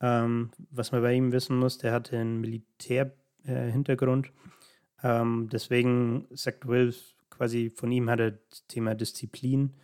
Ähm, 0.01 0.51
was 0.71 0.93
man 0.93 1.03
bei 1.03 1.15
ihm 1.15 1.33
wissen 1.33 1.59
muss, 1.59 1.79
der 1.79 1.93
hatte 1.93 2.19
einen 2.19 2.41
Militärhintergrund. 2.41 4.29
Äh, 5.03 5.21
ähm, 5.21 5.49
deswegen 5.51 6.27
sagt 6.31 6.67
Will 6.67 6.95
quasi, 7.31 7.71
von 7.71 7.91
ihm 7.93 8.11
hat 8.11 8.21
er 8.21 8.33
das 8.33 8.67
Thema 8.67 8.95
Disziplin 8.95 9.75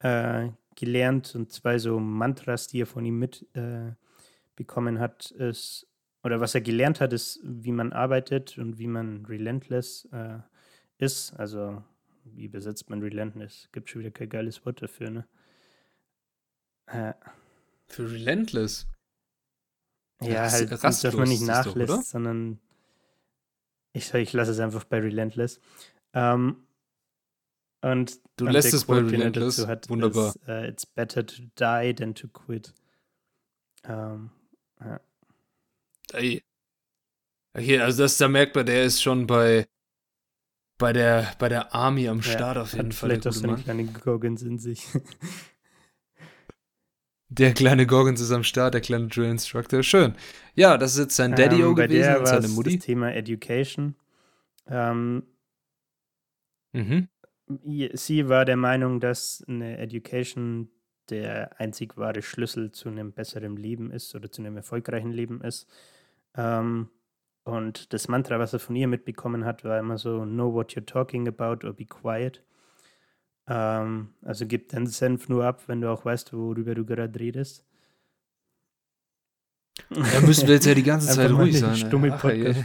äh, 0.00 0.48
gelernt 0.76 1.34
und 1.34 1.52
zwei 1.52 1.78
so 1.78 1.98
Mantras, 1.98 2.68
die 2.68 2.82
er 2.82 2.86
von 2.86 3.04
ihm 3.04 3.18
mitbekommen 3.18 4.96
äh, 4.96 5.00
hat, 5.00 5.30
ist, 5.32 5.86
oder 6.22 6.40
was 6.40 6.54
er 6.54 6.60
gelernt 6.60 7.00
hat, 7.00 7.12
ist, 7.12 7.40
wie 7.42 7.72
man 7.72 7.92
arbeitet 7.92 8.58
und 8.58 8.78
wie 8.78 8.86
man 8.86 9.24
relentless 9.26 10.08
äh, 10.12 10.38
ist. 10.98 11.32
Also, 11.34 11.82
wie 12.34 12.46
übersetzt 12.46 12.90
man 12.90 13.02
relentless? 13.02 13.68
Gibt 13.72 13.90
schon 13.90 14.00
wieder 14.00 14.10
kein 14.10 14.28
geiles 14.28 14.64
Wort 14.64 14.82
dafür, 14.82 15.10
ne? 15.10 15.28
Äh, 16.86 17.14
Für 17.86 18.10
relentless? 18.10 18.86
Ja, 20.20 20.42
Rast, 20.42 20.54
halt, 20.54 20.72
rastlos 20.72 21.00
dass 21.00 21.14
man 21.14 21.28
nicht 21.28 21.42
nachlässt, 21.42 21.90
doch, 21.90 22.02
sondern 22.02 22.58
ich, 23.92 24.12
ich 24.14 24.32
lasse 24.32 24.50
es 24.50 24.58
einfach 24.58 24.84
bei 24.84 24.98
relentless. 24.98 25.60
Ähm, 26.12 26.68
und 27.80 28.20
du 28.36 28.46
und 28.46 28.52
lässt 28.52 28.74
es 28.74 28.84
bei 28.84 28.98
Relentless. 28.98 29.66
Hat, 29.66 29.88
Wunderbar. 29.88 30.34
Ist, 30.34 30.48
uh, 30.48 30.64
it's 30.64 30.86
better 30.86 31.24
to 31.24 31.42
die 31.58 31.94
than 31.94 32.14
to 32.14 32.28
quit. 32.28 32.74
Um, 33.86 34.30
ja. 34.80 35.00
Ey. 36.12 36.42
Hier, 37.56 37.84
also 37.84 38.02
das 38.02 38.18
da 38.18 38.28
merkt 38.28 38.56
man, 38.56 38.66
der 38.66 38.84
ist 38.84 39.02
schon 39.02 39.26
bei 39.26 39.68
bei 40.78 40.92
der 40.92 41.32
bei 41.38 41.48
der 41.48 41.74
Army 41.74 42.08
am 42.08 42.22
Start 42.22 42.56
ja, 42.56 42.62
auf 42.62 42.72
jeden 42.72 42.92
Fall. 42.92 43.10
Vielleicht 43.10 43.26
auch 43.26 43.32
so 43.32 43.48
eine 43.48 43.56
kleine 43.56 43.84
Gorgons 43.84 44.42
in 44.42 44.58
sich. 44.58 44.86
Der 47.30 47.52
kleine 47.52 47.86
Gorgons 47.86 48.22
ist 48.22 48.32
am 48.32 48.42
Start, 48.42 48.72
der 48.72 48.80
kleine 48.80 49.08
Drill 49.08 49.30
Instructor. 49.30 49.82
Schön. 49.82 50.14
Ja, 50.54 50.78
das 50.78 50.92
ist 50.92 50.98
jetzt 50.98 51.16
sein 51.16 51.34
Daddy-O 51.34 51.68
ähm, 51.68 51.74
gewesen 51.74 52.16
und 52.16 52.26
seine 52.26 52.48
Mutti. 52.48 52.78
Das 52.78 52.86
Thema 52.86 53.12
Education. 53.12 53.96
Ähm, 54.66 55.24
mhm 56.72 57.08
sie 57.92 58.28
war 58.28 58.44
der 58.44 58.56
Meinung, 58.56 59.00
dass 59.00 59.44
eine 59.48 59.78
Education 59.78 60.70
der 61.10 61.58
einzig 61.58 61.96
wahre 61.96 62.22
Schlüssel 62.22 62.72
zu 62.72 62.88
einem 62.88 63.12
besseren 63.12 63.56
Leben 63.56 63.90
ist 63.90 64.14
oder 64.14 64.30
zu 64.30 64.42
einem 64.42 64.56
erfolgreichen 64.56 65.12
Leben 65.12 65.40
ist. 65.40 65.66
Ähm, 66.36 66.90
und 67.48 67.94
das 67.94 68.08
Mantra, 68.08 68.38
was 68.38 68.52
er 68.52 68.58
von 68.58 68.76
ihr 68.76 68.88
mitbekommen 68.88 69.46
hat, 69.46 69.64
war 69.64 69.78
immer 69.78 69.96
so: 69.96 70.24
Know 70.24 70.52
what 70.52 70.72
you're 70.72 70.84
talking 70.84 71.26
about 71.26 71.66
or 71.66 71.72
be 71.72 71.86
quiet. 71.86 72.42
Ähm, 73.46 74.10
also 74.22 74.46
gib 74.46 74.68
deinen 74.68 74.86
Senf 74.86 75.30
nur 75.30 75.46
ab, 75.46 75.62
wenn 75.66 75.80
du 75.80 75.90
auch 75.90 76.04
weißt, 76.04 76.34
worüber 76.34 76.74
du 76.74 76.84
gerade 76.84 77.18
redest. 77.18 77.64
Da 79.88 80.20
müssen 80.20 80.46
wir 80.46 80.56
jetzt 80.56 80.66
ja 80.66 80.74
die 80.74 80.82
ganze 80.82 81.08
Zeit 81.14 81.30
ruhig 81.30 81.58
sein. 81.58 81.74
Stumme 81.76 82.10
Podcast 82.10 82.64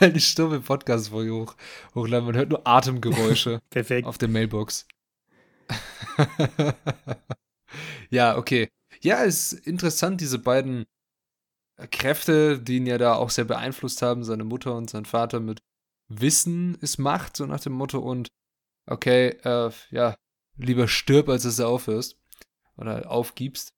eine 0.00 0.20
stumme 0.20 0.60
Podcast-Folge 0.60 1.32
hoch, 1.32 1.54
hochladen. 1.94 2.26
Man 2.26 2.36
hört 2.36 2.50
nur 2.50 2.66
Atemgeräusche 2.66 3.60
Perfekt. 3.70 4.08
auf 4.08 4.18
der 4.18 4.28
Mailbox. 4.28 4.86
ja, 8.10 8.36
okay. 8.36 8.68
Ja, 9.02 9.24
es 9.24 9.52
ist 9.52 9.66
interessant, 9.66 10.20
diese 10.20 10.38
beiden 10.38 10.86
Kräfte, 11.86 12.58
die 12.58 12.76
ihn 12.76 12.86
ja 12.86 12.98
da 12.98 13.14
auch 13.14 13.30
sehr 13.30 13.44
beeinflusst 13.44 14.02
haben, 14.02 14.24
seine 14.24 14.44
Mutter 14.44 14.74
und 14.74 14.90
sein 14.90 15.04
Vater 15.04 15.40
mit 15.40 15.60
Wissen 16.08 16.74
ist 16.76 16.98
Macht, 16.98 17.36
so 17.36 17.46
nach 17.46 17.60
dem 17.60 17.72
Motto 17.72 17.98
und 17.98 18.28
okay, 18.86 19.28
äh, 19.44 19.70
ja, 19.90 20.16
lieber 20.56 20.88
stirb, 20.88 21.28
als 21.28 21.44
dass 21.44 21.56
du 21.56 21.66
aufhörst 21.66 22.18
oder 22.76 23.10
aufgibst. 23.10 23.74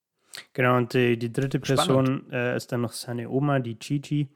Genau, 0.54 0.78
und 0.78 0.94
die, 0.94 1.18
die 1.18 1.32
dritte 1.32 1.60
Person 1.60 2.30
äh, 2.30 2.56
ist 2.56 2.72
dann 2.72 2.80
noch 2.80 2.92
seine 2.92 3.28
Oma, 3.28 3.58
die 3.58 3.78
Chichi. 3.78 4.28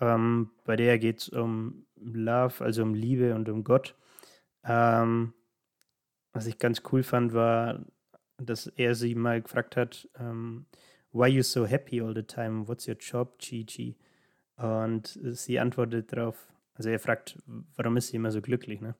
Ähm, 0.00 0.50
bei 0.64 0.76
der 0.76 0.98
geht 0.98 1.20
es 1.20 1.28
um 1.30 1.86
Love, 1.96 2.62
also 2.62 2.82
um 2.82 2.94
Liebe 2.94 3.34
und 3.34 3.48
um 3.48 3.64
Gott. 3.64 3.94
Ähm, 4.64 5.32
was 6.32 6.46
ich 6.46 6.58
ganz 6.58 6.82
cool 6.92 7.02
fand, 7.02 7.32
war, 7.32 7.84
dass 8.36 8.66
er 8.66 8.94
sie 8.94 9.14
mal 9.14 9.40
gefragt 9.40 9.76
hat, 9.76 10.08
ähm, 10.18 10.66
Why 11.12 11.28
you 11.28 11.42
so 11.42 11.66
happy 11.66 12.00
all 12.00 12.14
the 12.14 12.22
time? 12.22 12.66
What's 12.66 12.86
your 12.86 12.96
job, 12.96 13.38
Gigi? 13.38 13.96
Und 14.56 15.18
sie 15.22 15.58
antwortet 15.58 16.12
darauf, 16.12 16.36
also 16.74 16.90
er 16.90 16.98
fragt, 16.98 17.38
warum 17.76 17.96
ist 17.96 18.08
sie 18.08 18.16
immer 18.16 18.30
so 18.30 18.40
glücklich, 18.40 18.80
ne? 18.80 18.94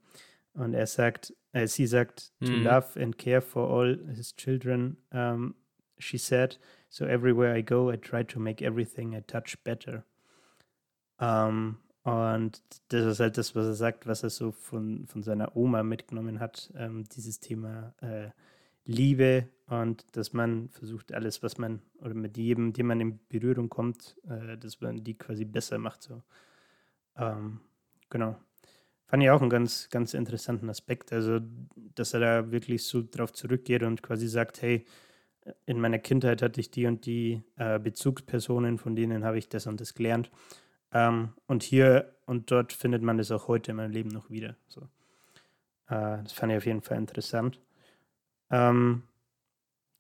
Und 0.55 0.75
er 0.75 0.87
sagt, 0.87 1.35
äh, 1.53 1.67
sie 1.67 1.87
sagt, 1.87 2.33
to 2.41 2.53
mhm. 2.53 2.65
love 2.65 3.01
and 3.01 3.17
care 3.17 3.41
for 3.41 3.71
all 3.71 3.99
his 4.15 4.37
children, 4.37 4.99
um, 5.11 5.55
she 5.99 6.19
said, 6.19 6.59
so 6.91 7.07
everywhere 7.07 7.57
I 7.57 7.63
go, 7.63 7.91
I 7.91 7.97
try 7.97 8.23
to 8.25 8.39
make 8.39 8.63
everything 8.63 9.15
I 9.15 9.23
touch 9.23 9.57
better. 9.65 10.05
Ähm, 11.19 11.79
und 12.03 12.63
das 12.89 13.07
ist 13.07 13.21
halt 13.21 13.39
das, 13.39 13.55
was 13.55 13.67
er 13.67 13.75
sagt, 13.75 14.07
was 14.07 14.23
er 14.23 14.31
so 14.31 14.51
von, 14.51 15.07
von 15.07 15.23
seiner 15.23 15.57
Oma 15.57 15.83
mitgenommen 15.83 16.41
hat, 16.41 16.71
ähm, 16.77 17.05
dieses 17.05 17.41
Thema 17.41 17.95
äh, 18.03 18.31
Liebe 18.85 19.49
und 19.81 20.05
dass 20.17 20.33
man 20.33 20.69
versucht, 20.69 21.13
alles, 21.13 21.43
was 21.43 21.57
man 21.57 21.81
oder 22.01 22.15
mit 22.15 22.37
jedem, 22.37 22.73
dem 22.73 22.89
man 22.89 23.01
in 23.01 23.21
Berührung 23.29 23.71
kommt, 23.71 24.17
äh, 24.29 24.59
dass 24.59 24.81
man 24.81 25.03
die 25.03 25.15
quasi 25.15 25.45
besser 25.45 25.79
macht. 25.79 26.03
So. 26.03 26.23
Ähm, 27.17 27.61
genau. 28.11 28.37
Fand 29.07 29.23
ich 29.23 29.31
auch 29.31 29.41
einen 29.41 29.51
ganz, 29.51 29.89
ganz 29.91 30.15
interessanten 30.15 30.69
Aspekt. 30.69 31.13
Also, 31.13 31.41
dass 31.95 32.15
er 32.15 32.21
da 32.21 32.51
wirklich 32.51 32.85
so 32.85 33.03
drauf 33.03 33.33
zurückgeht 33.33 33.83
und 33.83 34.03
quasi 34.03 34.29
sagt, 34.29 34.61
hey, 34.63 34.85
in 35.67 35.81
meiner 35.81 35.99
Kindheit 35.99 36.43
hatte 36.43 36.61
ich 36.61 36.71
die 36.71 36.87
und 36.87 37.07
die 37.07 37.43
äh, 37.57 37.79
Bezugspersonen, 37.79 38.79
von 38.79 38.95
denen 38.95 39.25
habe 39.25 39.39
ich 39.39 39.49
das 39.49 39.67
und 39.67 39.81
das 39.81 39.95
gelernt. 39.95 40.31
Ähm, 40.93 41.31
und 41.47 41.63
hier 41.63 42.15
und 42.27 42.51
dort 42.51 42.73
findet 42.73 43.03
man 43.03 43.19
das 43.19 43.31
auch 43.31 43.49
heute 43.49 43.71
in 43.71 43.79
meinem 43.79 43.93
Leben 43.93 44.11
noch 44.11 44.31
wieder. 44.31 44.57
So. 44.69 44.83
Äh, 45.89 46.23
das 46.23 46.33
fand 46.33 46.53
ich 46.53 46.59
auf 46.59 46.67
jeden 46.67 46.83
Fall 46.83 46.99
interessant. 46.99 47.59
Ähm, 48.51 49.03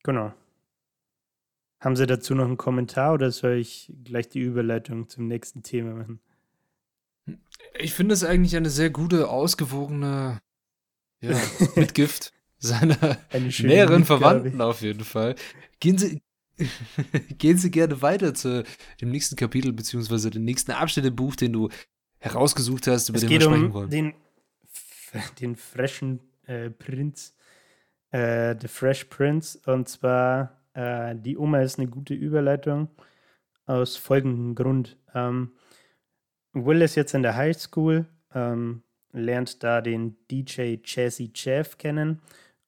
genau. 0.02 0.32
Haben 1.80 1.96
Sie 1.96 2.06
dazu 2.06 2.34
noch 2.34 2.44
einen 2.44 2.56
Kommentar 2.56 3.14
oder 3.14 3.30
soll 3.30 3.54
ich 3.54 3.92
gleich 4.04 4.28
die 4.28 4.40
Überleitung 4.40 5.08
zum 5.08 5.26
nächsten 5.26 5.62
Thema 5.62 5.94
machen? 5.94 6.20
Ich 7.78 7.94
finde 7.94 8.14
es 8.14 8.24
eigentlich 8.24 8.56
eine 8.56 8.70
sehr 8.70 8.90
gute, 8.90 9.28
ausgewogene 9.28 10.40
ja, 11.20 11.40
Mitgift 11.76 12.32
seiner 12.58 13.18
näheren 13.32 14.04
Verwandten 14.04 14.60
auf 14.60 14.82
jeden 14.82 15.04
Fall. 15.04 15.34
Gehen 15.80 15.98
Sie, 15.98 16.22
Gehen 17.38 17.58
Sie 17.58 17.70
gerne 17.70 18.02
weiter 18.02 18.34
zu 18.34 18.64
dem 19.00 19.10
nächsten 19.10 19.36
Kapitel, 19.36 19.72
beziehungsweise 19.72 20.30
dem 20.30 20.44
nächsten 20.44 20.72
Abschnitt 20.72 21.06
im 21.06 21.16
Buch, 21.16 21.36
den 21.36 21.52
du 21.52 21.68
herausgesucht 22.18 22.86
hast, 22.86 23.08
über 23.08 23.16
es 23.16 23.22
den 23.22 23.30
wir 23.30 23.40
sprechen 23.40 23.64
um 23.66 23.72
wollen. 23.72 23.90
Den, 23.90 24.14
den 25.40 25.56
freshen 25.56 26.20
äh, 26.46 26.70
Prinz, 26.70 27.34
äh, 28.12 28.54
The 28.60 28.68
Fresh 28.68 29.04
Prince. 29.04 29.58
Und 29.66 29.88
zwar, 29.88 30.60
äh, 30.74 31.16
die 31.16 31.36
Oma 31.36 31.60
ist 31.60 31.78
eine 31.78 31.88
gute 31.88 32.14
Überleitung 32.14 32.88
aus 33.66 33.96
folgendem 33.96 34.54
Grund. 34.54 34.96
Ähm, 35.14 35.52
Will 36.52 36.82
ist 36.82 36.94
jetzt 36.94 37.14
in 37.14 37.22
der 37.22 37.36
High 37.36 37.56
School, 37.56 38.06
ähm, 38.34 38.82
lernt 39.12 39.62
da 39.62 39.80
den 39.80 40.16
DJ 40.30 40.76
Jazzy 40.84 41.32
Jeff 41.34 41.78
kennen 41.78 42.20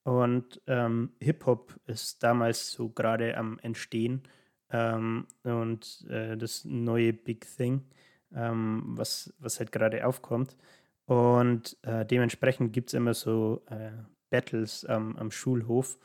und 0.03 0.61
ähm, 0.67 1.13
Hip-Hop 1.19 1.75
ist 1.85 2.21
damals 2.23 2.71
so 2.71 2.89
gerade 2.89 3.37
am 3.37 3.59
Entstehen 3.59 4.23
ähm, 4.71 5.27
und 5.43 6.05
äh, 6.09 6.37
das 6.37 6.65
neue 6.65 7.13
Big 7.13 7.47
Thing, 7.57 7.83
ähm, 8.33 8.83
was, 8.85 9.33
was 9.39 9.59
halt 9.59 9.71
gerade 9.71 10.05
aufkommt. 10.05 10.55
Und 11.05 11.77
äh, 11.83 12.05
dementsprechend 12.05 12.73
gibt 12.73 12.89
es 12.89 12.95
immer 12.95 13.13
so 13.13 13.63
äh, 13.69 13.91
Battles 14.35 14.83
am 14.83 15.31
Schulhof, 15.31 15.97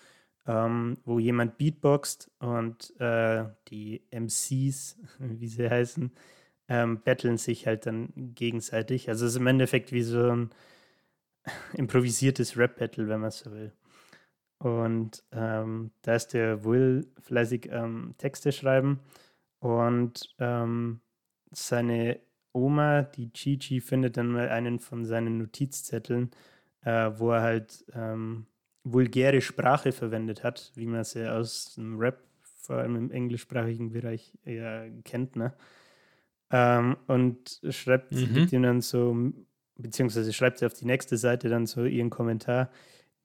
ähm, 0.47 0.99
wo 1.05 1.19
jemand 1.19 1.59
beatboxt 1.59 2.31
und 2.39 2.95
äh, 3.01 3.45
die 3.69 4.03
MCs, 4.13 4.99
wie 5.19 5.49
sie 5.49 5.69
heißen, 5.69 6.13
ähm, 6.69 7.03
battlen 7.03 7.39
sich 7.39 7.67
halt 7.67 7.87
dann 7.87 8.13
gegenseitig. 8.37 9.09
Also 9.09 9.27
es 9.27 9.33
ist 9.33 9.41
im 9.41 9.49
Endeffekt 9.49 9.91
wie 9.91 10.03
so 10.03 10.31
ein 10.31 10.51
improvisiertes 11.75 12.57
Rap-Battle, 12.57 13.09
wenn 13.09 13.21
man 13.21 13.33
so 13.33 13.51
will. 13.51 13.73
Und 14.59 15.25
ähm, 15.33 15.91
da 16.03 16.15
ist 16.15 16.29
der 16.29 16.65
Will 16.65 17.11
fleißig 17.21 17.69
ähm, 17.73 18.15
Texte 18.17 18.53
schreiben 18.53 19.01
und 19.59 20.35
ähm, 20.39 21.01
seine 21.51 22.21
Oma, 22.53 23.03
die 23.03 23.33
Gigi, 23.33 23.81
findet 23.81 24.17
dann 24.17 24.29
mal 24.29 24.49
einen 24.51 24.79
von 24.79 25.05
seinen 25.05 25.39
Notizzetteln, 25.39 26.31
äh, 26.83 27.11
wo 27.17 27.31
er 27.33 27.43
halt 27.43 27.85
ähm, 27.95 28.47
vulgäre 28.85 29.41
Sprache 29.41 29.93
verwendet 29.93 30.43
hat, 30.45 30.73
wie 30.75 30.87
man 30.87 31.01
es 31.01 31.15
ja 31.15 31.37
aus 31.37 31.75
dem 31.75 31.99
Rap, 31.99 32.19
vor 32.43 32.77
allem 32.77 32.97
im 32.97 33.11
englischsprachigen 33.11 33.91
Bereich, 33.91 34.33
ja, 34.45 34.89
kennt, 35.05 35.37
ne? 35.37 35.55
Ähm, 36.51 36.97
und 37.07 37.61
schreibt 37.71 38.13
Mhm. 38.13 38.35
gibt 38.35 38.53
ihm 38.53 38.63
dann 38.63 38.81
so, 38.81 39.17
beziehungsweise 39.77 40.33
schreibt 40.33 40.59
sie 40.59 40.67
auf 40.67 40.75
die 40.75 40.87
nächste 40.87 41.17
Seite 41.17 41.49
dann 41.49 41.67
so 41.67 41.85
ihren 41.85 42.11
Kommentar. 42.11 42.71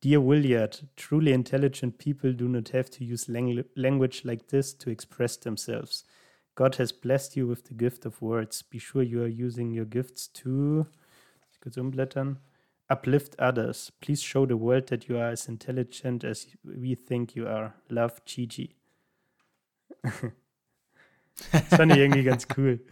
Dear 0.04 0.24
Williard, 0.24 0.86
truly 0.96 1.32
intelligent 1.32 1.98
people 1.98 2.36
do 2.36 2.48
not 2.48 2.74
have 2.74 2.92
to 2.92 3.04
use 3.04 3.32
lang 3.32 3.64
language 3.76 4.24
like 4.24 4.48
this 4.48 4.78
to 4.78 4.90
express 4.92 5.40
themselves. 5.40 6.06
God 6.54 6.78
has 6.78 6.94
blessed 6.94 7.36
you 7.36 7.50
with 7.50 7.64
the 7.68 7.76
gift 7.76 8.06
of 8.06 8.22
words. 8.22 8.64
Be 8.64 8.80
sure 8.80 9.04
you 9.04 9.22
are 9.22 9.28
using 9.28 9.74
your 9.78 9.86
gifts 9.86 10.32
to, 10.34 10.86
ich 11.52 11.60
kurz 11.60 11.78
umblättern, 11.78 12.40
uplift 12.90 13.40
others. 13.40 13.92
Please 14.02 14.24
show 14.24 14.46
the 14.46 14.58
world 14.58 14.88
that 14.88 15.08
you 15.08 15.18
are 15.18 15.32
as 15.32 15.48
intelligent 15.48 16.24
as 16.24 16.48
we 16.64 16.96
think 16.96 17.36
you 17.36 17.48
are. 17.48 17.74
Love, 17.90 18.22
Gigi. 18.26 18.76
das 20.02 21.64
fand 21.70 21.92
ich 21.92 21.98
irgendwie 21.98 22.24
ganz 22.24 22.48
cool. 22.58 22.86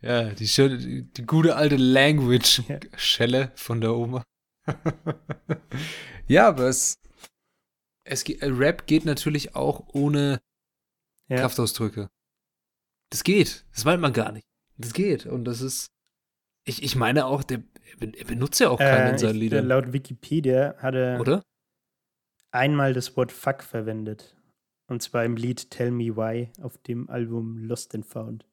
Ja, 0.00 0.30
die, 0.30 0.46
schöne, 0.46 0.78
die, 0.78 1.26
gute 1.26 1.56
alte 1.56 1.76
Language-Schelle 1.76 3.52
von 3.54 3.80
der 3.80 3.94
Oma. 3.94 4.22
ja, 6.28 6.48
aber 6.48 6.64
es, 6.68 6.98
es 8.04 8.22
äh, 8.24 8.46
Rap 8.46 8.86
geht 8.86 9.04
natürlich 9.04 9.54
auch 9.54 9.88
ohne 9.94 10.40
Ja. 11.28 11.38
Kraftausdrücke. 11.38 12.08
Das 13.10 13.24
geht. 13.24 13.64
Das 13.72 13.84
meint 13.84 14.00
man 14.00 14.12
gar 14.12 14.32
nicht. 14.32 14.46
Das 14.76 14.92
geht. 14.92 15.26
Und 15.26 15.44
das 15.44 15.60
ist. 15.60 15.90
Ich, 16.64 16.82
ich 16.82 16.96
meine 16.96 17.26
auch, 17.26 17.44
der, 17.44 17.62
er 17.90 17.96
ben- 17.98 18.26
benutzt 18.26 18.60
ja 18.60 18.70
auch 18.70 18.78
keinen 18.78 19.08
in 19.08 19.14
Äh, 19.14 19.18
seinen 19.18 19.34
ich, 19.36 19.40
Liedern. 19.42 19.66
laut 19.66 19.92
Wikipedia 19.92 20.74
hat 20.78 20.94
er 20.94 21.20
Oder? 21.20 21.42
einmal 22.50 22.92
das 22.92 23.16
Wort 23.16 23.32
Fuck 23.32 23.62
verwendet. 23.62 24.34
Und 24.88 25.02
zwar 25.02 25.24
im 25.24 25.36
Lied 25.36 25.70
Tell 25.70 25.90
Me 25.90 26.16
Why 26.16 26.50
auf 26.62 26.78
dem 26.78 27.10
Album 27.10 27.58
Lost 27.58 27.94
and 27.94 28.06
Found. 28.06 28.46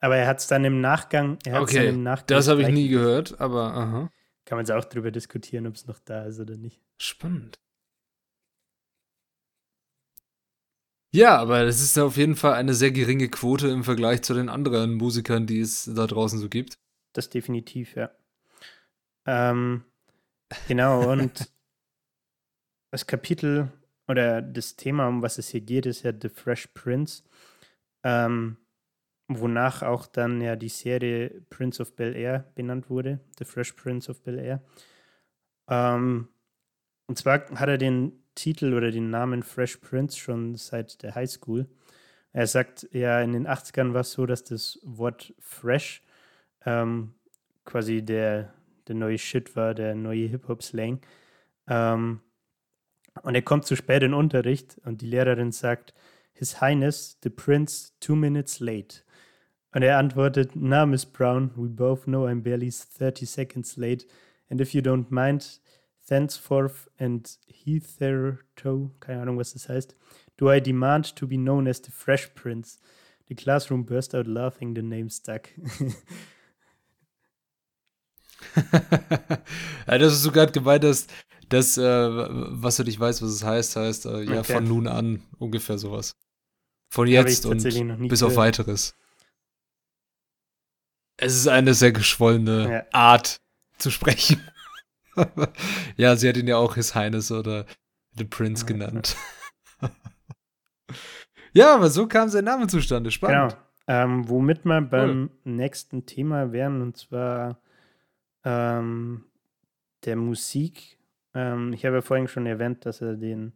Aber 0.00 0.16
er 0.16 0.28
hat 0.28 0.38
es 0.38 0.46
dann 0.46 0.64
im 0.64 0.80
Nachgang. 0.80 1.38
Er 1.44 1.54
hat's 1.54 1.72
dann 1.72 1.82
Okay, 1.82 1.88
im 1.88 2.02
Nachgang 2.04 2.36
das 2.36 2.46
habe 2.48 2.62
ich 2.62 2.68
nie 2.68 2.88
gehört, 2.88 3.40
aber 3.40 3.74
aha. 3.74 4.10
Kann 4.44 4.56
man 4.56 4.64
jetzt 4.64 4.70
auch 4.72 4.84
drüber 4.84 5.10
diskutieren, 5.10 5.66
ob 5.66 5.74
es 5.74 5.86
noch 5.86 5.98
da 5.98 6.24
ist 6.24 6.38
oder 6.40 6.56
nicht. 6.56 6.80
Spannend. 6.98 7.58
Ja, 11.10 11.36
aber 11.38 11.64
das 11.64 11.80
ist 11.80 11.98
auf 11.98 12.16
jeden 12.16 12.36
Fall 12.36 12.52
eine 12.54 12.74
sehr 12.74 12.90
geringe 12.92 13.28
Quote 13.28 13.68
im 13.68 13.82
Vergleich 13.82 14.22
zu 14.22 14.34
den 14.34 14.48
anderen 14.48 14.94
Musikern, 14.94 15.46
die 15.46 15.60
es 15.60 15.90
da 15.94 16.06
draußen 16.06 16.38
so 16.38 16.48
gibt. 16.48 16.78
Das 17.12 17.30
definitiv, 17.30 17.96
ja. 17.96 18.10
Ähm, 19.26 19.84
genau, 20.66 21.10
und 21.10 21.52
das 22.90 23.06
Kapitel 23.06 23.70
oder 24.06 24.40
das 24.40 24.76
Thema, 24.76 25.08
um 25.08 25.22
was 25.22 25.38
es 25.38 25.48
hier 25.50 25.60
geht, 25.60 25.86
ist 25.86 26.02
ja 26.02 26.12
The 26.18 26.28
Fresh 26.28 26.68
Prince, 26.68 27.22
ähm, 28.02 28.56
wonach 29.28 29.82
auch 29.82 30.06
dann 30.06 30.40
ja 30.40 30.56
die 30.56 30.70
Serie 30.70 31.42
Prince 31.50 31.82
of 31.82 31.94
Bel 31.94 32.16
Air 32.16 32.50
benannt 32.54 32.88
wurde, 32.88 33.20
The 33.38 33.44
Fresh 33.44 33.72
Prince 33.72 34.10
of 34.10 34.22
Bel 34.22 34.38
Air. 34.38 34.62
Ähm, 35.68 36.28
und 37.06 37.18
zwar 37.18 37.48
hat 37.50 37.68
er 37.68 37.78
den 37.78 38.24
Titel 38.34 38.72
oder 38.72 38.90
den 38.90 39.10
Namen 39.10 39.42
Fresh 39.42 39.78
Prince 39.78 40.18
schon 40.18 40.54
seit 40.54 41.02
der 41.02 41.14
Highschool. 41.14 41.68
Er 42.32 42.46
sagt, 42.46 42.88
ja, 42.92 43.20
in 43.20 43.32
den 43.32 43.48
80ern 43.48 43.94
war 43.94 44.02
es 44.02 44.12
so, 44.12 44.26
dass 44.26 44.44
das 44.44 44.78
Wort 44.82 45.34
fresh 45.38 46.02
ähm, 46.68 47.14
quasi 47.64 48.02
der, 48.02 48.52
der 48.86 48.94
neue 48.94 49.18
Shit 49.18 49.56
war, 49.56 49.74
der 49.74 49.94
neue 49.94 50.26
Hip-Hop-Slang. 50.28 51.00
Ähm, 51.66 52.20
und 53.22 53.34
er 53.34 53.42
kommt 53.42 53.64
zu 53.64 53.74
spät 53.74 54.02
in 54.02 54.14
Unterricht 54.14 54.78
und 54.84 55.00
die 55.00 55.06
Lehrerin 55.06 55.52
sagt, 55.52 55.94
His 56.32 56.60
Highness, 56.60 57.18
the 57.22 57.30
Prince, 57.30 57.92
two 58.00 58.14
minutes 58.14 58.60
late. 58.60 59.02
Und 59.72 59.82
er 59.82 59.98
antwortet, 59.98 60.52
na, 60.54 60.86
Miss 60.86 61.04
Brown, 61.04 61.50
we 61.56 61.68
both 61.68 62.04
know 62.04 62.26
I'm 62.26 62.42
barely 62.42 62.70
30 62.70 63.26
seconds 63.26 63.76
late. 63.76 64.06
And 64.48 64.60
if 64.60 64.72
you 64.72 64.80
don't 64.80 65.10
mind, 65.10 65.60
thenceforth 66.06 66.88
and 66.98 67.28
hitherto, 67.46 68.94
keine 69.00 69.22
Ahnung, 69.22 69.36
was 69.36 69.52
das 69.52 69.68
heißt, 69.68 69.96
do 70.36 70.50
I 70.50 70.60
demand 70.60 71.16
to 71.16 71.26
be 71.26 71.36
known 71.36 71.66
as 71.66 71.82
the 71.84 71.90
Fresh 71.90 72.34
Prince. 72.34 72.78
The 73.28 73.34
classroom 73.34 73.84
burst 73.84 74.14
out 74.14 74.26
laughing, 74.26 74.74
the 74.74 74.82
name 74.82 75.10
stuck. 75.10 75.50
ja, 79.86 79.98
das 79.98 80.14
ist 80.14 80.24
du 80.26 80.32
gerade 80.32 80.52
gemeint 80.52 80.84
hast, 80.84 81.10
dass, 81.48 81.78
äh, 81.78 81.82
was 82.10 82.76
du 82.76 82.84
nicht 82.84 83.00
weißt, 83.00 83.22
was 83.22 83.30
es 83.30 83.44
heißt, 83.44 83.76
heißt, 83.76 84.06
äh, 84.06 84.22
ja, 84.22 84.40
Okay. 84.40 84.54
von 84.54 84.64
nun 84.64 84.86
an, 84.86 85.22
ungefähr 85.38 85.78
sowas. 85.78 86.16
Von 86.90 87.06
jetzt 87.08 87.44
und 87.46 87.62
bis 88.08 88.22
auf 88.22 88.30
gehört. 88.30 88.36
weiteres. 88.58 88.94
Es 91.16 91.34
ist 91.34 91.48
eine 91.48 91.74
sehr 91.74 91.92
geschwollene 91.92 92.72
Ja. 92.72 92.84
Art 92.92 93.40
zu 93.78 93.90
sprechen. 93.90 94.40
ja, 95.96 96.16
sie 96.16 96.28
hat 96.28 96.36
ihn 96.36 96.46
ja 96.46 96.56
auch 96.56 96.76
His 96.76 96.94
Highness 96.94 97.32
oder 97.32 97.66
The 98.16 98.24
Prince 98.24 98.62
Ja, 98.62 98.66
genannt. 98.68 99.16
ja, 101.52 101.74
aber 101.74 101.90
so 101.90 102.06
kam 102.06 102.28
sein 102.28 102.44
Name 102.44 102.66
zustande. 102.68 103.10
Spannend. 103.10 103.52
Genau. 103.52 103.62
Ähm, 103.90 104.28
womit 104.28 104.64
wir 104.64 104.80
beim 104.82 105.30
nächsten 105.44 106.04
Thema 106.04 106.52
wären, 106.52 106.82
und 106.82 106.96
zwar 106.98 107.58
ähm, 108.44 109.24
der 110.04 110.16
Musik. 110.16 110.98
Ähm, 111.34 111.72
ich 111.72 111.84
habe 111.84 111.96
ja 111.96 112.02
vorhin 112.02 112.28
schon 112.28 112.46
erwähnt, 112.46 112.86
dass 112.86 113.00
er 113.00 113.16
den 113.16 113.52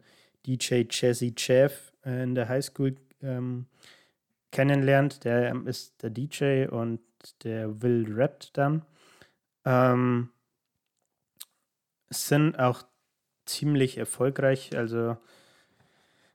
DJ 0.46 0.84
Jazzy 0.90 1.34
Jeff 1.36 1.92
äh, 2.04 2.22
in 2.22 2.34
der 2.34 2.48
Highschool 2.48 2.96
ähm, 3.22 3.66
kennenlernt. 4.50 5.24
Der 5.24 5.50
ähm, 5.50 5.66
ist 5.66 6.02
der 6.02 6.10
DJ 6.10 6.66
und 6.66 7.00
der 7.44 7.82
Will 7.82 8.12
rappt 8.12 8.56
dann. 8.56 8.84
Ähm, 9.64 10.30
sind 12.10 12.58
auch 12.58 12.82
ziemlich 13.46 13.98
erfolgreich. 13.98 14.76
Also 14.76 15.16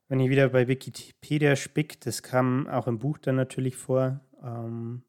wenn 0.08 0.20
ich 0.20 0.30
wieder 0.30 0.50
bei 0.50 0.68
Wikipedia 0.68 1.56
spick, 1.56 2.00
das 2.02 2.24
kam 2.24 2.68
auch 2.68 2.88
im 2.88 3.00
Buch 3.00 3.18
dann 3.18 3.36
natürlich 3.36 3.76
vor. 3.76 4.22
Ähm, 4.42 5.04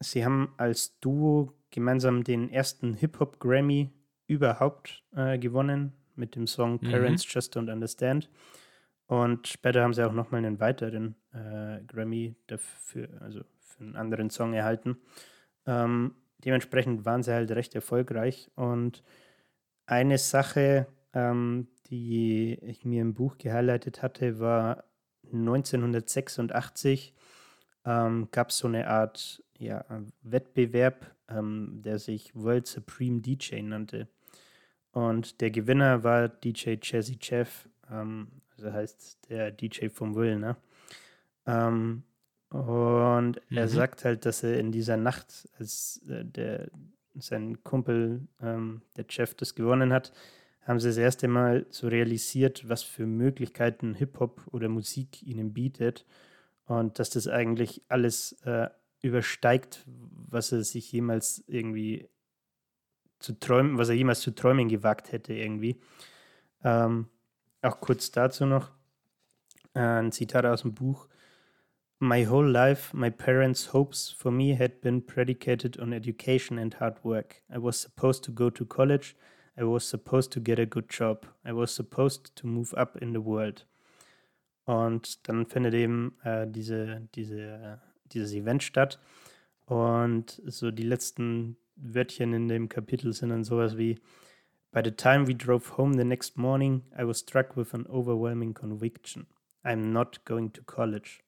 sie 0.00 0.24
haben 0.24 0.52
als 0.56 0.98
Duo 1.00 1.52
gemeinsam 1.72 2.22
den 2.22 2.48
ersten 2.50 2.94
Hip-Hop-Grammy 2.94 3.90
überhaupt 4.28 5.02
äh, 5.16 5.38
gewonnen 5.38 5.92
mit 6.14 6.36
dem 6.36 6.46
Song 6.46 6.78
Mhm. 6.80 6.90
Parents 6.90 7.26
Just 7.32 7.56
Don't 7.56 7.72
Understand. 7.72 8.30
Und 9.06 9.48
später 9.48 9.82
haben 9.82 9.92
sie 9.94 10.06
auch 10.06 10.12
nochmal 10.12 10.44
einen 10.44 10.60
weiteren 10.60 11.16
äh, 11.32 11.82
Grammy 11.86 12.36
dafür, 12.46 13.08
also 13.20 13.40
für 13.58 13.82
einen 13.82 13.96
anderen 13.96 14.30
Song 14.30 14.54
erhalten. 14.54 14.98
Ähm, 15.66 16.14
dementsprechend 16.38 17.04
waren 17.04 17.22
sie 17.22 17.32
halt 17.32 17.50
recht 17.50 17.74
erfolgreich. 17.74 18.50
Und 18.54 19.02
eine 19.86 20.18
Sache, 20.18 20.86
ähm, 21.12 21.68
die 21.88 22.54
ich 22.62 22.84
mir 22.84 23.02
im 23.02 23.14
Buch 23.14 23.38
gehighlightet 23.38 24.02
hatte, 24.02 24.38
war 24.40 24.84
1986 25.32 27.14
ähm, 27.84 28.28
gab 28.30 28.50
es 28.50 28.58
so 28.58 28.68
eine 28.68 28.88
Art 28.88 29.42
ja, 29.58 29.84
Wettbewerb, 30.22 31.14
ähm, 31.28 31.80
der 31.84 31.98
sich 31.98 32.34
World 32.34 32.66
Supreme 32.66 33.20
DJ 33.20 33.62
nannte. 33.62 34.08
Und 34.92 35.40
der 35.40 35.50
Gewinner 35.50 36.04
war 36.04 36.28
DJ 36.28 36.76
Jazzy 36.82 37.18
Jeff, 37.20 37.68
ähm, 37.90 38.28
also 38.56 38.72
heißt 38.72 39.28
der 39.30 39.50
DJ 39.52 39.88
vom 39.88 40.14
Will, 40.14 40.38
ne? 40.38 40.56
Ähm, 41.46 42.04
und 42.50 43.40
er 43.54 43.68
Mhm. 43.68 43.68
sagt 43.68 44.04
halt, 44.04 44.26
dass 44.26 44.42
er 44.42 44.58
in 44.58 44.72
dieser 44.72 44.96
Nacht, 44.96 45.48
als 45.58 46.02
äh, 46.08 46.24
der, 46.24 46.70
sein 47.14 47.62
Kumpel, 47.64 48.26
ähm, 48.42 48.82
der 48.96 49.06
Jeff, 49.08 49.34
das 49.34 49.54
gewonnen 49.54 49.92
hat, 49.92 50.12
haben 50.62 50.78
sie 50.80 50.88
das 50.88 50.96
erste 50.98 51.28
Mal 51.28 51.66
so 51.70 51.88
realisiert, 51.88 52.68
was 52.68 52.82
für 52.82 53.06
Möglichkeiten 53.06 53.94
Hip-Hop 53.94 54.48
oder 54.52 54.68
Musik 54.68 55.22
ihnen 55.22 55.52
bietet. 55.54 56.04
Und 56.72 56.98
dass 56.98 57.10
das 57.10 57.28
eigentlich 57.28 57.82
alles 57.88 58.32
äh, 58.44 58.68
übersteigt, 59.02 59.84
was 59.86 60.52
er 60.52 60.64
sich 60.64 60.90
jemals 60.90 61.44
irgendwie 61.46 62.08
zu 63.18 63.38
träumen, 63.38 63.76
was 63.76 63.90
er 63.90 63.94
jemals 63.94 64.20
zu 64.20 64.34
träumen 64.34 64.68
gewagt 64.68 65.12
hätte, 65.12 65.34
irgendwie. 65.34 65.78
Ähm, 66.64 67.08
auch 67.60 67.78
kurz 67.80 68.10
dazu 68.10 68.46
noch 68.46 68.70
ein 69.74 70.12
Zitat 70.12 70.46
aus 70.46 70.62
dem 70.62 70.72
Buch. 70.72 71.08
My 71.98 72.26
whole 72.26 72.50
life, 72.50 72.96
my 72.96 73.10
parents' 73.10 73.74
hopes 73.74 74.08
for 74.10 74.32
me 74.32 74.58
had 74.58 74.80
been 74.80 75.04
predicated 75.04 75.78
on 75.78 75.92
education 75.92 76.58
and 76.58 76.80
hard 76.80 77.04
work. 77.04 77.42
I 77.54 77.58
was 77.58 77.80
supposed 77.82 78.24
to 78.24 78.32
go 78.32 78.48
to 78.48 78.64
college. 78.64 79.14
I 79.58 79.64
was 79.64 79.86
supposed 79.86 80.32
to 80.32 80.40
get 80.40 80.58
a 80.58 80.64
good 80.64 80.88
job. 80.88 81.26
I 81.44 81.52
was 81.52 81.70
supposed 81.70 82.34
to 82.36 82.46
move 82.46 82.72
up 82.78 82.96
in 82.96 83.12
the 83.12 83.20
world. 83.20 83.66
Und 84.64 85.28
dann 85.28 85.46
findet 85.46 85.74
eben 85.74 86.16
äh, 86.22 86.46
diese, 86.48 87.08
diese, 87.14 87.80
dieses 88.12 88.32
Event 88.32 88.62
statt. 88.62 89.00
Und 89.66 90.40
so 90.46 90.70
die 90.70 90.82
letzten 90.82 91.56
Wörtchen 91.76 92.32
in 92.32 92.48
dem 92.48 92.68
Kapitel 92.68 93.12
sind 93.12 93.30
dann 93.30 93.44
sowas 93.44 93.76
wie 93.76 93.98
By 94.70 94.80
the 94.82 94.90
time 94.90 95.26
we 95.26 95.34
drove 95.34 95.76
home 95.76 95.96
the 95.96 96.04
next 96.04 96.38
morning, 96.38 96.82
I 96.98 97.06
was 97.06 97.18
struck 97.18 97.56
with 97.56 97.74
an 97.74 97.86
overwhelming 97.86 98.54
conviction. 98.54 99.26
I'm 99.64 99.92
not 99.92 100.24
going 100.24 100.52
to 100.54 100.62
college. 100.62 101.20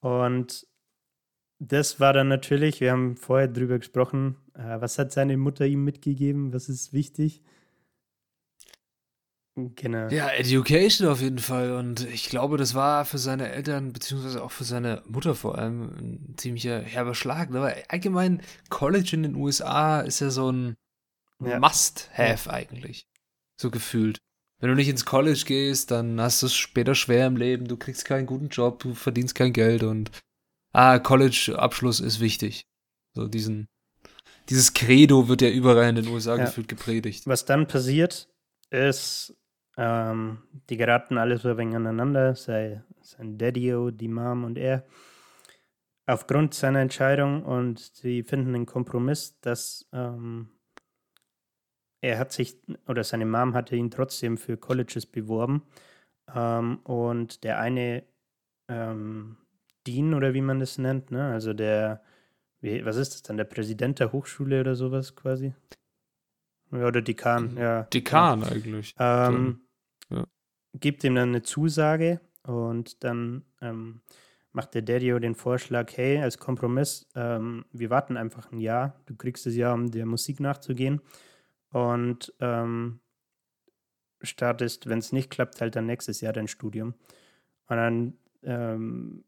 Und 0.00 0.66
das 1.58 2.00
war 2.00 2.12
dann 2.12 2.28
natürlich, 2.28 2.80
wir 2.80 2.92
haben 2.92 3.16
vorher 3.16 3.48
drüber 3.48 3.78
gesprochen, 3.78 4.36
äh, 4.54 4.80
was 4.80 4.98
hat 4.98 5.12
seine 5.12 5.36
Mutter 5.36 5.66
ihm 5.66 5.84
mitgegeben, 5.84 6.52
was 6.52 6.68
ist 6.68 6.92
wichtig? 6.92 7.42
Genau. 9.56 10.08
Ja, 10.08 10.28
Education 10.28 11.08
auf 11.08 11.22
jeden 11.22 11.38
Fall. 11.38 11.72
Und 11.72 12.06
ich 12.08 12.28
glaube, 12.28 12.58
das 12.58 12.74
war 12.74 13.06
für 13.06 13.16
seine 13.16 13.50
Eltern, 13.50 13.94
beziehungsweise 13.94 14.42
auch 14.42 14.50
für 14.50 14.64
seine 14.64 15.02
Mutter 15.06 15.34
vor 15.34 15.56
allem, 15.56 15.84
ein 15.96 16.34
ziemlicher 16.36 16.80
herber 16.82 17.14
Schlag. 17.14 17.48
Aber 17.48 17.74
allgemein, 17.88 18.42
College 18.68 19.10
in 19.14 19.22
den 19.22 19.34
USA 19.34 20.00
ist 20.00 20.20
ja 20.20 20.28
so 20.28 20.52
ein 20.52 20.76
ja. 21.42 21.58
Must-Have 21.58 22.50
eigentlich. 22.50 23.06
So 23.58 23.70
gefühlt. 23.70 24.18
Wenn 24.58 24.68
du 24.68 24.74
nicht 24.74 24.88
ins 24.88 25.06
College 25.06 25.42
gehst, 25.46 25.90
dann 25.90 26.20
hast 26.20 26.42
du 26.42 26.46
es 26.46 26.54
später 26.54 26.94
schwer 26.94 27.26
im 27.26 27.36
Leben. 27.36 27.66
Du 27.66 27.78
kriegst 27.78 28.04
keinen 28.04 28.26
guten 28.26 28.48
Job, 28.48 28.80
du 28.80 28.94
verdienst 28.94 29.34
kein 29.34 29.54
Geld 29.54 29.82
und 29.82 30.10
ah, 30.72 30.98
College-Abschluss 30.98 32.00
ist 32.00 32.20
wichtig. 32.20 32.66
So 33.14 33.26
diesen, 33.26 33.68
dieses 34.50 34.74
Credo 34.74 35.28
wird 35.28 35.40
ja 35.40 35.48
überall 35.48 35.88
in 35.88 35.96
den 35.96 36.08
USA 36.08 36.36
ja. 36.36 36.44
gefühlt 36.44 36.68
gepredigt. 36.68 37.26
Was 37.26 37.46
dann 37.46 37.66
passiert, 37.66 38.28
ist, 38.70 39.34
ähm, 39.76 40.38
die 40.70 40.76
geraten 40.76 41.18
alle 41.18 41.38
so 41.38 41.50
ein 41.50 41.58
wenig 41.58 41.76
aneinander, 41.76 42.34
sei 42.34 42.82
sein 43.00 43.38
Daddy, 43.38 43.92
die 43.92 44.08
Mom 44.08 44.44
und 44.44 44.58
er. 44.58 44.84
Aufgrund 46.06 46.54
seiner 46.54 46.80
Entscheidung 46.80 47.44
und 47.44 47.80
sie 47.80 48.22
finden 48.22 48.54
einen 48.54 48.66
Kompromiss, 48.66 49.38
dass 49.40 49.88
ähm, 49.92 50.48
er 52.00 52.18
hat 52.18 52.32
sich, 52.32 52.56
oder 52.86 53.02
seine 53.04 53.26
Mom 53.26 53.54
hatte 53.54 53.76
ihn 53.76 53.90
trotzdem 53.90 54.38
für 54.38 54.56
Colleges 54.56 55.06
beworben. 55.06 55.62
Ähm, 56.32 56.78
und 56.84 57.44
der 57.44 57.58
eine 57.58 58.04
ähm, 58.68 59.36
Dean 59.86 60.14
oder 60.14 60.34
wie 60.34 60.40
man 60.40 60.60
das 60.60 60.78
nennt, 60.78 61.10
ne? 61.10 61.32
also 61.32 61.52
der, 61.52 62.02
wie, 62.60 62.84
was 62.84 62.96
ist 62.96 63.14
das 63.14 63.22
dann, 63.22 63.36
der 63.36 63.44
Präsident 63.44 64.00
der 64.00 64.12
Hochschule 64.12 64.60
oder 64.60 64.74
sowas 64.74 65.14
quasi? 65.14 65.54
Ja, 66.72 66.86
oder 66.86 67.02
Dekan, 67.02 67.56
ja. 67.56 67.82
Dekan 67.82 68.42
ja. 68.42 68.48
eigentlich. 68.48 68.94
Ähm, 68.98 69.65
gibt 70.74 71.04
ihm 71.04 71.14
dann 71.14 71.30
eine 71.30 71.42
Zusage 71.42 72.20
und 72.42 73.02
dann 73.04 73.44
ähm, 73.60 74.02
macht 74.52 74.74
der 74.74 74.82
Daddy 74.82 75.18
den 75.20 75.34
Vorschlag, 75.34 75.96
hey, 75.96 76.18
als 76.18 76.38
Kompromiss, 76.38 77.08
ähm, 77.14 77.64
wir 77.72 77.90
warten 77.90 78.16
einfach 78.16 78.52
ein 78.52 78.60
Jahr, 78.60 79.00
du 79.06 79.14
kriegst 79.14 79.46
das 79.46 79.54
Jahr, 79.54 79.74
um 79.74 79.90
der 79.90 80.06
Musik 80.06 80.40
nachzugehen 80.40 81.00
und 81.70 82.32
ähm, 82.40 83.00
startest, 84.22 84.88
wenn 84.88 84.98
es 84.98 85.12
nicht 85.12 85.30
klappt, 85.30 85.60
halt 85.60 85.76
dann 85.76 85.86
nächstes 85.86 86.20
Jahr 86.20 86.32
dein 86.32 86.48
Studium. 86.48 86.94
Und 87.68 87.76
dann 87.76 88.18
ähm, 88.42 89.24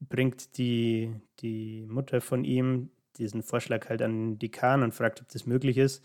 bringt 0.00 0.56
die, 0.58 1.14
die 1.40 1.86
Mutter 1.86 2.20
von 2.20 2.44
ihm 2.44 2.90
diesen 3.16 3.42
Vorschlag 3.42 3.88
halt 3.88 4.02
an 4.02 4.12
den 4.12 4.38
Dekan 4.38 4.82
und 4.82 4.94
fragt, 4.94 5.20
ob 5.20 5.28
das 5.28 5.46
möglich 5.46 5.78
ist. 5.78 6.04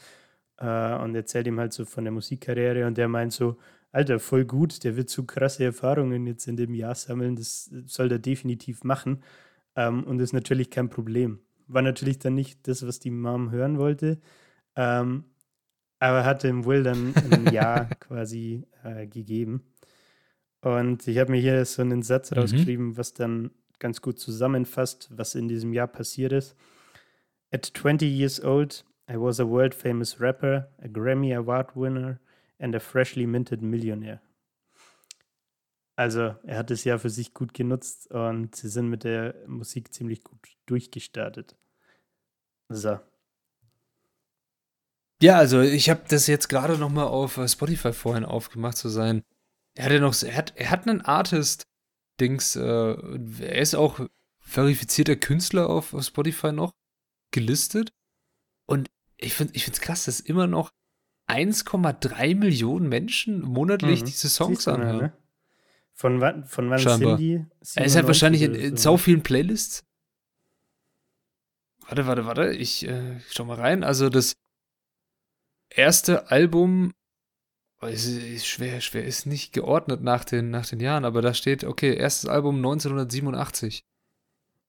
Äh, 0.57 0.95
und 0.95 1.15
erzählt 1.15 1.47
ihm 1.47 1.59
halt 1.59 1.73
so 1.73 1.85
von 1.85 2.03
der 2.03 2.13
Musikkarriere 2.13 2.85
und 2.85 2.97
der 2.97 3.07
meint 3.07 3.33
so, 3.33 3.57
Alter, 3.91 4.19
voll 4.19 4.45
gut, 4.45 4.83
der 4.83 4.95
wird 4.97 5.09
so 5.09 5.23
krasse 5.23 5.63
Erfahrungen 5.63 6.25
jetzt 6.25 6.47
in 6.47 6.57
dem 6.57 6.73
Jahr 6.73 6.95
sammeln, 6.95 7.35
das 7.35 7.65
soll 7.85 8.11
er 8.11 8.19
definitiv 8.19 8.83
machen. 8.83 9.23
Ähm, 9.75 10.03
und 10.03 10.19
ist 10.19 10.33
natürlich 10.33 10.69
kein 10.69 10.89
Problem. 10.89 11.39
War 11.67 11.81
natürlich 11.81 12.19
dann 12.19 12.33
nicht 12.35 12.67
das, 12.67 12.85
was 12.85 12.99
die 12.99 13.11
Mom 13.11 13.51
hören 13.51 13.77
wollte, 13.77 14.19
ähm, 14.75 15.25
aber 15.99 16.25
hat 16.25 16.43
dem 16.43 16.65
Will 16.65 16.83
dann 16.83 17.13
ein 17.31 17.47
Ja 17.53 17.85
quasi 17.99 18.63
äh, 18.83 19.07
gegeben. 19.07 19.63
Und 20.61 21.07
ich 21.07 21.17
habe 21.17 21.31
mir 21.31 21.41
hier 21.41 21.63
so 21.65 21.81
einen 21.81 22.01
Satz 22.01 22.31
mhm. 22.31 22.39
rausgeschrieben, 22.39 22.97
was 22.97 23.13
dann 23.13 23.51
ganz 23.79 24.01
gut 24.01 24.17
zusammenfasst, 24.17 25.09
was 25.11 25.35
in 25.35 25.47
diesem 25.47 25.73
Jahr 25.73 25.87
passiert 25.87 26.31
ist. 26.31 26.55
At 27.51 27.65
20 27.65 28.09
years 28.09 28.43
old, 28.43 28.85
I 29.13 29.17
was 29.17 29.39
a 29.39 29.45
world 29.45 29.75
famous 29.75 30.19
rapper, 30.19 30.67
a 30.83 30.87
Grammy 30.87 31.35
Award 31.35 31.75
winner 31.75 32.19
and 32.59 32.73
a 32.73 32.79
freshly 32.79 33.27
minted 33.27 33.61
millionaire. 33.61 34.21
Also, 35.95 36.35
er 36.43 36.57
hat 36.57 36.71
es 36.71 36.83
ja 36.85 36.97
für 36.97 37.11
sich 37.11 37.35
gut 37.35 37.53
genutzt 37.53 38.09
und 38.09 38.55
sie 38.55 38.69
sind 38.69 38.89
mit 38.89 39.03
der 39.03 39.35
Musik 39.45 39.93
ziemlich 39.93 40.23
gut 40.23 40.39
durchgestartet. 40.65 41.55
So. 42.69 42.99
Ja, 45.21 45.37
also 45.37 45.61
ich 45.61 45.89
habe 45.91 46.01
das 46.09 46.25
jetzt 46.25 46.49
gerade 46.49 46.79
noch 46.79 46.89
mal 46.89 47.05
auf 47.05 47.37
äh, 47.37 47.47
Spotify 47.47 47.93
vorhin 47.93 48.25
aufgemacht 48.25 48.77
zu 48.77 48.89
sein. 48.89 49.23
Er 49.75 49.85
hat 49.85 49.91
ja 49.91 49.99
noch, 49.99 50.21
er 50.23 50.35
hat, 50.35 50.53
er 50.55 50.71
hat 50.71 50.87
einen 50.87 51.01
Artist-Dings, 51.01 52.55
äh, 52.55 52.95
er 53.41 53.61
ist 53.61 53.75
auch 53.75 53.99
verifizierter 54.39 55.15
Künstler 55.15 55.69
auf, 55.69 55.93
auf 55.93 56.03
Spotify 56.03 56.51
noch 56.51 56.73
gelistet. 57.31 57.93
Ich 59.23 59.33
finde 59.33 59.53
es 59.55 59.81
krass, 59.81 60.05
dass 60.05 60.19
immer 60.19 60.47
noch 60.47 60.71
1,3 61.27 62.35
Millionen 62.35 62.89
Menschen 62.89 63.41
monatlich 63.41 64.01
mhm. 64.01 64.05
diese 64.05 64.29
Songs 64.29 64.67
anhören. 64.67 64.97
Ne? 64.97 65.13
Von 65.93 66.21
wann, 66.21 66.45
von 66.45 66.69
wann 66.69 66.79
sind 66.79 67.17
die? 67.17 67.45
Er 67.75 67.85
ist 67.85 67.95
halt 67.95 68.07
wahrscheinlich 68.07 68.41
in, 68.41 68.55
in 68.55 68.77
so. 68.77 68.97
vielen 68.97 69.23
Playlists. 69.23 69.83
Warte, 71.87 72.07
warte, 72.07 72.25
warte. 72.25 72.51
Ich 72.53 72.87
äh, 72.87 73.19
schau 73.29 73.45
mal 73.45 73.59
rein. 73.59 73.83
Also 73.83 74.09
das 74.09 74.33
erste 75.69 76.31
Album 76.31 76.93
oh, 77.81 77.85
ist, 77.85 78.07
ist 78.07 78.47
schwer, 78.47 78.81
schwer, 78.81 79.05
ist 79.05 79.25
nicht 79.25 79.53
geordnet 79.53 80.01
nach 80.01 80.25
den, 80.25 80.49
nach 80.49 80.65
den 80.65 80.79
Jahren, 80.79 81.05
aber 81.05 81.21
da 81.21 81.33
steht, 81.33 81.63
okay, 81.63 81.95
erstes 81.95 82.29
Album 82.29 82.57
1987. 82.57 83.85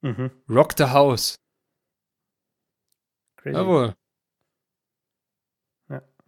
Mhm. 0.02 0.30
Rock 0.48 0.74
the 0.76 0.84
House. 0.84 1.36
Crazy. 3.36 3.56
Jawohl. 3.56 3.94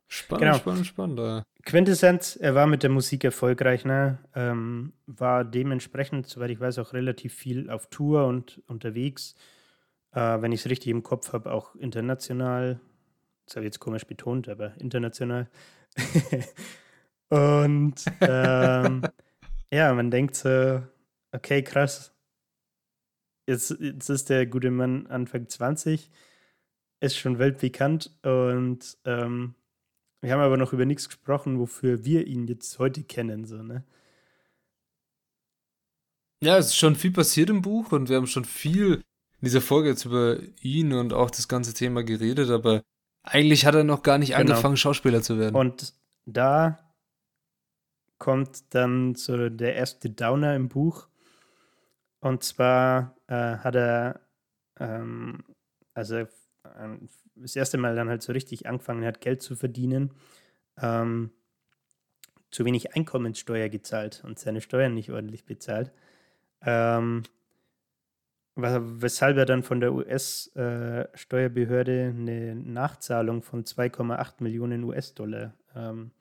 Spannend, 0.09 0.45
genau. 0.45 0.59
spannend, 0.59 0.87
spannend. 0.87 1.45
Quintessenz, 1.65 2.37
er 2.37 2.55
war 2.55 2.67
mit 2.67 2.85
der 2.85 2.91
Musik 2.91 3.25
erfolgreich, 3.25 3.85
ne? 3.85 4.19
Ähm, 4.35 4.93
war 5.07 5.45
dementsprechend, 5.45 6.29
soweit 6.29 6.51
ich 6.51 6.61
weiß, 6.61 6.79
auch 6.79 6.93
relativ 6.93 7.35
viel 7.35 7.71
auf 7.71 7.89
Tour 7.89 8.27
und 8.27 8.63
unterwegs. 8.69 9.35
Äh, 10.13 10.41
wenn 10.41 10.53
ich 10.53 10.61
es 10.61 10.71
richtig 10.71 10.89
im 10.89 11.03
Kopf 11.03 11.33
habe, 11.33 11.53
auch 11.53 11.75
international. 11.75 12.81
Das 13.47 13.57
habe 13.57 13.65
ich 13.65 13.69
jetzt 13.69 13.81
komisch 13.81 14.07
betont, 14.07 14.49
aber 14.49 14.81
international. 14.81 15.49
und 17.29 18.05
ähm, 18.21 19.03
ja, 19.73 19.93
man 19.93 20.11
denkt 20.13 20.37
so, 20.37 20.83
okay, 21.33 21.63
krass. 21.63 22.13
Jetzt, 23.49 23.77
jetzt 23.81 24.09
ist 24.09 24.31
der 24.31 24.47
gute 24.47 24.71
Mann 24.71 25.07
Anfang 25.09 25.49
20, 25.49 26.11
ist 27.01 27.17
schon 27.17 27.39
weltbekannt 27.39 28.11
und 28.23 28.99
ähm, 29.05 29.55
wir 30.27 30.33
haben 30.33 30.41
aber 30.41 30.57
noch 30.57 30.73
über 30.73 30.85
nichts 30.85 31.09
gesprochen, 31.09 31.61
wofür 31.61 32.05
wir 32.05 32.27
ihn 32.27 32.49
jetzt 32.49 32.81
heute 32.81 33.05
kennen, 33.05 33.45
so, 33.45 33.63
ne? 33.63 33.85
Ja, 36.43 36.59
es 36.59 36.67
ist 36.67 36.77
schon 36.77 36.97
viel 36.97 37.13
passiert 37.13 37.49
im 37.49 37.63
Buch 37.63 37.93
und 37.93 38.09
wir 38.09 38.17
haben 38.17 38.27
schon 38.27 38.45
viel 38.45 39.05
in 39.41 39.45
dieser 39.45 39.61
Folge 39.61 39.91
jetzt 39.91 40.05
über 40.05 40.41
ihn 40.61 40.93
und 40.93 41.13
auch 41.13 41.31
das 41.31 41.47
ganze 41.47 41.75
Thema 41.75 42.03
geredet, 42.03 42.51
aber 42.51 42.83
eigentlich 43.23 43.67
hat 43.67 43.77
er 43.77 43.85
noch 43.85 44.03
gar 44.03 44.19
nicht 44.19 44.31
genau. 44.31 44.41
angefangen, 44.41 44.77
Schauspieler 44.77 45.23
zu 45.23 45.39
werden. 45.39 45.55
Und 45.55 45.95
da 46.25 46.93
kommt 48.19 48.75
dann 48.75 49.15
so 49.15 49.49
der 49.49 49.77
erste 49.77 50.11
Downer 50.11 50.57
im 50.57 50.69
Buch. 50.69 51.07
Und 52.19 52.43
zwar 52.43 53.17
äh, 53.29 53.59
hat 53.59 53.77
er, 53.77 54.21
ähm, 54.81 55.45
also 55.95 56.27
das 57.35 57.57
erste 57.57 57.79
Mal 57.79 57.95
dann 57.95 58.09
halt 58.09 58.23
so 58.23 58.33
richtig 58.33 58.67
angefangen 58.67 59.05
hat, 59.05 59.21
Geld 59.21 59.43
zu 59.43 59.57
verdienen, 59.57 60.13
ähm, 60.81 61.31
zu 62.51 62.65
wenig 62.65 62.95
Einkommenssteuer 62.95 63.69
gezahlt 63.69 64.23
und 64.25 64.39
seine 64.39 64.61
Steuern 64.61 64.95
nicht 64.95 65.11
ordentlich 65.11 65.45
bezahlt. 65.45 65.93
Ähm, 66.63 67.25
weshalb 68.57 69.37
er 69.37 69.45
dann 69.45 69.63
von 69.63 69.81
der 69.81 69.93
US-Steuerbehörde 69.93 71.93
äh, 71.93 72.09
eine 72.09 72.55
Nachzahlung 72.55 73.43
von 73.43 73.65
2,8 73.65 74.43
Millionen 74.43 74.83
US-Dollar 74.85 75.53
ähm, 75.75 76.13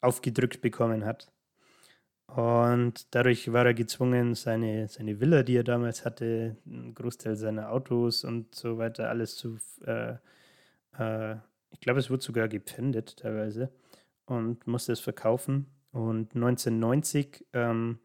aufgedrückt 0.00 0.62
bekommen 0.62 1.04
hat. 1.04 1.30
Und 2.36 3.14
dadurch 3.14 3.52
war 3.52 3.66
er 3.66 3.74
gezwungen, 3.74 4.34
seine, 4.34 4.88
seine 4.88 5.20
Villa, 5.20 5.42
die 5.42 5.56
er 5.56 5.64
damals 5.64 6.04
hatte, 6.04 6.56
einen 6.66 6.94
Großteil 6.94 7.36
seiner 7.36 7.72
Autos 7.72 8.24
und 8.24 8.54
so 8.54 8.78
weiter, 8.78 9.08
alles 9.08 9.36
zu. 9.36 9.58
Äh, 9.84 10.14
äh, 10.98 11.36
ich 11.72 11.80
glaube, 11.80 12.00
es 12.00 12.10
wurde 12.10 12.22
sogar 12.22 12.48
gepfändet 12.48 13.16
teilweise 13.16 13.70
und 14.26 14.66
musste 14.66 14.92
es 14.92 15.00
verkaufen. 15.00 15.66
Und 15.92 16.34
1990 16.34 17.46
ähm, 17.52 17.98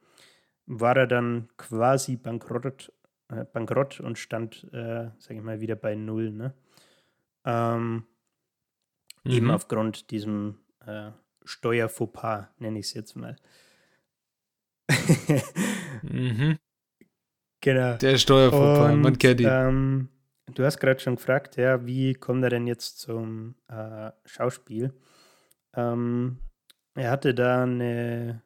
war 0.66 0.98
er 0.98 1.08
dann 1.08 1.50
quasi 1.58 2.16
bankrott 2.16 2.92
äh, 3.30 3.46
bankrott 3.46 4.00
und 4.00 4.18
stand, 4.18 4.66
äh, 4.72 5.10
sage 5.18 5.36
ich 5.36 5.42
mal, 5.42 5.60
wieder 5.60 5.76
bei 5.76 5.96
Null. 5.96 6.32
Ne? 6.32 6.54
Ähm, 7.44 8.06
mhm. 9.24 9.32
Eben 9.32 9.52
aufgrund 9.52 10.12
diesem 10.12 10.60
äh, 10.86 11.12
Steuerfauxpas, 11.44 12.48
nenne 12.60 12.80
ich 12.80 12.88
es 12.88 12.94
jetzt 12.94 13.16
mal. 13.16 13.36
mhm. 16.04 16.58
Genau. 17.62 17.98
Der 17.98 18.18
Steuerfauxpas, 18.18 18.96
man 18.96 19.18
kennt 19.18 19.42
ihn. 19.42 19.48
Ähm, 19.50 20.10
du 20.54 20.64
hast 20.64 20.80
gerade 20.80 21.00
schon 21.00 21.16
gefragt, 21.16 21.58
ja, 21.58 21.86
wie 21.86 22.14
kommt 22.14 22.44
er 22.44 22.50
denn 22.50 22.68
jetzt 22.68 23.00
zum 23.00 23.56
äh, 23.68 24.12
Schauspiel? 24.26 24.94
Ähm, 25.76 26.40
er 26.94 27.12
hatte 27.12 27.34
da 27.34 27.64
eine, 27.64 28.42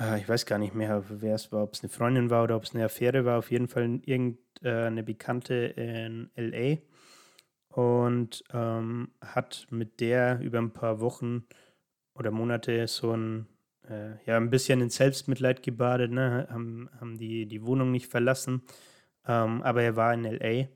äh, 0.00 0.18
ich 0.18 0.28
weiß 0.28 0.46
gar 0.46 0.58
nicht 0.58 0.74
mehr, 0.74 1.04
wer 1.08 1.34
es 1.34 1.52
war, 1.52 1.64
ob 1.64 1.74
es 1.74 1.82
eine 1.82 1.90
Freundin 1.90 2.30
war 2.30 2.44
oder 2.44 2.56
ob 2.56 2.64
es 2.64 2.74
eine 2.74 2.84
Affäre 2.84 3.24
war, 3.24 3.38
auf 3.38 3.50
jeden 3.50 3.68
Fall 3.68 4.00
irgendeine 4.04 5.00
äh, 5.00 5.02
Bekannte 5.02 5.54
in 5.54 6.30
LA 6.36 6.78
und 7.68 8.44
ähm, 8.52 9.10
hat 9.20 9.66
mit 9.70 10.00
der 10.00 10.40
über 10.40 10.58
ein 10.58 10.72
paar 10.72 11.00
Wochen 11.00 11.44
oder 12.14 12.30
Monate 12.30 12.86
so 12.86 13.12
ein, 13.12 13.46
äh, 13.88 14.12
ja, 14.26 14.36
ein 14.36 14.50
bisschen 14.50 14.80
in 14.80 14.90
Selbstmitleid 14.90 15.62
gebadet, 15.62 16.10
ne? 16.10 16.46
haben, 16.50 16.88
haben 17.00 17.18
die, 17.18 17.46
die 17.46 17.64
Wohnung 17.64 17.90
nicht 17.90 18.10
verlassen, 18.10 18.62
ähm, 19.26 19.62
aber 19.62 19.82
er 19.82 19.96
war 19.96 20.14
in 20.14 20.24
LA 20.24 20.68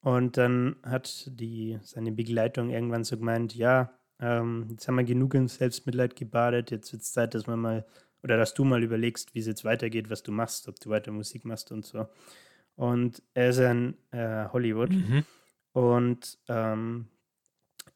und 0.00 0.36
dann 0.36 0.76
hat 0.82 1.30
die, 1.32 1.78
seine 1.82 2.12
Begleitung 2.12 2.70
irgendwann 2.70 3.04
so 3.04 3.16
gemeint, 3.16 3.54
ja, 3.54 3.92
ähm, 4.20 4.66
jetzt 4.70 4.86
haben 4.86 4.96
wir 4.96 5.04
genug 5.04 5.34
in 5.34 5.48
Selbstmitleid 5.48 6.16
gebadet, 6.16 6.70
jetzt 6.70 6.92
wird 6.92 7.02
es 7.02 7.12
Zeit, 7.12 7.34
dass 7.34 7.46
wir 7.46 7.56
mal, 7.56 7.86
oder 8.22 8.36
dass 8.36 8.54
du 8.54 8.64
mal 8.64 8.82
überlegst, 8.82 9.34
wie 9.34 9.40
es 9.40 9.46
jetzt 9.46 9.64
weitergeht, 9.64 10.10
was 10.10 10.22
du 10.22 10.32
machst, 10.32 10.68
ob 10.68 10.78
du 10.80 10.90
weiter 10.90 11.10
Musik 11.10 11.44
machst 11.44 11.72
und 11.72 11.84
so. 11.84 12.06
Und 12.76 13.22
er 13.34 13.50
ist 13.50 13.58
in 13.58 13.96
äh, 14.10 14.46
Hollywood 14.52 14.90
mhm. 14.90 15.24
und 15.72 16.38
ähm, 16.48 17.06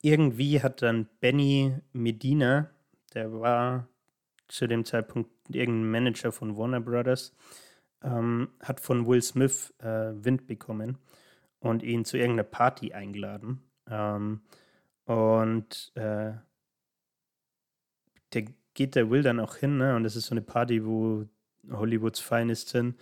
irgendwie 0.03 0.63
hat 0.63 0.83
dann 0.83 1.09
Benny 1.21 1.75
Medina, 1.93 2.71
der 3.15 3.33
war 3.33 3.89
zu 4.49 4.67
dem 4.67 4.85
Zeitpunkt 4.85 5.31
irgendein 5.49 5.91
Manager 5.91 6.33
von 6.33 6.57
Warner 6.57 6.81
Brothers, 6.81 7.35
ähm, 8.03 8.49
hat 8.61 8.81
von 8.81 9.07
Will 9.07 9.23
Smith 9.23 9.75
äh, 9.79 10.13
Wind 10.15 10.47
bekommen 10.47 10.99
und 11.61 11.83
ihn 11.83 12.05
zu 12.05 12.17
irgendeiner 12.17 12.49
Party 12.49 12.93
eingeladen. 12.93 13.63
Ähm, 13.89 14.41
und 15.05 15.93
äh, 15.95 16.33
der 18.33 18.45
geht 18.75 18.95
der 18.95 19.11
Will 19.11 19.23
dann 19.23 19.41
auch 19.41 19.57
hin, 19.57 19.77
ne? 19.79 19.97
Und 19.97 20.05
das 20.05 20.17
ist 20.17 20.27
so 20.27 20.35
eine 20.35 20.43
Party, 20.43 20.85
wo 20.85 21.27
Hollywoods 21.71 22.21
Finest 22.21 22.69
sind. 22.69 22.97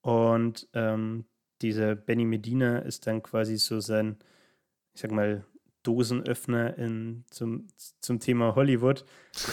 Und 0.00 0.68
ähm, 0.72 1.24
dieser 1.60 1.94
Benny 1.94 2.24
Medina 2.24 2.78
ist 2.78 3.06
dann 3.06 3.22
quasi 3.22 3.58
so 3.58 3.80
sein, 3.80 4.18
ich 4.94 5.02
sag 5.02 5.10
mal, 5.10 5.44
Dosenöffner 5.82 6.76
in, 6.78 7.24
zum, 7.30 7.68
zum 8.00 8.20
Thema 8.20 8.54
Hollywood. 8.54 9.04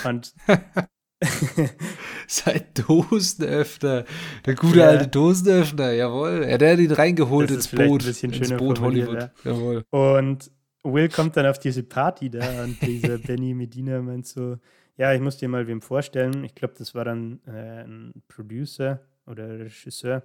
Und 0.05 0.33
Sein 2.27 2.61
Dosenöffner. 2.73 4.05
Der 4.45 4.55
gute 4.55 4.79
ja. 4.79 4.87
alte 4.89 5.07
Dosenöffner, 5.07 5.91
jawohl. 5.91 6.45
Ja, 6.47 6.57
der 6.57 6.73
hat 6.73 6.79
ihn 6.79 6.91
reingeholt 6.91 7.49
ins 7.49 7.67
Boot. 7.69 8.05
ins 8.05 8.53
Boot 8.53 8.79
Hollywood. 8.79 9.21
Ja. 9.21 9.31
Jawohl. 9.43 9.83
Und 9.89 10.51
Will 10.83 11.09
kommt 11.09 11.35
dann 11.35 11.47
auf 11.47 11.59
diese 11.59 11.83
Party 11.83 12.29
da 12.29 12.63
und 12.63 12.81
dieser 12.81 13.17
Benny 13.17 13.53
Medina 13.53 14.01
meint 14.01 14.27
so, 14.27 14.57
ja, 14.95 15.13
ich 15.13 15.21
muss 15.21 15.37
dir 15.37 15.49
mal 15.49 15.67
wem 15.67 15.81
vorstellen. 15.81 16.43
Ich 16.43 16.55
glaube, 16.55 16.75
das 16.77 16.93
war 16.95 17.05
dann 17.05 17.39
äh, 17.47 17.83
ein 17.83 18.23
Producer 18.27 19.01
oder 19.25 19.59
Regisseur. 19.59 20.23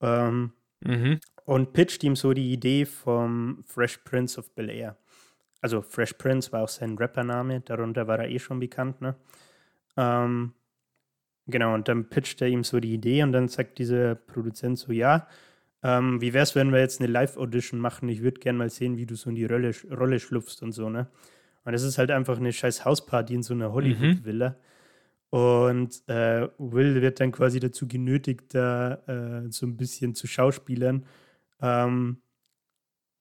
Ähm, 0.00 0.52
mhm. 0.80 1.20
Und 1.44 1.72
pitcht 1.72 2.04
ihm 2.04 2.16
so 2.16 2.32
die 2.32 2.52
Idee 2.52 2.84
vom 2.84 3.64
Fresh 3.66 3.98
Prince 3.98 4.38
of 4.38 4.54
Bel 4.54 4.70
Air. 4.70 4.96
Also 5.60 5.82
Fresh 5.82 6.14
Prince 6.14 6.50
war 6.52 6.62
auch 6.62 6.68
sein 6.68 6.96
Rappername, 6.96 7.60
darunter 7.60 8.06
war 8.08 8.18
er 8.18 8.28
eh 8.28 8.38
schon 8.38 8.58
bekannt, 8.58 9.00
ne? 9.00 9.14
Ähm, 9.96 10.54
genau, 11.46 11.74
und 11.74 11.88
dann 11.88 12.08
pitcht 12.08 12.40
er 12.42 12.48
ihm 12.48 12.64
so 12.64 12.80
die 12.80 12.94
Idee 12.94 13.22
und 13.22 13.32
dann 13.32 13.48
sagt 13.48 13.78
dieser 13.78 14.14
Produzent 14.14 14.78
so, 14.78 14.92
ja, 14.92 15.26
ähm, 15.82 16.20
wie 16.20 16.32
wäre 16.32 16.44
es, 16.44 16.54
wenn 16.54 16.72
wir 16.72 16.80
jetzt 16.80 17.00
eine 17.00 17.10
Live-Audition 17.10 17.80
machen? 17.80 18.08
Ich 18.08 18.22
würde 18.22 18.40
gerne 18.40 18.58
mal 18.58 18.70
sehen, 18.70 18.96
wie 18.96 19.06
du 19.06 19.16
so 19.16 19.30
in 19.30 19.36
die 19.36 19.44
Rolle, 19.44 19.72
Rolle 19.90 20.20
schlupfst 20.20 20.62
und 20.62 20.72
so, 20.72 20.88
ne? 20.88 21.08
Und 21.64 21.74
es 21.74 21.82
ist 21.82 21.98
halt 21.98 22.10
einfach 22.10 22.38
eine 22.38 22.52
scheiß 22.52 22.84
Hausparty 22.84 23.34
in 23.34 23.42
so 23.42 23.54
einer 23.54 23.72
Hollywood-Villa. 23.72 24.50
Mhm. 24.50 24.56
Und 25.38 26.08
äh, 26.08 26.48
Will 26.58 27.00
wird 27.00 27.20
dann 27.20 27.32
quasi 27.32 27.60
dazu 27.60 27.88
genötigt, 27.88 28.54
da 28.54 28.94
äh, 29.06 29.50
so 29.50 29.66
ein 29.66 29.76
bisschen 29.76 30.14
zu 30.14 30.26
schauspielern, 30.26 31.06
ähm, 31.60 32.20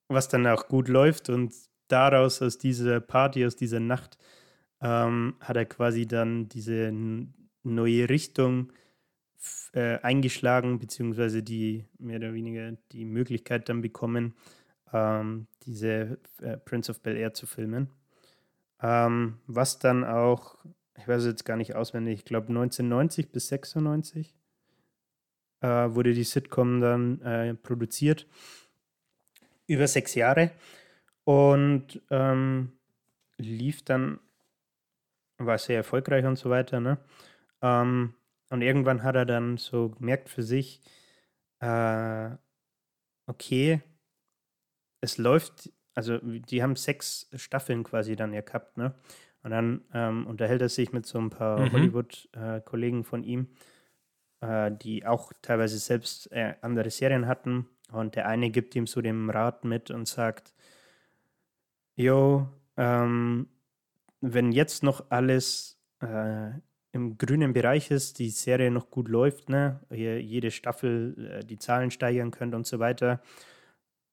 was 0.07 0.27
dann 0.27 0.45
auch 0.47 0.67
gut 0.67 0.87
läuft. 0.87 1.29
Und 1.29 1.53
daraus, 1.87 2.41
aus 2.41 2.57
dieser 2.57 2.99
Party, 2.99 3.45
aus 3.45 3.55
dieser 3.55 3.79
Nacht, 3.79 4.17
ähm, 4.81 5.35
hat 5.39 5.55
er 5.55 5.65
quasi 5.65 6.07
dann 6.07 6.49
diese 6.49 6.91
neue 7.63 8.09
Richtung 8.09 8.71
äh, 9.73 9.99
eingeschlagen, 9.99 10.79
beziehungsweise 10.79 11.43
die 11.43 11.85
mehr 11.97 12.17
oder 12.17 12.33
weniger 12.33 12.73
die 12.91 13.05
Möglichkeit 13.05 13.69
dann 13.69 13.81
bekommen, 13.81 14.35
ähm, 14.93 15.47
diese 15.63 16.19
äh, 16.41 16.57
Prince 16.57 16.91
of 16.91 17.01
Bel 17.01 17.17
Air 17.17 17.33
zu 17.33 17.45
filmen. 17.45 17.89
Ähm, 18.81 19.37
was 19.47 19.79
dann 19.79 20.03
auch, 20.03 20.57
ich 20.97 21.07
weiß 21.07 21.25
jetzt 21.25 21.45
gar 21.45 21.57
nicht 21.57 21.75
auswendig, 21.75 22.19
ich 22.19 22.25
glaube 22.25 22.47
1990 22.49 23.31
bis 23.31 23.47
96 23.49 24.35
äh, 25.61 25.67
wurde 25.67 26.13
die 26.13 26.23
Sitcom 26.23 26.81
dann 26.81 27.21
äh, 27.21 27.53
produziert. 27.53 28.27
Über 29.67 29.87
sechs 29.87 30.15
Jahre. 30.15 30.51
Und 31.23 32.01
ähm, 32.09 32.73
lief 33.37 33.83
dann, 33.83 34.19
war 35.45 35.57
sehr 35.57 35.77
erfolgreich 35.77 36.25
und 36.25 36.37
so 36.37 36.49
weiter. 36.49 36.79
Ne? 36.79 36.97
Ähm, 37.61 38.13
und 38.49 38.61
irgendwann 38.61 39.03
hat 39.03 39.15
er 39.15 39.25
dann 39.25 39.57
so 39.57 39.89
gemerkt 39.89 40.29
für 40.29 40.43
sich, 40.43 40.81
äh, 41.59 42.29
okay, 43.27 43.81
es 44.99 45.17
läuft, 45.17 45.71
also 45.95 46.17
die 46.17 46.61
haben 46.61 46.75
sechs 46.75 47.29
Staffeln 47.35 47.83
quasi 47.83 48.15
dann 48.15 48.33
ja 48.33 48.41
gehabt, 48.41 48.77
ne? 48.77 48.93
Und 49.43 49.51
dann 49.51 49.81
ähm, 49.93 50.27
unterhält 50.27 50.61
er 50.61 50.69
sich 50.69 50.93
mit 50.93 51.05
so 51.07 51.17
ein 51.17 51.31
paar 51.31 51.59
mhm. 51.59 51.71
Hollywood-Kollegen 51.71 53.01
äh, 53.01 53.03
von 53.03 53.23
ihm, 53.23 53.47
äh, 54.41 54.71
die 54.71 55.05
auch 55.05 55.33
teilweise 55.41 55.79
selbst 55.79 56.31
äh, 56.31 56.53
andere 56.61 56.91
Serien 56.91 57.25
hatten. 57.25 57.67
Und 57.91 58.15
der 58.15 58.27
eine 58.27 58.51
gibt 58.51 58.75
ihm 58.75 58.85
so 58.85 59.01
den 59.01 59.29
Rat 59.31 59.65
mit 59.65 59.89
und 59.89 60.07
sagt, 60.07 60.53
Jo, 61.95 62.47
ähm, 62.77 63.47
wenn 64.21 64.51
jetzt 64.51 64.83
noch 64.83 65.05
alles 65.09 65.79
äh, 65.99 66.51
im 66.93 67.17
grünen 67.17 67.53
Bereich 67.53 67.91
ist, 67.91 68.19
die 68.19 68.29
Serie 68.29 68.71
noch 68.71 68.89
gut 68.89 69.07
läuft, 69.07 69.49
ne, 69.49 69.79
ihr 69.89 70.21
jede 70.21 70.51
Staffel 70.51 71.39
äh, 71.39 71.45
die 71.45 71.57
Zahlen 71.57 71.91
steigern 71.91 72.31
könnt 72.31 72.53
und 72.53 72.67
so 72.67 72.79
weiter, 72.79 73.21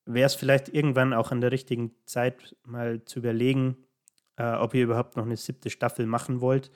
wäre 0.07 0.27
es 0.27 0.35
vielleicht 0.35 0.69
irgendwann 0.69 1.13
auch 1.13 1.31
an 1.31 1.41
der 1.41 1.53
richtigen 1.53 1.93
Zeit 2.07 2.57
mal 2.65 3.05
zu 3.05 3.19
überlegen, 3.19 3.77
äh, 4.37 4.55
ob 4.55 4.75
ihr 4.75 4.85
überhaupt 4.85 5.17
noch 5.17 5.27
eine 5.27 5.37
siebte 5.37 5.71
Staffel 5.71 6.07
machen 6.07 6.41
wollt, 6.41 6.71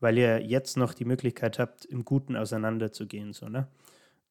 weil 0.00 0.18
ihr 0.18 0.42
jetzt 0.42 0.76
noch 0.76 0.92
die 0.92 1.06
Möglichkeit 1.06 1.58
habt, 1.58 1.84
im 1.84 2.04
Guten 2.04 2.36
auseinanderzugehen, 2.36 3.32
so, 3.32 3.48
ne? 3.48 3.68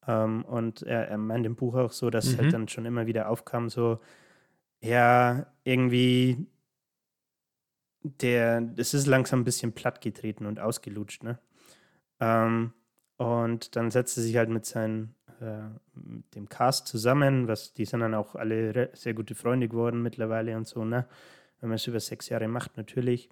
Ähm, 0.05 0.43
und 0.43 0.83
er, 0.83 1.07
er 1.07 1.17
meint 1.17 1.45
im 1.45 1.55
Buch 1.55 1.75
auch 1.75 1.93
so, 1.93 2.09
dass 2.09 2.27
halt 2.27 2.37
mhm. 2.37 2.41
halt 2.43 2.53
dann 2.53 2.67
schon 2.67 2.85
immer 2.85 3.07
wieder 3.07 3.29
aufkam, 3.29 3.69
so, 3.69 3.99
ja, 4.81 5.47
irgendwie 5.63 6.45
der, 8.03 8.73
es 8.77 8.93
ist 8.93 9.07
langsam 9.07 9.41
ein 9.41 9.45
bisschen 9.45 9.73
plattgetreten 9.73 10.45
und 10.45 10.59
ausgelutscht, 10.59 11.23
ne? 11.23 11.39
Ähm, 12.19 12.73
und 13.17 13.75
dann 13.75 13.91
setzt 13.91 14.17
er 14.17 14.23
sich 14.23 14.35
halt 14.37 14.49
mit 14.49 14.65
seinem, 14.65 15.15
äh, 15.39 15.69
mit 15.93 16.35
dem 16.35 16.49
Cast 16.49 16.87
zusammen, 16.87 17.47
was, 17.47 17.73
die 17.73 17.85
sind 17.85 18.01
dann 18.01 18.13
auch 18.13 18.35
alle 18.35 18.89
sehr 18.93 19.13
gute 19.13 19.35
Freunde 19.35 19.67
geworden 19.67 20.01
mittlerweile 20.01 20.55
und 20.57 20.67
so, 20.67 20.83
ne? 20.83 21.07
Wenn 21.59 21.69
man 21.69 21.77
es 21.77 21.87
über 21.87 21.99
sechs 21.99 22.29
Jahre 22.29 22.47
macht, 22.47 22.75
natürlich. 22.77 23.29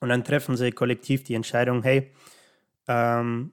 Und 0.00 0.08
dann 0.08 0.24
treffen 0.24 0.56
sie 0.56 0.72
kollektiv 0.72 1.24
die 1.24 1.34
Entscheidung, 1.34 1.82
hey, 1.82 2.10
ähm, 2.86 3.52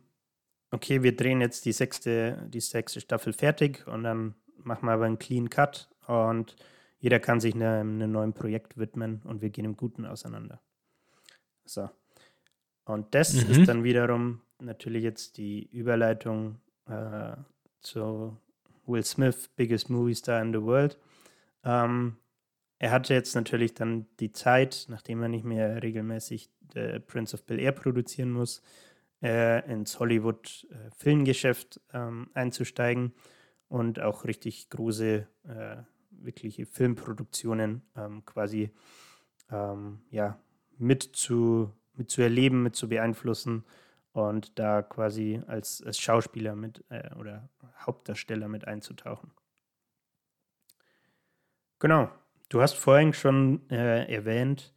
okay, 0.72 1.04
wir 1.04 1.16
drehen 1.16 1.42
jetzt 1.42 1.66
die 1.66 1.72
sechste, 1.72 2.48
die 2.48 2.60
sechste 2.62 3.02
Staffel 3.02 3.34
fertig 3.34 3.86
und 3.88 4.04
dann 4.04 4.36
machen 4.64 4.86
wir 4.86 4.94
aber 4.94 5.06
einen 5.06 5.20
Clean 5.20 5.50
Cut 5.50 5.90
und 6.08 6.56
jeder 7.06 7.20
kann 7.20 7.40
sich 7.40 7.54
einem, 7.54 8.02
einem 8.02 8.12
neuen 8.12 8.34
Projekt 8.34 8.80
widmen 8.80 9.22
und 9.26 9.44
wir 9.44 9.52
gehen 9.52 9.64
im 9.64 9.78
Guten 9.78 10.08
auseinander. 10.08 10.60
So. 11.64 11.88
Und 12.84 13.14
das 13.14 13.32
mhm. 13.36 13.52
ist 13.52 13.68
dann 13.68 13.84
wiederum 13.84 14.42
natürlich 14.60 15.04
jetzt 15.04 15.38
die 15.38 15.70
Überleitung 15.72 16.58
äh, 16.88 17.36
zu 17.80 18.36
Will 18.88 19.04
Smith, 19.04 19.52
biggest 19.56 19.92
movie 19.92 20.16
star 20.16 20.42
in 20.42 20.52
the 20.52 20.64
world. 20.64 20.98
Ähm, 21.64 22.18
er 22.80 22.90
hatte 22.90 23.14
jetzt 23.14 23.36
natürlich 23.36 23.76
dann 23.76 24.08
die 24.20 24.32
Zeit, 24.32 24.88
nachdem 24.90 25.22
er 25.22 25.30
nicht 25.30 25.46
mehr 25.46 25.84
regelmäßig 25.84 26.50
The 26.74 26.98
Prince 27.06 27.36
of 27.36 27.46
Bel 27.46 27.60
Air 27.60 27.74
produzieren 27.74 28.32
muss, 28.32 28.64
äh, 29.22 29.64
ins 29.72 30.00
Hollywood-Filmgeschäft 30.00 31.82
ähm, 31.94 32.32
einzusteigen 32.34 33.14
und 33.68 34.00
auch 34.00 34.26
richtig 34.26 34.72
große, 34.72 35.28
äh, 35.44 35.78
wirkliche 36.22 36.66
Filmproduktionen 36.66 37.82
ähm, 37.96 38.26
quasi 38.26 38.72
ähm, 39.52 40.00
ja, 40.10 40.40
mit, 40.78 41.04
zu, 41.04 41.72
mit 41.94 42.10
zu 42.10 42.22
erleben, 42.22 42.64
mit 42.64 42.76
zu 42.76 42.90
beeinflussen 42.90 43.64
und 44.12 44.58
da 44.58 44.82
quasi 44.82 45.42
als, 45.48 45.84
als 45.84 46.00
Schauspieler 46.00 46.56
mit 46.56 46.84
äh, 46.90 47.14
oder 47.16 47.50
Hauptdarsteller 47.86 48.48
mit 48.48 48.68
einzutauchen. 48.68 49.32
Genau. 51.80 52.10
Du 52.50 52.62
hast 52.62 52.74
vorhin 52.74 53.14
schon 53.14 53.70
äh, 53.70 54.06
erwähnt, 54.12 54.74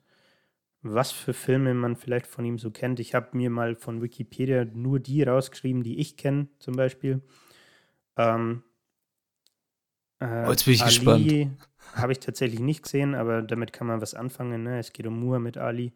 was 0.82 1.12
für 1.12 1.34
Filme 1.34 1.74
man 1.74 1.97
vielleicht 1.97 2.26
von 2.26 2.45
ihm 2.45 2.59
so 2.59 2.70
kennt. 2.70 2.99
Ich 2.99 3.14
habe 3.14 3.36
mir 3.36 3.51
mal 3.51 3.76
von 3.76 4.01
Wikipedia 4.01 4.64
nur 4.64 5.01
die 5.01 5.22
rausgeschrieben, 5.22 5.82
die 5.82 5.99
ich 5.99 6.16
kenne, 6.16 6.49
zum 6.59 6.74
Beispiel. 6.74 7.22
Ähm, 8.16 8.62
äh, 10.21 10.45
oh, 10.47 10.51
jetzt 10.51 10.64
bin 10.64 10.75
ich 10.75 10.83
Ali 10.83 10.91
gespannt. 10.91 11.69
Habe 11.95 12.12
ich 12.12 12.21
tatsächlich 12.21 12.61
nicht 12.61 12.83
gesehen, 12.83 13.14
aber 13.14 13.43
damit 13.43 13.73
kann 13.73 13.87
man 13.87 14.01
was 14.01 14.14
anfangen. 14.14 14.62
Ne? 14.62 14.79
Es 14.79 14.93
geht 14.93 15.07
um 15.07 15.43
mit 15.43 15.57
Ali. 15.57 15.93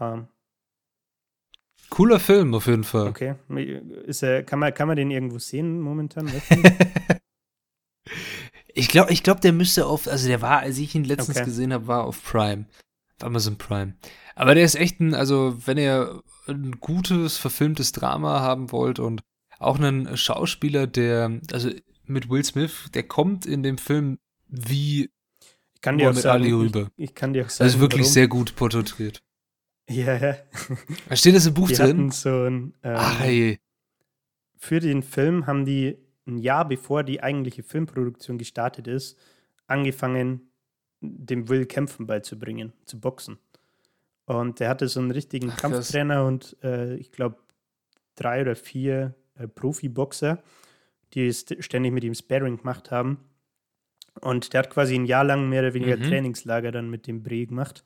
Ähm, 0.00 0.28
Cooler 1.90 2.20
Film 2.20 2.54
auf 2.54 2.66
jeden 2.66 2.84
Fall. 2.84 3.08
Okay. 3.08 3.34
Ist 4.06 4.22
er, 4.22 4.42
kann, 4.44 4.58
man, 4.58 4.72
kann 4.72 4.88
man 4.88 4.96
den 4.96 5.10
irgendwo 5.10 5.38
sehen 5.38 5.78
momentan? 5.78 6.32
ich 8.74 8.88
glaube, 8.88 9.12
ich 9.12 9.22
glaub, 9.22 9.42
der 9.42 9.52
müsste 9.52 9.84
auf, 9.84 10.08
also 10.08 10.26
der 10.26 10.40
war, 10.40 10.60
als 10.60 10.78
ich 10.78 10.94
ihn 10.94 11.04
letztens 11.04 11.36
okay. 11.36 11.44
gesehen 11.44 11.72
habe, 11.72 11.86
war 11.88 12.04
auf 12.04 12.24
Prime. 12.24 12.64
Auf 13.18 13.26
Amazon 13.26 13.58
Prime. 13.58 13.94
Aber 14.34 14.54
der 14.54 14.64
ist 14.64 14.74
echt 14.74 15.00
ein, 15.00 15.14
also 15.14 15.54
wenn 15.66 15.76
ihr 15.76 16.22
ein 16.48 16.80
gutes, 16.80 17.36
verfilmtes 17.36 17.92
Drama 17.92 18.40
haben 18.40 18.72
wollt 18.72 18.98
und 18.98 19.22
auch 19.58 19.78
einen 19.78 20.16
Schauspieler, 20.16 20.86
der, 20.86 21.40
also 21.52 21.70
mit 22.06 22.28
Will 22.28 22.44
Smith, 22.44 22.90
der 22.94 23.04
kommt 23.04 23.46
in 23.46 23.62
dem 23.62 23.78
Film 23.78 24.18
wie 24.52 25.10
ich 25.74 25.80
kann 25.80 25.98
dir 25.98 26.10
auch 26.10 26.14
sagen, 26.14 26.42
Ali 26.42 26.52
rüber. 26.52 26.90
Ich, 26.96 27.10
ich, 27.10 27.14
kann 27.14 27.32
dir 27.32 27.44
auch 27.44 27.50
sagen, 27.50 27.64
also 27.66 27.80
wirklich 27.80 28.02
warum. 28.02 28.12
sehr 28.12 28.28
gut 28.28 28.54
porträtiert. 28.54 29.22
Ja, 29.88 30.16
ja. 30.16 30.36
Da 31.08 31.16
steht 31.16 31.34
das 31.34 31.46
im 31.46 31.54
Buch 31.54 31.68
die 31.68 31.74
drin? 31.74 32.10
So 32.10 32.44
ein, 32.44 32.74
ähm, 32.82 32.94
Ach, 32.96 33.20
hey. 33.20 33.58
Für 34.56 34.78
den 34.78 35.02
Film 35.02 35.46
haben 35.46 35.64
die 35.64 35.98
ein 36.26 36.38
Jahr 36.38 36.68
bevor 36.68 37.02
die 37.02 37.20
eigentliche 37.20 37.64
Filmproduktion 37.64 38.38
gestartet 38.38 38.86
ist, 38.86 39.18
angefangen, 39.66 40.52
dem 41.00 41.48
Will 41.48 41.66
Kämpfen 41.66 42.06
beizubringen, 42.06 42.72
zu 42.84 43.00
boxen. 43.00 43.38
Und 44.24 44.60
der 44.60 44.68
hatte 44.68 44.86
so 44.86 45.00
einen 45.00 45.10
richtigen 45.10 45.50
Ach, 45.50 45.56
Kampftrainer 45.56 46.24
und 46.24 46.56
äh, 46.62 46.94
ich 46.94 47.10
glaube 47.10 47.38
drei 48.14 48.42
oder 48.42 48.54
vier 48.54 49.16
äh, 49.34 49.48
Profiboxer, 49.48 50.42
die 51.14 51.32
ständig 51.32 51.92
mit 51.92 52.04
ihm 52.04 52.14
Sparring 52.14 52.58
gemacht 52.58 52.90
haben. 52.90 53.18
Und 54.20 54.52
der 54.52 54.60
hat 54.60 54.70
quasi 54.70 54.94
ein 54.94 55.06
Jahr 55.06 55.24
lang 55.24 55.48
mehr 55.48 55.62
oder 55.62 55.74
weniger 55.74 55.96
mhm. 55.96 56.02
Trainingslager 56.02 56.70
dann 56.70 56.90
mit 56.90 57.06
dem 57.06 57.22
Bre 57.22 57.46
gemacht. 57.46 57.82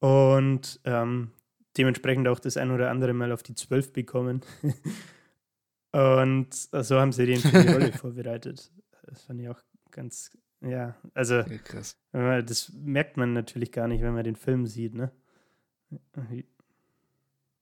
Und 0.00 0.80
ähm, 0.84 1.32
dementsprechend 1.76 2.28
auch 2.28 2.40
das 2.40 2.56
ein 2.56 2.70
oder 2.70 2.90
andere 2.90 3.12
Mal 3.12 3.32
auf 3.32 3.42
die 3.42 3.54
Zwölf 3.54 3.92
bekommen. 3.92 4.42
und 5.92 6.52
so 6.52 7.00
haben 7.00 7.12
sie 7.12 7.26
den 7.26 7.40
für 7.40 7.62
die 7.62 7.68
Rolle 7.72 7.92
vorbereitet. 7.92 8.70
Das 9.02 9.24
fand 9.24 9.40
ich 9.40 9.48
auch 9.48 9.60
ganz, 9.90 10.30
ja, 10.60 10.96
also 11.14 11.36
ja, 11.36 11.58
krass. 11.58 11.96
das 12.12 12.72
merkt 12.74 13.16
man 13.16 13.32
natürlich 13.32 13.72
gar 13.72 13.88
nicht, 13.88 14.02
wenn 14.02 14.12
man 14.12 14.24
den 14.24 14.36
Film 14.36 14.66
sieht, 14.66 14.94
ne? 14.94 15.10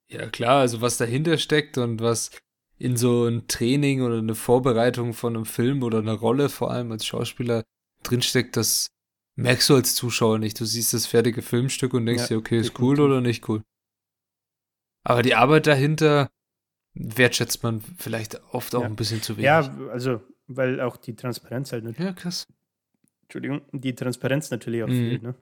Ja, 0.08 0.28
klar, 0.28 0.60
also 0.60 0.80
was 0.80 0.96
dahinter 0.96 1.38
steckt 1.38 1.78
und 1.78 2.00
was 2.00 2.30
in 2.78 2.96
so 2.96 3.26
ein 3.26 3.48
Training 3.48 4.02
oder 4.02 4.18
eine 4.18 4.34
Vorbereitung 4.34 5.14
von 5.14 5.34
einem 5.34 5.46
Film 5.46 5.82
oder 5.82 5.98
einer 5.98 6.14
Rolle, 6.14 6.48
vor 6.48 6.70
allem 6.70 6.92
als 6.92 7.06
Schauspieler, 7.06 7.64
drinsteckt, 8.02 8.56
das 8.56 8.88
merkst 9.36 9.68
du 9.70 9.74
als 9.76 9.94
Zuschauer 9.94 10.38
nicht. 10.38 10.60
Du 10.60 10.64
siehst 10.64 10.92
das 10.92 11.06
fertige 11.06 11.42
Filmstück 11.42 11.94
und 11.94 12.06
denkst 12.06 12.24
ja, 12.24 12.28
dir, 12.28 12.38
okay, 12.38 12.58
ist 12.58 12.78
cool 12.80 13.00
oder 13.00 13.20
nicht 13.20 13.48
cool. 13.48 13.62
Aber 15.04 15.22
die 15.22 15.34
Arbeit 15.34 15.66
dahinter 15.66 16.28
wertschätzt 16.94 17.62
man 17.62 17.80
vielleicht 17.80 18.40
oft 18.52 18.74
auch 18.74 18.82
ja. 18.82 18.86
ein 18.86 18.96
bisschen 18.96 19.22
zu 19.22 19.36
wenig. 19.36 19.46
Ja, 19.46 19.60
also, 19.90 20.20
weil 20.46 20.80
auch 20.80 20.96
die 20.96 21.14
Transparenz 21.14 21.72
halt 21.72 21.84
natürlich. 21.84 22.06
Ja, 22.06 22.12
krass. 22.12 22.46
Entschuldigung, 23.22 23.62
die 23.72 23.94
Transparenz 23.94 24.50
natürlich 24.50 24.82
auch 24.82 24.88
mhm. 24.88 25.08
fehlt, 25.08 25.22
ne? 25.22 25.34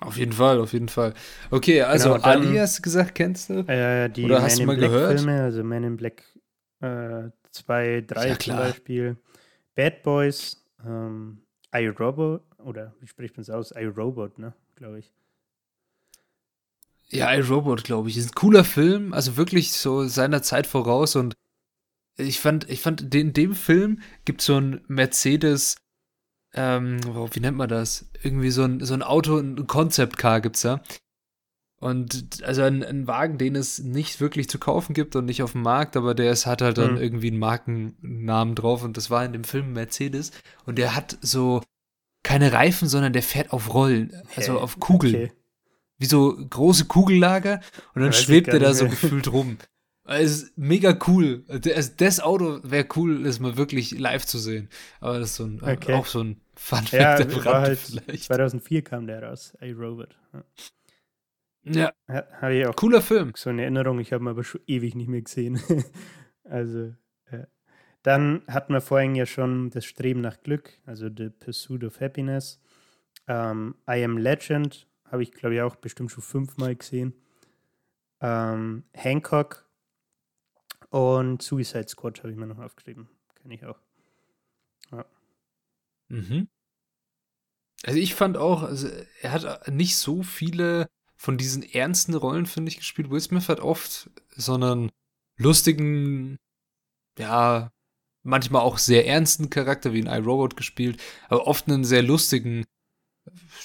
Auf 0.00 0.16
jeden 0.16 0.32
Fall, 0.32 0.60
auf 0.60 0.72
jeden 0.72 0.88
Fall. 0.88 1.14
Okay, 1.50 1.82
also 1.82 2.12
genau, 2.12 2.22
dann, 2.22 2.46
Ali 2.46 2.56
hast 2.58 2.78
du 2.78 2.82
gesagt, 2.82 3.14
kennst 3.14 3.50
du? 3.50 3.64
Äh, 3.66 4.08
die 4.08 4.24
Oder 4.24 4.42
hast 4.42 4.58
Man 4.58 4.60
du 4.60 4.66
mal 4.66 4.76
Black 4.76 4.90
gehört? 4.90 5.18
Filme, 5.18 5.42
also 5.42 5.64
Man 5.64 5.84
in 5.84 5.96
Black 5.96 6.22
2, 6.80 7.86
äh, 7.86 8.02
3 8.02 8.28
ja, 8.28 8.38
zum 8.38 8.56
Beispiel. 8.56 9.16
Bad 9.74 10.02
Boys, 10.02 10.64
ähm, 10.86 11.38
iRobot, 11.74 12.42
oder 12.58 12.94
wie 13.00 13.06
spricht 13.06 13.36
man 13.36 13.42
es 13.42 13.50
aus? 13.50 13.72
iRobot, 13.72 14.38
ne, 14.38 14.54
glaube 14.76 15.00
ich. 15.00 15.12
Ja, 17.10 17.32
iRobot, 17.34 17.84
glaube 17.84 18.08
ich. 18.08 18.16
Ist 18.16 18.30
ein 18.30 18.34
cooler 18.34 18.64
Film, 18.64 19.12
also 19.12 19.36
wirklich 19.36 19.72
so 19.72 20.06
seiner 20.06 20.42
Zeit 20.42 20.66
voraus 20.66 21.16
und 21.16 21.34
ich 22.16 22.40
fand, 22.40 22.68
ich 22.68 22.80
fand, 22.80 23.14
in 23.14 23.32
dem 23.32 23.54
Film 23.54 24.00
gibt 24.24 24.40
es 24.40 24.46
so 24.46 24.56
ein 24.60 24.80
Mercedes, 24.88 25.76
ähm, 26.54 27.00
wie 27.32 27.40
nennt 27.40 27.56
man 27.56 27.68
das? 27.68 28.08
Irgendwie 28.22 28.50
so 28.50 28.64
ein, 28.64 28.80
so 28.80 28.94
ein 28.94 29.02
Auto, 29.02 29.38
ein 29.38 29.66
Concept 29.66 30.16
Car 30.16 30.40
gibt's 30.40 30.62
da. 30.62 30.80
Und 31.80 32.42
also 32.42 32.62
ein, 32.62 32.82
ein, 32.82 33.06
Wagen, 33.06 33.38
den 33.38 33.54
es 33.54 33.78
nicht 33.78 34.20
wirklich 34.20 34.48
zu 34.48 34.58
kaufen 34.58 34.94
gibt 34.94 35.14
und 35.14 35.26
nicht 35.26 35.44
auf 35.44 35.52
dem 35.52 35.62
Markt, 35.62 35.96
aber 35.96 36.14
der 36.14 36.32
ist, 36.32 36.44
hat 36.44 36.60
halt 36.60 36.76
dann 36.76 36.94
mhm. 36.94 37.00
irgendwie 37.00 37.28
einen 37.28 37.38
Markennamen 37.38 38.56
drauf 38.56 38.82
und 38.82 38.96
das 38.96 39.10
war 39.10 39.24
in 39.24 39.32
dem 39.32 39.44
Film 39.44 39.74
Mercedes 39.74 40.32
und 40.66 40.76
der 40.76 40.96
hat 40.96 41.16
so 41.20 41.62
keine 42.24 42.52
Reifen, 42.52 42.88
sondern 42.88 43.12
der 43.12 43.22
fährt 43.22 43.52
auf 43.52 43.72
Rollen, 43.74 44.12
also 44.34 44.58
auf 44.58 44.80
Kugeln. 44.80 45.14
Okay. 45.14 45.32
Wie 45.98 46.06
so 46.06 46.36
große 46.36 46.86
Kugellager 46.86 47.60
und 47.94 48.02
dann 48.02 48.12
schwebt 48.12 48.48
er 48.48 48.58
da 48.58 48.74
so 48.74 48.88
gefühlt 48.88 49.32
rum. 49.32 49.56
Es 50.08 50.42
ist 50.42 50.58
mega 50.58 50.98
cool. 51.06 51.44
Also 51.48 51.92
das 51.96 52.20
Auto 52.20 52.60
wäre 52.62 52.86
cool, 52.96 53.22
das 53.22 53.40
mal 53.40 53.56
wirklich 53.56 53.98
live 53.98 54.24
zu 54.24 54.38
sehen. 54.38 54.68
Aber 55.00 55.18
das 55.18 55.30
ist 55.30 55.36
so 55.36 55.44
ein, 55.44 55.62
okay. 55.62 55.92
auch 55.92 56.06
so 56.06 56.22
ein 56.22 56.40
Fun 56.54 56.78
Fact 56.78 56.92
ja, 56.92 57.52
halt 57.52 57.78
vielleicht. 57.78 58.24
2004 58.24 58.82
kam 58.82 59.06
der 59.06 59.22
raus, 59.22 59.56
A 59.60 59.66
Robot. 59.66 60.16
Ja. 61.64 61.92
Ja. 62.08 62.24
Habe 62.40 62.54
ich 62.54 62.66
auch. 62.66 62.74
Cooler 62.74 63.02
Film. 63.02 63.32
So 63.36 63.50
eine 63.50 63.62
Erinnerung, 63.62 64.00
ich 64.00 64.12
habe 64.12 64.24
ihn 64.24 64.28
aber 64.28 64.44
schon 64.44 64.62
ewig 64.66 64.94
nicht 64.94 65.08
mehr 65.08 65.22
gesehen. 65.22 65.60
also, 66.44 66.94
ja. 67.30 67.46
Dann 68.02 68.42
hatten 68.48 68.72
wir 68.72 68.80
vorhin 68.80 69.14
ja 69.14 69.26
schon 69.26 69.70
das 69.70 69.84
Streben 69.84 70.20
nach 70.20 70.40
Glück, 70.42 70.72
also 70.86 71.08
The 71.14 71.30
Pursuit 71.30 71.84
of 71.84 72.00
Happiness. 72.00 72.60
Ähm, 73.26 73.74
I 73.88 74.02
Am 74.04 74.16
Legend 74.16 74.88
habe 75.04 75.22
ich, 75.22 75.32
glaube 75.32 75.56
ich, 75.56 75.60
auch 75.60 75.76
bestimmt 75.76 76.10
schon 76.10 76.22
fünfmal 76.22 76.76
gesehen. 76.76 77.12
Ähm, 78.20 78.84
Hancock 78.94 79.67
und 80.90 81.42
Suicide 81.42 81.88
Squad 81.88 82.18
habe 82.18 82.30
ich 82.30 82.36
mir 82.36 82.46
noch 82.46 82.58
aufgeschrieben. 82.58 83.08
Kenne 83.34 83.54
ich 83.54 83.64
auch. 83.64 83.78
Ja. 84.90 85.04
Mhm. 86.08 86.48
Also 87.84 87.98
ich 87.98 88.14
fand 88.14 88.36
auch, 88.36 88.62
also 88.62 88.88
er 89.20 89.32
hat 89.32 89.68
nicht 89.68 89.96
so 89.96 90.22
viele 90.22 90.88
von 91.16 91.36
diesen 91.36 91.62
ernsten 91.62 92.14
Rollen, 92.14 92.46
finde 92.46 92.70
ich, 92.70 92.78
gespielt. 92.78 93.10
Will 93.10 93.20
Smith 93.20 93.48
hat 93.48 93.60
oft 93.60 94.10
so 94.36 94.54
einen 94.54 94.90
lustigen, 95.36 96.38
ja, 97.18 97.72
manchmal 98.22 98.62
auch 98.62 98.78
sehr 98.78 99.06
ernsten 99.06 99.50
Charakter 99.50 99.92
wie 99.92 100.00
in 100.00 100.06
iRobot 100.06 100.56
gespielt, 100.56 101.00
aber 101.28 101.46
oft 101.46 101.68
einen 101.68 101.84
sehr 101.84 102.02
lustigen 102.02 102.64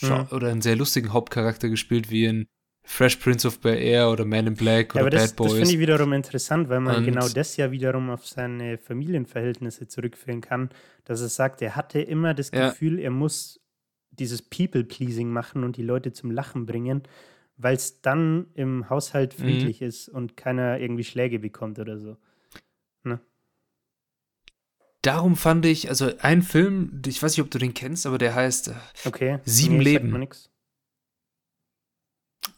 mhm. 0.01 0.28
oder 0.32 0.49
einen 0.49 0.61
sehr 0.61 0.76
lustigen 0.76 1.13
Hauptcharakter 1.13 1.69
gespielt 1.69 2.09
wie 2.09 2.26
in 2.26 2.47
Fresh 2.84 3.16
Prince 3.18 3.48
of 3.48 3.60
Bel 3.60 3.78
Air 3.78 4.10
oder 4.10 4.26
Man 4.26 4.48
in 4.48 4.56
Black 4.56 4.94
oder 4.94 5.06
ja, 5.06 5.10
das, 5.10 5.32
Bad 5.32 5.38
Boys. 5.38 5.50
Das 5.52 5.60
finde 5.60 5.74
ich 5.74 5.80
wiederum 5.80 6.14
interessant, 6.14 6.70
weil 6.70 6.82
man 6.82 6.98
Und 6.98 7.06
genau 7.06 7.28
das 7.30 7.56
ja 7.58 7.72
wiederum 7.72 8.10
auf 8.10 8.28
seine 8.28 8.78
Familienverhältnisse 8.78 9.88
zurückführen 9.88 10.42
kann, 10.42 10.70
dass 11.06 11.22
er 11.22 11.30
sagt, 11.30 11.62
er 11.62 11.76
hatte 11.76 12.02
immer 12.02 12.34
das 12.34 12.52
Gefühl, 12.52 13.00
ja. 13.00 13.06
er 13.06 13.12
muss 13.12 13.62
dieses 14.12 14.42
People-Pleasing 14.42 15.30
machen 15.30 15.64
und 15.64 15.78
die 15.78 15.84
Leute 15.84 16.12
zum 16.12 16.30
Lachen 16.30 16.66
bringen 16.66 17.04
weil 17.58 17.76
es 17.76 18.02
dann 18.02 18.48
im 18.54 18.90
Haushalt 18.90 19.38
mhm. 19.38 19.44
friedlich 19.44 19.82
mhm. 19.82 19.88
ist 19.88 20.10
und 20.10 20.38
keiner 20.38 20.80
irgendwie 20.80 21.04
Schläge 21.04 21.40
bekommt 21.40 21.80
oder 21.80 22.00
so. 22.00 22.18
Ne? 23.04 23.20
Darum 25.02 25.36
fand 25.36 25.66
ich, 25.66 25.90
also 25.90 26.12
ein 26.20 26.42
Film, 26.42 27.02
ich 27.06 27.22
weiß 27.22 27.34
nicht, 27.38 27.44
ob 27.44 27.52
du 27.52 27.60
den 27.60 27.74
kennst, 27.74 28.06
aber 28.06 28.18
der 28.18 28.36
heißt 28.36 28.70
äh, 28.70 28.74
okay. 29.06 29.40
Sieben 29.46 29.78
nee, 29.78 29.84
Leben. 29.84 30.24
Ist, 30.24 30.50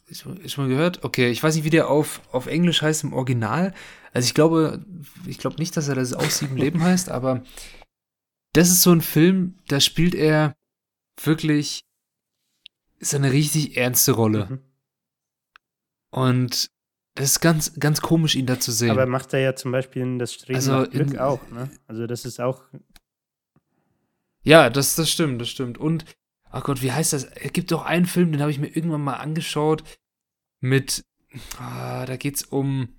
ist 0.07 0.57
mal 0.57 0.67
gehört? 0.67 1.03
Okay, 1.03 1.29
ich 1.29 1.41
weiß 1.41 1.55
nicht, 1.55 1.63
wie 1.63 1.69
der 1.69 1.89
auf, 1.89 2.21
auf 2.31 2.45
Englisch 2.47 2.81
heißt 2.81 3.03
im 3.03 3.13
Original. 3.13 3.73
Also 4.13 4.25
ich 4.27 4.33
glaube, 4.33 4.85
ich 5.25 5.37
glaube 5.39 5.57
nicht, 5.57 5.75
dass 5.75 5.87
er 5.87 5.95
das 5.95 6.13
auch 6.13 6.29
Sieben 6.29 6.57
Leben 6.57 6.81
heißt, 6.83 7.09
aber 7.09 7.43
das 8.53 8.69
ist 8.69 8.83
so 8.83 8.91
ein 8.91 9.01
Film, 9.01 9.57
da 9.67 9.79
spielt 9.79 10.15
er 10.15 10.55
wirklich 11.21 11.81
ist 12.99 13.13
eine 13.13 13.31
richtig 13.31 13.77
ernste 13.77 14.13
Rolle. 14.13 14.45
Mhm. 14.49 14.59
Und 16.11 16.69
Das 17.15 17.25
ist 17.31 17.39
ganz, 17.41 17.73
ganz 17.79 18.01
komisch, 18.01 18.35
ihn 18.35 18.45
da 18.45 18.59
zu 18.59 18.71
sehen. 18.71 18.91
Aber 18.91 19.05
macht 19.05 19.33
er 19.33 19.39
ja 19.39 19.55
zum 19.55 19.71
Beispiel 19.71 20.01
in 20.01 20.19
das 20.19 20.33
Streben 20.33 20.55
Also 20.55 20.71
nach 20.81 20.89
Glück 20.89 21.13
in- 21.13 21.19
auch, 21.19 21.49
ne? 21.49 21.69
Also 21.87 22.07
das 22.07 22.25
ist 22.25 22.39
auch, 22.39 22.63
Ja, 24.43 24.69
das, 24.69 24.95
das 24.95 25.09
stimmt, 25.09 25.41
das 25.41 25.49
stimmt. 25.49 25.77
Und, 25.77 26.05
ach 26.55 26.63
Gott, 26.63 26.81
wie 26.81 26.91
heißt 26.93 27.11
das? 27.11 27.25
Es 27.25 27.51
gibt 27.51 27.71
doch 27.71 27.83
einen 27.83 28.05
Film, 28.05 28.31
den 28.31 28.39
habe 28.39 28.49
ich 28.49 28.59
mir 28.59 28.73
irgendwann 28.73 29.03
mal 29.03 29.17
angeschaut 29.17 29.83
mit, 30.61 31.03
ah, 31.57 32.05
da 32.05 32.15
geht's 32.15 32.43
um, 32.43 32.95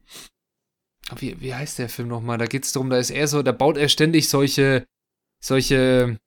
wie, 1.17 1.41
wie 1.41 1.55
heißt 1.55 1.79
der 1.79 1.89
Film 1.89 2.09
nochmal? 2.09 2.37
Da 2.37 2.45
geht's 2.45 2.73
darum, 2.73 2.91
da 2.91 2.99
ist 2.99 3.11
er 3.11 3.27
so, 3.27 3.43
da 3.43 3.53
baut 3.53 3.79
er 3.79 3.89
ständig 3.89 4.29
solche, 4.29 4.87
solche, 5.43 6.19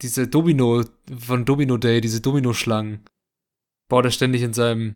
diese 0.00 0.28
Domino, 0.28 0.84
von 1.18 1.44
Domino 1.44 1.76
Day, 1.76 2.00
diese 2.00 2.20
Domino-Schlangen, 2.20 3.04
baut 3.88 4.04
er 4.04 4.12
ständig 4.12 4.42
in 4.42 4.52
seinem, 4.52 4.94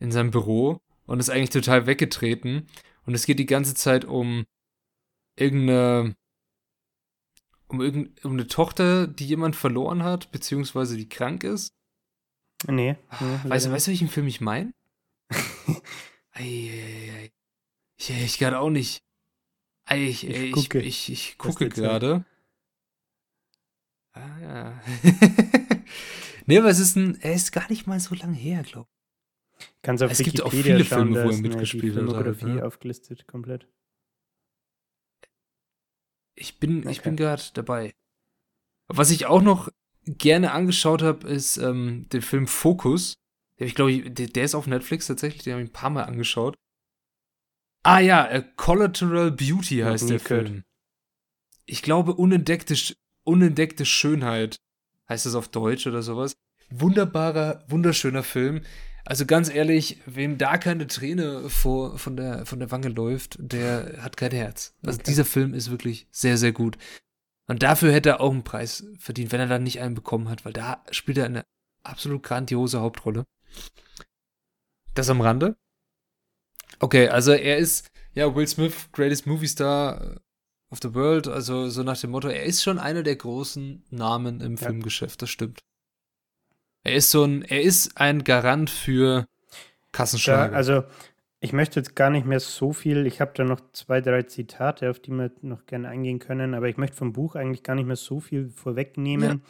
in 0.00 0.12
seinem 0.12 0.30
Büro 0.30 0.78
und 1.06 1.18
ist 1.18 1.30
eigentlich 1.30 1.50
total 1.50 1.86
weggetreten. 1.86 2.68
Und 3.06 3.14
es 3.14 3.26
geht 3.26 3.40
die 3.40 3.46
ganze 3.46 3.74
Zeit 3.74 4.04
um 4.04 4.44
irgendeine, 5.36 6.14
um, 7.68 7.80
irgend, 7.80 8.24
um 8.24 8.32
eine 8.32 8.46
Tochter, 8.46 9.06
die 9.06 9.26
jemand 9.26 9.56
verloren 9.56 10.02
hat, 10.02 10.30
beziehungsweise 10.32 10.96
die 10.96 11.08
krank 11.08 11.44
ist. 11.44 11.72
nee. 12.66 12.96
nee 13.20 13.50
Weißt 13.50 13.66
du, 13.66 13.72
weißt 13.72 13.86
du, 13.86 13.90
welchen 13.90 14.08
Film 14.08 14.26
ich 14.26 14.40
meine? 14.40 14.72
Eieiei. 16.32 17.30
Ich, 17.96 18.10
ich 18.10 18.38
gerade 18.38 18.58
auch 18.58 18.70
nicht. 18.70 19.02
Ei, 19.84 20.04
Ich, 20.04 20.26
Ich 20.26 20.36
ich, 20.36 20.52
gucke. 20.52 20.80
ich, 20.80 21.10
ich 21.10 21.36
Was 21.38 21.46
gucke 21.46 21.68
gerade. 21.68 22.24
Ah 24.12 24.38
ja. 24.40 24.82
nee, 26.46 26.58
aber 26.58 26.68
es 26.68 26.78
ist 26.78 26.96
ein, 26.96 27.20
er 27.20 27.34
ist 27.34 27.52
gar 27.52 27.68
nicht 27.68 27.86
mal 27.86 28.00
so 28.00 28.14
lang 28.14 28.32
her, 28.32 28.62
glaube 28.62 28.88
Kannst 29.82 30.02
auf 30.02 30.10
Es 30.10 30.18
gibt 30.18 30.42
auch 30.42 30.52
Wikipedia 30.52 30.76
viele 30.76 30.84
schauen, 30.84 31.12
Filme, 31.12 31.24
wo 31.24 31.30
er 31.30 31.36
mitgespielt 31.38 31.96
hat, 31.96 32.04
Filmografie 32.04 32.46
ne? 32.46 32.64
aufgelistet 32.64 33.26
komplett. 33.26 33.68
Ich 36.38 36.58
bin, 36.58 36.88
ich 36.88 37.00
Okay. 37.00 37.08
bin 37.10 37.16
gerade 37.16 37.42
dabei. 37.54 37.92
Was 38.86 39.10
ich 39.10 39.26
auch 39.26 39.42
noch 39.42 39.68
gerne 40.06 40.52
angeschaut 40.52 41.02
habe, 41.02 41.28
ist 41.28 41.56
ähm, 41.58 42.08
den 42.12 42.22
Film 42.22 42.46
Focus. 42.46 43.14
Der, 43.58 43.66
ich 43.66 43.74
glaube, 43.74 44.10
der, 44.10 44.28
der 44.28 44.44
ist 44.44 44.54
auf 44.54 44.66
Netflix 44.66 45.06
tatsächlich, 45.06 45.42
den 45.42 45.52
habe 45.54 45.62
ich 45.62 45.68
ein 45.68 45.72
paar 45.72 45.90
Mal 45.90 46.04
angeschaut. 46.04 46.54
Ah 47.82 48.00
ja, 48.00 48.26
äh, 48.26 48.44
Collateral 48.56 49.30
Beauty 49.30 49.78
heißt 49.78 50.04
nie 50.04 50.10
der 50.10 50.18
gehört. 50.20 50.48
Film. 50.48 50.64
Ich 51.66 51.82
glaube, 51.82 52.14
unentdeckte, 52.14 52.74
unentdeckte 53.24 53.84
Schönheit 53.84 54.56
heißt 55.08 55.26
das 55.26 55.34
auf 55.34 55.48
Deutsch 55.48 55.86
oder 55.86 56.02
sowas. 56.02 56.34
Wunderbarer, 56.70 57.64
wunderschöner 57.68 58.22
Film. 58.22 58.62
Also 59.08 59.24
ganz 59.24 59.48
ehrlich, 59.48 60.02
wem 60.04 60.36
da 60.36 60.58
keine 60.58 60.86
Träne 60.86 61.48
vor, 61.48 61.96
von, 61.98 62.14
der, 62.14 62.44
von 62.44 62.58
der 62.58 62.70
Wange 62.70 62.88
läuft, 62.88 63.38
der 63.40 64.02
hat 64.02 64.18
kein 64.18 64.32
Herz. 64.32 64.74
Also 64.84 64.98
Okay. 64.98 65.04
dieser 65.08 65.24
Film 65.24 65.54
ist 65.54 65.70
wirklich 65.70 66.06
sehr, 66.10 66.36
sehr 66.36 66.52
gut. 66.52 66.76
Und 67.46 67.62
dafür 67.62 67.90
hätte 67.90 68.10
er 68.10 68.20
auch 68.20 68.32
einen 68.32 68.44
Preis 68.44 68.84
verdient, 68.98 69.32
wenn 69.32 69.40
er 69.40 69.46
dann 69.46 69.62
nicht 69.62 69.80
einen 69.80 69.94
bekommen 69.94 70.28
hat, 70.28 70.44
weil 70.44 70.52
da 70.52 70.84
spielt 70.90 71.16
er 71.16 71.24
eine 71.24 71.46
absolut 71.82 72.22
grandiose 72.22 72.80
Hauptrolle. 72.82 73.24
Das 74.92 75.08
am 75.08 75.22
Rande. 75.22 75.56
Okay, 76.78 77.08
also 77.08 77.32
er 77.32 77.56
ist, 77.56 77.88
ja, 78.12 78.34
Will 78.36 78.46
Smith, 78.46 78.90
greatest 78.92 79.26
movie 79.26 79.48
star 79.48 80.20
of 80.70 80.80
the 80.82 80.92
world, 80.92 81.28
also 81.28 81.70
so 81.70 81.82
nach 81.82 81.98
dem 81.98 82.10
Motto, 82.10 82.28
er 82.28 82.42
ist 82.42 82.62
schon 82.62 82.78
einer 82.78 83.02
der 83.02 83.16
großen 83.16 83.84
Namen 83.88 84.42
im 84.42 84.56
Ja. 84.56 84.66
Filmgeschäft, 84.66 85.22
das 85.22 85.30
stimmt. 85.30 85.60
Er 86.84 86.94
ist 86.94 87.10
so 87.10 87.24
ein, 87.24 87.42
er 87.42 87.62
ist 87.62 87.96
ein 88.00 88.24
Garant 88.24 88.70
für 88.70 89.26
Kassenschlager. 89.92 90.54
also 90.56 90.84
ich 91.40 91.52
möchte 91.52 91.78
jetzt 91.78 91.94
gar 91.94 92.10
nicht 92.10 92.26
mehr 92.26 92.40
so 92.40 92.72
viel. 92.72 93.06
Ich 93.06 93.20
habe 93.20 93.30
da 93.34 93.44
noch 93.44 93.60
zwei, 93.72 94.00
drei 94.00 94.22
Zitate, 94.24 94.90
auf 94.90 94.98
die 94.98 95.12
wir 95.12 95.30
noch 95.42 95.66
gerne 95.66 95.88
eingehen 95.88 96.18
können, 96.18 96.54
aber 96.54 96.68
ich 96.68 96.76
möchte 96.76 96.96
vom 96.96 97.12
Buch 97.12 97.36
eigentlich 97.36 97.62
gar 97.62 97.74
nicht 97.76 97.86
mehr 97.86 97.96
so 97.96 98.18
viel 98.20 98.48
vorwegnehmen. 98.50 99.42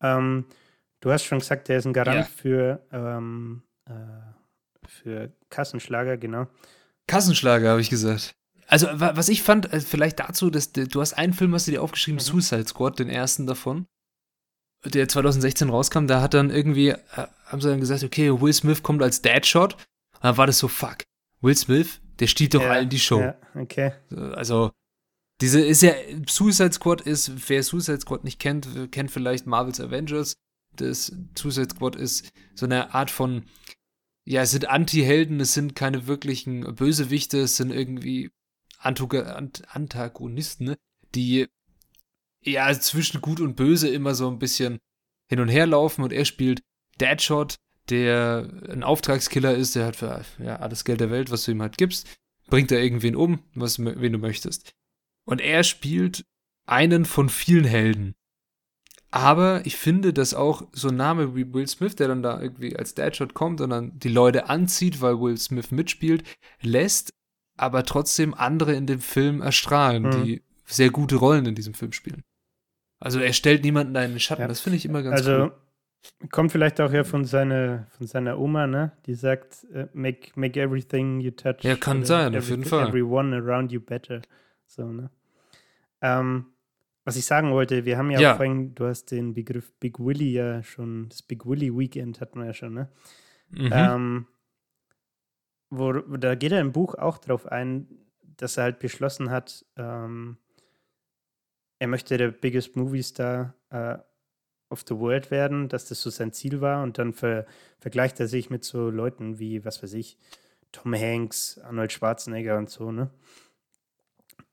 Ähm, 0.00 0.46
du 1.00 1.10
hast 1.12 1.24
schon 1.24 1.38
gesagt, 1.40 1.68
der 1.68 1.78
ist 1.78 1.86
ein 1.86 1.92
Garant 1.92 2.16
Ja. 2.20 2.24
für, 2.24 2.86
ähm, 2.90 3.62
äh, 3.86 3.92
für 4.88 5.30
Kassenschlager, 5.50 6.16
genau. 6.16 6.46
Kassenschlager, 7.06 7.70
habe 7.70 7.80
ich 7.82 7.90
gesagt. 7.90 8.34
Also, 8.68 8.86
wa- 8.94 9.12
was 9.14 9.28
ich 9.28 9.42
fand, 9.42 9.72
äh, 9.72 9.80
vielleicht 9.80 10.18
dazu, 10.20 10.48
dass 10.50 10.72
du 10.72 11.00
hast 11.00 11.12
einen 11.14 11.34
Film, 11.34 11.52
hast 11.54 11.66
du 11.66 11.70
dir 11.72 11.82
aufgeschrieben, 11.82 12.16
Mhm. 12.16 12.20
Suicide 12.40 12.66
Squad, 12.66 12.98
den 12.98 13.08
ersten 13.10 13.46
davon, 13.46 13.86
der 14.90 15.08
2016 15.08 15.68
rauskam, 15.70 16.06
da 16.06 16.20
hat 16.20 16.34
dann 16.34 16.50
irgendwie, 16.50 16.88
äh, 16.88 16.96
haben 17.46 17.60
sie 17.60 17.68
dann 17.68 17.80
gesagt, 17.80 18.02
okay, 18.04 18.30
Will 18.40 18.52
Smith 18.52 18.82
kommt 18.82 19.02
als 19.02 19.22
Deadshot. 19.22 19.74
Und 19.74 20.24
dann 20.24 20.36
war 20.36 20.46
das 20.46 20.58
so, 20.58 20.68
fuck, 20.68 20.98
Will 21.40 21.56
Smith, 21.56 22.00
der 22.18 22.26
stiehlt 22.26 22.54
doch 22.54 22.62
Ja, 22.62 22.70
allen 22.70 22.88
die 22.88 22.98
Show. 22.98 23.20
Ja, 23.20 23.36
okay. 23.54 23.92
Also, 24.34 24.72
diese 25.40 25.60
ist 25.60 25.82
ja, 25.82 25.92
Suicide 26.26 26.72
Squad 26.72 27.02
ist, 27.02 27.48
wer 27.48 27.62
Suicide 27.62 28.00
Squad 28.00 28.24
nicht 28.24 28.40
kennt, 28.40 28.90
kennt 28.90 29.10
vielleicht 29.10 29.46
Marvel's 29.46 29.80
Avengers. 29.80 30.36
Das 30.74 31.12
Suicide 31.36 31.70
Squad 31.70 31.96
ist 31.96 32.30
so 32.54 32.66
eine 32.66 32.94
Art 32.94 33.10
von, 33.10 33.44
ja, 34.24 34.42
es 34.42 34.50
sind 34.50 34.68
Anti-Helden, 34.68 35.40
es 35.40 35.54
sind 35.54 35.74
keine 35.74 36.06
wirklichen 36.06 36.74
Bösewichte, 36.74 37.40
es 37.40 37.56
sind 37.56 37.70
irgendwie 37.70 38.30
Antagonisten, 38.78 40.64
ne, 40.64 40.76
die 41.14 41.48
ja 42.46 42.72
zwischen 42.78 43.20
Gut 43.20 43.40
und 43.40 43.56
Böse 43.56 43.88
immer 43.88 44.14
so 44.14 44.28
ein 44.30 44.38
bisschen 44.38 44.78
hin 45.28 45.40
und 45.40 45.48
her 45.48 45.66
laufen 45.66 46.02
und 46.02 46.12
er 46.12 46.24
spielt 46.24 46.62
Deadshot, 47.00 47.56
der 47.88 48.48
ein 48.70 48.82
Auftragskiller 48.82 49.54
ist, 49.54 49.74
der 49.76 49.86
hat 49.86 49.96
für 49.96 50.24
ja, 50.38 50.56
alles 50.56 50.84
Geld 50.84 51.00
der 51.00 51.10
Welt, 51.10 51.30
was 51.30 51.44
du 51.44 51.52
ihm 51.52 51.62
halt 51.62 51.76
gibst, 51.78 52.06
bringt 52.48 52.72
er 52.72 52.82
irgendwen 52.82 53.16
um, 53.16 53.40
was, 53.54 53.78
wen 53.78 54.12
du 54.12 54.18
möchtest. 54.18 54.72
Und 55.24 55.40
er 55.40 55.62
spielt 55.64 56.24
einen 56.66 57.04
von 57.04 57.28
vielen 57.28 57.64
Helden. 57.64 58.14
Aber 59.10 59.64
ich 59.64 59.76
finde, 59.76 60.12
dass 60.12 60.34
auch 60.34 60.66
so 60.72 60.88
ein 60.88 60.96
Name 60.96 61.34
wie 61.36 61.52
Will 61.54 61.66
Smith, 61.66 61.96
der 61.96 62.08
dann 62.08 62.22
da 62.22 62.40
irgendwie 62.40 62.76
als 62.76 62.94
Deadshot 62.94 63.34
kommt 63.34 63.60
und 63.60 63.70
dann 63.70 63.98
die 63.98 64.08
Leute 64.08 64.48
anzieht, 64.48 65.00
weil 65.00 65.20
Will 65.20 65.38
Smith 65.38 65.70
mitspielt, 65.70 66.24
lässt 66.60 67.12
aber 67.56 67.84
trotzdem 67.84 68.34
andere 68.34 68.74
in 68.74 68.86
dem 68.86 69.00
Film 69.00 69.40
erstrahlen, 69.42 70.02
Mhm. 70.02 70.24
die 70.24 70.42
sehr 70.66 70.90
gute 70.90 71.16
Rollen 71.16 71.46
in 71.46 71.54
diesem 71.54 71.74
Film 71.74 71.92
spielen. 71.92 72.22
Also 72.98 73.20
er 73.20 73.32
stellt 73.32 73.62
niemanden 73.64 73.94
in 73.96 74.10
den 74.12 74.20
Schatten. 74.20 74.42
Ja. 74.42 74.48
Das 74.48 74.60
finde 74.60 74.76
ich 74.76 74.84
immer 74.86 75.02
ganz 75.02 75.16
Also 75.16 75.44
cool. 75.44 76.28
kommt 76.30 76.52
vielleicht 76.52 76.80
auch 76.80 76.92
ja 76.92 77.04
von 77.04 77.24
seiner, 77.24 77.86
von 77.96 78.06
seiner 78.06 78.38
Oma, 78.38 78.66
ne? 78.66 78.92
Die 79.06 79.14
sagt, 79.14 79.64
äh, 79.72 79.86
make, 79.92 80.30
make 80.34 80.60
everything 80.60 81.20
you 81.20 81.30
touch. 81.30 81.62
Ja, 81.62 81.76
kann 81.76 82.04
sein, 82.04 82.34
auf 82.36 82.48
jeden 82.48 82.64
Fall. 82.64 82.88
Everyone 82.88 83.36
around 83.36 83.70
you 83.72 83.80
better. 83.80 84.22
So, 84.66 84.86
ne? 84.90 85.10
Ähm, 86.00 86.46
was 87.04 87.16
ich 87.16 87.24
sagen 87.26 87.52
wollte, 87.52 87.84
wir 87.84 87.98
haben 87.98 88.10
ja, 88.10 88.20
Ja. 88.20 88.34
vorhin, 88.36 88.74
du 88.74 88.86
hast 88.86 89.10
den 89.12 89.34
Begriff 89.34 89.72
Big 89.78 89.98
Willy 90.00 90.32
ja 90.32 90.62
schon, 90.62 91.08
das 91.08 91.22
Big 91.22 91.46
Willy 91.46 91.76
Weekend 91.76 92.20
hatten 92.20 92.38
wir 92.40 92.46
ja 92.46 92.54
schon, 92.54 92.74
ne? 92.74 92.88
Mhm. 93.50 93.70
Ähm, 93.72 94.26
wo, 95.70 95.92
da 95.92 96.34
geht 96.34 96.52
er 96.52 96.60
im 96.60 96.72
Buch 96.72 96.94
auch 96.94 97.18
drauf 97.18 97.46
ein, 97.46 97.86
dass 98.36 98.56
er 98.56 98.64
halt 98.64 98.78
beschlossen 98.78 99.30
hat, 99.30 99.64
ähm, 99.76 100.36
er 101.78 101.88
möchte 101.88 102.16
der 102.18 102.30
biggest 102.30 102.76
movie 102.76 103.02
star 103.02 103.54
äh, 103.70 103.98
of 104.70 104.84
the 104.88 104.96
world 104.96 105.30
werden, 105.30 105.68
dass 105.68 105.86
das 105.88 106.02
so 106.02 106.10
sein 106.10 106.32
Ziel 106.32 106.60
war 106.60 106.82
und 106.82 106.98
dann 106.98 107.12
ver 107.12 107.46
vergleicht 107.80 108.20
er 108.20 108.28
sich 108.28 108.50
mit 108.50 108.64
so 108.64 108.90
Leuten 108.90 109.38
wie, 109.38 109.64
was 109.64 109.82
weiß 109.82 109.94
ich, 109.94 110.18
Tom 110.72 110.94
Hanks, 110.94 111.58
Arnold 111.58 111.92
Schwarzenegger 111.92 112.58
und 112.58 112.70
so, 112.70 112.92
ne? 112.92 113.10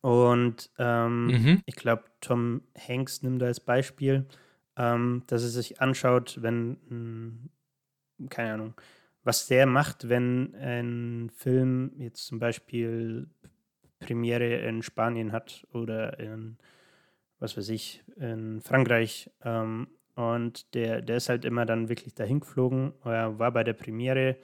Und 0.02 0.70
ähm, 0.78 1.36
Mhm. 1.36 1.62
ich 1.66 1.76
glaube, 1.76 2.04
Tom 2.22 2.62
Hanks 2.78 3.22
nimmt 3.22 3.42
da 3.42 3.46
als 3.48 3.60
Beispiel, 3.60 4.28
ähm, 4.76 5.24
dass 5.28 5.44
er 5.44 5.50
sich 5.50 5.82
anschaut, 5.82 6.40
wenn, 6.42 7.50
mh, 8.20 8.30
keine 8.30 8.54
Ahnung, 8.54 8.74
was 9.24 9.48
der 9.48 9.66
macht, 9.66 10.10
wenn 10.10 10.56
ein 10.56 11.32
Film 11.36 11.94
jetzt 11.98 12.26
zum 12.26 12.40
Beispiel 12.40 13.30
Premiere 14.00 14.56
in 14.68 14.84
Spanien 14.84 15.32
hat 15.32 15.68
oder 15.74 16.20
in, 16.20 16.58
was 17.44 17.58
weiß 17.58 17.70
ich, 17.70 18.04
in 18.16 18.62
Frankreich. 18.62 19.30
Ähm, 19.44 19.88
und 20.16 20.74
der, 20.74 21.02
der 21.02 21.18
ist 21.18 21.30
halt 21.30 21.44
immer 21.44 21.66
dann 21.66 21.90
wirklich 21.90 22.16
dahin 22.16 22.40
geflogen, 22.40 22.94
er 23.04 23.38
war 23.38 23.52
bei 23.52 23.64
der 23.64 23.74
Premiere 23.74 24.38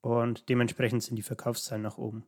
und 0.00 0.48
dementsprechend 0.48 1.02
sind 1.02 1.16
die 1.16 1.22
Verkaufszahlen 1.22 1.82
nach 1.82 1.98
oben. 1.98 2.24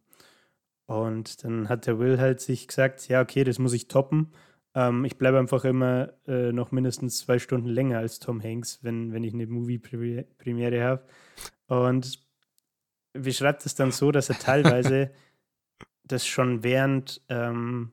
Und 0.86 1.44
dann 1.44 1.68
hat 1.68 1.86
der 1.86 1.98
Will 1.98 2.18
halt 2.18 2.40
sich 2.40 2.66
gesagt, 2.66 3.08
ja, 3.08 3.20
okay, 3.20 3.44
das 3.44 3.58
muss 3.58 3.74
ich 3.74 3.88
toppen. 3.88 4.32
Ähm, 4.74 5.04
ich 5.04 5.18
bleibe 5.18 5.38
einfach 5.38 5.64
immer 5.64 6.14
äh, 6.26 6.50
noch 6.50 6.72
mindestens 6.72 7.18
zwei 7.18 7.38
Stunden 7.38 7.68
länger 7.68 7.98
als 7.98 8.18
Tom 8.18 8.42
Hanks, 8.42 8.82
wenn, 8.82 9.12
wenn 9.12 9.22
ich 9.22 9.34
eine 9.34 9.46
Movie-Premiere 9.46 10.82
habe. 10.82 11.04
Und 11.66 12.26
beschreibt 13.12 13.66
es 13.66 13.74
dann 13.74 13.92
so, 13.92 14.10
dass 14.10 14.30
er 14.30 14.38
teilweise 14.38 15.12
das 16.04 16.26
schon 16.26 16.64
während 16.64 17.20
ähm, 17.28 17.92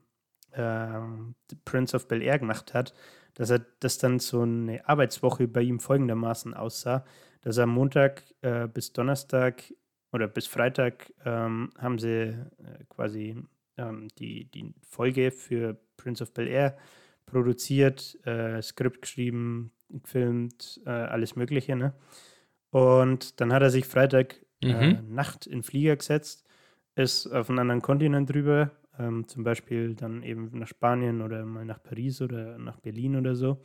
Prince 1.64 1.94
of 1.94 2.08
Bel 2.08 2.22
Air 2.22 2.38
gemacht 2.38 2.74
hat, 2.74 2.94
dass 3.34 3.50
er 3.50 3.60
das 3.80 3.98
dann 3.98 4.18
so 4.18 4.42
eine 4.42 4.88
Arbeitswoche 4.88 5.46
bei 5.48 5.62
ihm 5.62 5.80
folgendermaßen 5.80 6.54
aussah, 6.54 7.04
dass 7.42 7.58
er 7.58 7.66
Montag 7.66 8.24
äh, 8.42 8.66
bis 8.66 8.92
Donnerstag 8.92 9.62
oder 10.12 10.28
bis 10.28 10.46
Freitag 10.46 11.12
ähm, 11.24 11.70
haben 11.78 11.98
sie 11.98 12.08
äh, 12.08 12.84
quasi 12.88 13.36
ähm, 13.76 14.08
die, 14.18 14.50
die 14.50 14.74
Folge 14.88 15.30
für 15.30 15.76
Prince 15.96 16.22
of 16.22 16.32
Bel 16.32 16.48
Air 16.48 16.76
produziert, 17.26 18.18
äh, 18.24 18.62
Skript 18.62 19.02
geschrieben, 19.02 19.72
gefilmt, 19.90 20.80
äh, 20.86 20.90
alles 20.90 21.36
Mögliche. 21.36 21.76
Ne? 21.76 21.92
Und 22.70 23.40
dann 23.40 23.52
hat 23.52 23.62
er 23.62 23.70
sich 23.70 23.86
Freitag 23.86 24.36
äh, 24.62 24.94
mhm. 24.94 25.14
Nacht 25.14 25.46
in 25.46 25.62
Flieger 25.62 25.96
gesetzt, 25.96 26.46
ist 26.94 27.26
auf 27.26 27.50
einen 27.50 27.58
anderen 27.58 27.82
Kontinent 27.82 28.30
drüber, 28.30 28.70
ähm, 28.98 29.26
zum 29.28 29.44
Beispiel 29.44 29.94
dann 29.94 30.22
eben 30.22 30.50
nach 30.52 30.68
Spanien 30.68 31.22
oder 31.22 31.44
mal 31.44 31.64
nach 31.64 31.82
Paris 31.82 32.20
oder 32.20 32.58
nach 32.58 32.78
Berlin 32.78 33.16
oder 33.16 33.34
so 33.34 33.62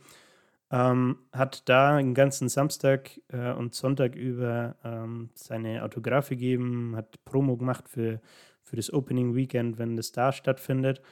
ähm, 0.72 1.18
hat 1.32 1.68
da 1.68 1.98
den 1.98 2.14
ganzen 2.14 2.48
Samstag 2.48 3.20
äh, 3.28 3.52
und 3.52 3.74
Sonntag 3.74 4.16
über 4.16 4.74
ähm, 4.82 5.28
seine 5.34 5.84
Autographe 5.84 6.34
gegeben, 6.34 6.96
hat 6.96 7.22
Promo 7.26 7.58
gemacht 7.58 7.88
für, 7.88 8.20
für 8.62 8.76
das 8.76 8.90
Opening 8.92 9.36
Weekend, 9.36 9.78
wenn 9.78 9.96
das 9.96 10.12
da 10.12 10.32
stattfindet 10.32 11.02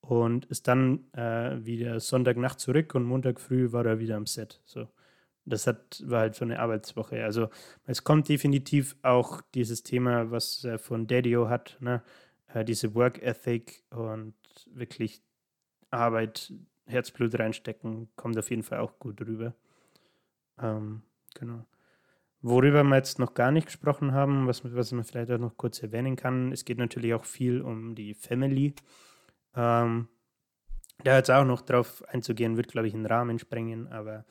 und 0.00 0.46
ist 0.46 0.68
dann 0.68 1.04
äh, 1.12 1.64
wieder 1.64 2.00
Sonntagnacht 2.00 2.60
zurück 2.60 2.94
und 2.94 3.04
Montag 3.04 3.40
früh 3.40 3.72
war 3.72 3.84
er 3.84 3.98
wieder 3.98 4.16
am 4.16 4.26
Set. 4.26 4.62
So. 4.64 4.88
Das 5.44 5.66
hat, 5.66 6.02
war 6.06 6.20
halt 6.20 6.34
so 6.34 6.46
eine 6.46 6.58
Arbeitswoche. 6.58 7.22
Also 7.22 7.48
es 7.84 8.04
kommt 8.04 8.28
definitiv 8.28 8.96
auch 9.02 9.42
dieses 9.54 9.82
Thema, 9.82 10.30
was 10.30 10.64
er 10.64 10.78
von 10.78 11.06
Daddio 11.06 11.50
hat, 11.50 11.76
ne? 11.80 12.02
Äh, 12.54 12.64
diese 12.64 12.94
Work 12.94 13.22
Ethic 13.22 13.84
und 13.90 14.34
wirklich 14.66 15.22
Arbeit 15.90 16.52
Herzblut 16.86 17.38
reinstecken, 17.38 18.08
kommt 18.16 18.38
auf 18.38 18.50
jeden 18.50 18.62
Fall 18.62 18.80
auch 18.80 18.98
gut 18.98 19.20
rüber. 19.20 19.54
Ähm, 20.58 21.02
genau. 21.34 21.64
Worüber 22.42 22.82
wir 22.84 22.96
jetzt 22.96 23.18
noch 23.18 23.34
gar 23.34 23.50
nicht 23.50 23.66
gesprochen 23.66 24.12
haben, 24.12 24.46
was, 24.46 24.62
was 24.64 24.92
man 24.92 25.04
vielleicht 25.04 25.30
auch 25.30 25.38
noch 25.38 25.56
kurz 25.56 25.82
erwähnen 25.82 26.16
kann, 26.16 26.52
es 26.52 26.64
geht 26.64 26.78
natürlich 26.78 27.12
auch 27.14 27.24
viel 27.24 27.60
um 27.60 27.94
die 27.94 28.14
Family. 28.14 28.74
Ähm, 29.54 30.08
da 31.04 31.16
jetzt 31.16 31.30
auch 31.30 31.44
noch 31.44 31.62
drauf 31.62 32.02
einzugehen, 32.08 32.56
wird, 32.56 32.68
glaube 32.68 32.88
ich, 32.88 32.94
einen 32.94 33.06
Rahmen 33.06 33.38
sprengen, 33.38 33.88
aber 33.88 34.24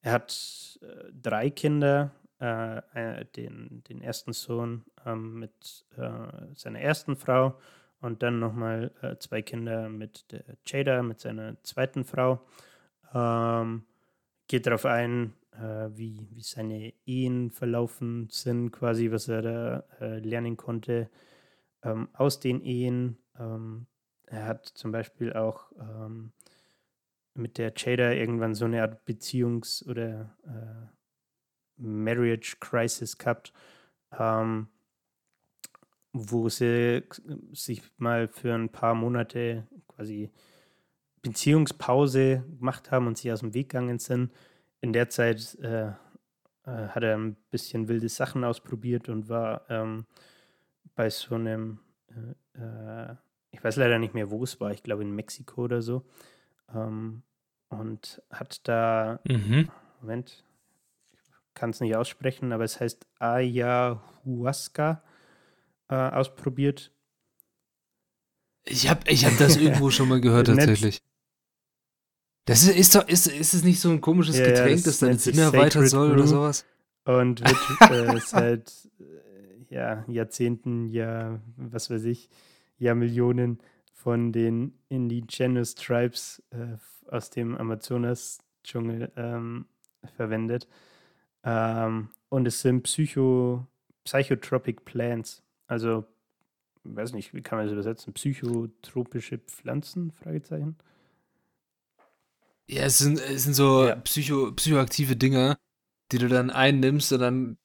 er 0.00 0.12
hat 0.12 0.78
äh, 0.82 1.10
drei 1.12 1.50
Kinder, 1.50 2.12
äh, 2.40 2.78
äh 2.94 3.24
den, 3.36 3.82
den 3.88 4.02
ersten 4.02 4.32
Sohn 4.32 4.84
ähm, 5.04 5.38
mit 5.40 5.86
äh, 5.96 6.54
seiner 6.54 6.80
ersten 6.80 7.16
Frau 7.16 7.58
und 8.00 8.22
dann 8.22 8.38
nochmal 8.38 8.92
äh, 9.02 9.16
zwei 9.18 9.42
Kinder 9.42 9.88
mit 9.88 10.30
der 10.32 10.44
Jada, 10.64 11.02
mit 11.02 11.20
seiner 11.20 11.62
zweiten 11.62 12.04
Frau. 12.04 12.40
Ähm, 13.14 13.84
geht 14.48 14.66
darauf 14.66 14.86
ein, 14.86 15.34
äh, 15.52 15.88
wie, 15.96 16.28
wie 16.30 16.42
seine 16.42 16.92
Ehen 17.04 17.50
verlaufen 17.50 18.28
sind, 18.30 18.70
quasi, 18.70 19.10
was 19.10 19.28
er 19.28 19.42
da 19.42 19.84
äh, 20.00 20.18
lernen 20.18 20.56
konnte 20.56 21.10
ähm, 21.82 22.08
aus 22.12 22.40
den 22.40 22.60
Ehen. 22.62 23.18
Ähm, 23.38 23.86
er 24.26 24.46
hat 24.46 24.66
zum 24.66 24.92
Beispiel 24.92 25.32
auch 25.32 25.72
ähm, 25.78 26.32
mit 27.34 27.58
der 27.58 27.72
Jada 27.76 28.12
irgendwann 28.12 28.54
so 28.54 28.64
eine 28.64 28.82
Art 28.82 29.06
Beziehungs- 29.06 29.86
oder 29.88 30.36
äh, 30.44 30.95
Marriage 31.76 32.56
Crisis 32.60 33.18
gehabt. 33.18 33.52
Ähm, 34.18 34.68
wo 36.18 36.48
sie 36.48 37.02
sich 37.52 37.82
mal 37.98 38.28
für 38.28 38.54
ein 38.54 38.70
paar 38.70 38.94
Monate 38.94 39.66
quasi 39.88 40.30
Beziehungspause 41.22 42.44
gemacht 42.58 42.90
haben 42.90 43.06
und 43.06 43.18
sich 43.18 43.32
aus 43.32 43.40
dem 43.40 43.54
Weg 43.54 43.70
gegangen 43.70 43.98
sind. 43.98 44.32
In 44.80 44.92
der 44.92 45.08
Zeit 45.08 45.56
äh, 45.60 45.88
äh, 45.88 45.92
hat 46.64 47.02
er 47.02 47.16
ein 47.16 47.36
bisschen 47.50 47.88
wilde 47.88 48.08
Sachen 48.08 48.44
ausprobiert 48.44 49.08
und 49.08 49.28
war 49.28 49.62
ähm, 49.68 50.06
bei 50.94 51.10
so 51.10 51.34
einem, 51.34 51.80
äh, 52.08 52.60
äh 52.60 53.14
ich 53.50 53.62
weiß 53.62 53.76
leider 53.76 53.98
nicht 53.98 54.14
mehr, 54.14 54.30
wo 54.30 54.42
es 54.44 54.60
war, 54.60 54.70
ich 54.70 54.82
glaube 54.82 55.02
in 55.02 55.14
Mexiko 55.14 55.64
oder 55.64 55.82
so. 55.82 56.04
Ähm, 56.74 57.22
und 57.68 58.22
hat 58.30 58.66
da, 58.68 59.20
mhm. 59.24 59.68
Moment, 60.00 60.44
kann 61.56 61.70
es 61.70 61.80
nicht 61.80 61.96
aussprechen, 61.96 62.52
aber 62.52 62.62
es 62.62 62.78
heißt 62.78 63.04
Ayahuasca 63.18 65.02
äh, 65.88 65.94
ausprobiert. 65.94 66.92
Ich 68.64 68.88
habe 68.88 69.10
ich 69.10 69.24
hab 69.24 69.36
das 69.38 69.56
irgendwo 69.60 69.90
schon 69.90 70.08
mal 70.08 70.20
gehört, 70.20 70.46
tatsächlich. 70.46 71.02
Das 72.44 72.62
ist, 72.62 72.76
ist, 72.76 72.94
doch, 72.94 73.08
ist, 73.08 73.26
ist 73.26 73.54
es 73.54 73.64
nicht 73.64 73.80
so 73.80 73.90
ein 73.90 74.00
komisches 74.00 74.38
ja, 74.38 74.46
Getränk, 74.46 74.68
ja, 74.68 74.74
das, 74.76 74.84
das 74.84 74.98
deinen 75.00 75.18
Sinn 75.18 75.38
erweitern 75.38 75.88
soll 75.88 76.12
oder 76.12 76.28
sowas? 76.28 76.64
Und 77.04 77.40
wird 77.40 77.90
äh, 77.90 78.20
seit 78.20 78.72
äh, 79.00 79.74
ja, 79.74 80.04
Jahrzehnten, 80.06 80.86
ja, 80.90 81.40
was 81.56 81.90
weiß 81.90 82.04
ich, 82.04 82.28
ja, 82.78 82.94
Millionen 82.94 83.58
von 83.92 84.30
den 84.30 84.78
Indigenous 84.88 85.74
Tribes 85.74 86.42
äh, 86.50 86.76
aus 87.10 87.30
dem 87.30 87.56
Amazonas-Dschungel 87.56 89.10
ähm, 89.16 89.66
verwendet. 90.16 90.68
Ähm, 91.46 92.10
und 92.28 92.46
es 92.46 92.60
sind 92.60 92.82
Psycho, 92.82 93.66
Psychotropic 94.04 94.82
Plants. 94.84 95.42
Also, 95.68 96.04
weiß 96.82 97.12
nicht, 97.12 97.32
wie 97.32 97.40
kann 97.40 97.58
man 97.58 97.66
das 97.66 97.72
übersetzen? 97.72 98.12
Psychotropische 98.12 99.38
Pflanzen? 99.38 100.12
Fragezeichen. 100.12 100.76
Ja, 102.68 102.82
es 102.82 102.98
sind, 102.98 103.20
es 103.20 103.44
sind 103.44 103.54
so 103.54 103.86
ja. 103.86 103.94
psycho, 103.96 104.52
psychoaktive 104.52 105.16
Dinge, 105.16 105.56
die 106.10 106.18
du 106.18 106.28
dann 106.28 106.50
einnimmst 106.50 107.12
und 107.12 107.20
dann, 107.20 107.58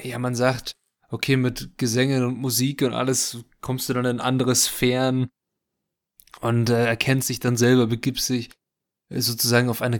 ja, 0.00 0.18
man 0.20 0.36
sagt, 0.36 0.76
okay, 1.10 1.36
mit 1.36 1.76
Gesängen 1.76 2.24
und 2.24 2.38
Musik 2.38 2.82
und 2.82 2.94
alles 2.94 3.44
kommst 3.60 3.88
du 3.88 3.94
dann 3.94 4.04
in 4.04 4.20
andere 4.20 4.54
Sphären 4.54 5.28
und 6.40 6.70
äh, 6.70 6.86
erkennst 6.86 7.28
dich 7.28 7.40
dann 7.40 7.56
selber, 7.56 7.88
begibst 7.88 8.28
dich 8.28 8.50
sozusagen 9.10 9.70
auf 9.70 9.82
eine 9.82 9.98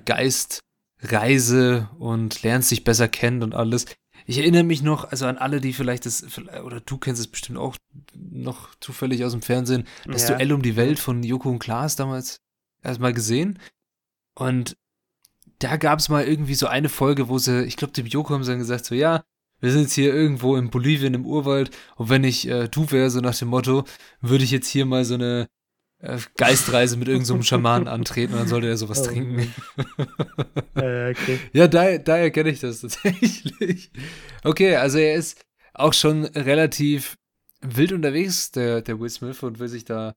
Geistreise 1.01 1.89
und 1.99 2.43
lernst 2.43 2.71
dich 2.71 2.85
besser 2.85 3.09
kennen 3.09 3.43
und 3.43 3.55
alles. 3.55 3.87
Ich 4.27 4.39
erinnere 4.39 4.65
mich 4.65 4.83
noch, 4.83 5.11
also 5.11 5.27
an 5.27 5.39
alle, 5.39 5.61
die 5.61 5.73
vielleicht 5.73 6.05
das, 6.05 6.25
oder 6.65 6.81
du 6.81 6.99
kennst 6.99 7.21
es 7.21 7.29
bestimmt 7.29 7.59
auch 7.59 7.77
noch 8.15 8.75
zufällig 8.81 9.25
aus 9.25 9.33
dem 9.33 9.43
Fernsehen, 9.43 9.85
das 10.07 10.29
ja. 10.29 10.35
Duell 10.35 10.53
um 10.53 10.63
die 10.63 10.77
Welt 10.77 10.99
von 10.99 11.23
Joko 11.23 11.49
und 11.49 11.61
Klaas 11.61 11.97
damals 11.97 12.41
erstmal 12.83 13.15
gesehen. 13.15 13.59
Und 14.35 14.77
da 15.61 15.77
gab 15.77 15.99
es 15.99 16.09
mal 16.09 16.25
irgendwie 16.25 16.55
so 16.55 16.67
eine 16.67 16.89
Folge, 16.89 17.29
wo 17.29 17.39
sie, 17.39 17.65
ich 17.65 17.77
glaube, 17.77 17.93
dem 17.93 18.07
Joko 18.07 18.35
haben 18.35 18.45
sie 18.45 18.51
dann 18.51 18.59
gesagt, 18.59 18.85
so, 18.85 18.95
ja, 18.95 19.25
wir 19.61 19.73
sind 19.73 19.83
jetzt 19.83 19.95
hier 19.95 20.15
irgendwo 20.15 20.57
in 20.57 20.71
Bolivien 20.71 21.15
im 21.15 21.27
Urwald 21.27 21.71
und 21.97 22.11
wenn 22.11 22.23
ich 22.23 22.47
äh, 22.47 22.69
du 22.69 22.91
wäre, 22.91 23.11
so 23.11 23.21
nach 23.21 23.35
dem 23.35 23.49
Motto, 23.49 23.85
würde 24.21 24.45
ich 24.45 24.51
jetzt 24.51 24.69
hier 24.69 24.87
mal 24.87 25.05
so 25.05 25.15
eine 25.15 25.49
Geistreise 26.37 26.97
mit 26.97 27.09
irgendeinem 27.09 27.39
so 27.39 27.43
Schamanen 27.43 27.89
antreten 27.89 28.35
und 28.35 28.41
dann 28.41 28.49
sollte 28.49 28.69
er 28.69 28.77
sowas 28.77 29.03
oh, 29.03 29.07
trinken. 29.07 29.53
äh, 30.77 31.11
okay. 31.11 31.41
Ja, 31.53 31.67
daher, 31.67 31.99
daher 31.99 32.31
kenne 32.31 32.51
ich 32.51 32.61
das 32.61 32.81
tatsächlich. 32.81 33.91
Okay, 34.45 34.77
also 34.77 34.99
er 34.99 35.15
ist 35.15 35.41
auch 35.75 35.93
schon 35.93 36.25
relativ 36.25 37.17
wild 37.61 37.93
unterwegs, 37.93 38.53
der, 38.53 38.83
der 38.83 39.01
Will 39.01 39.11
Smith, 39.11 39.43
und 39.43 39.59
will 39.59 39.67
sich 39.67 39.85
da 39.85 40.15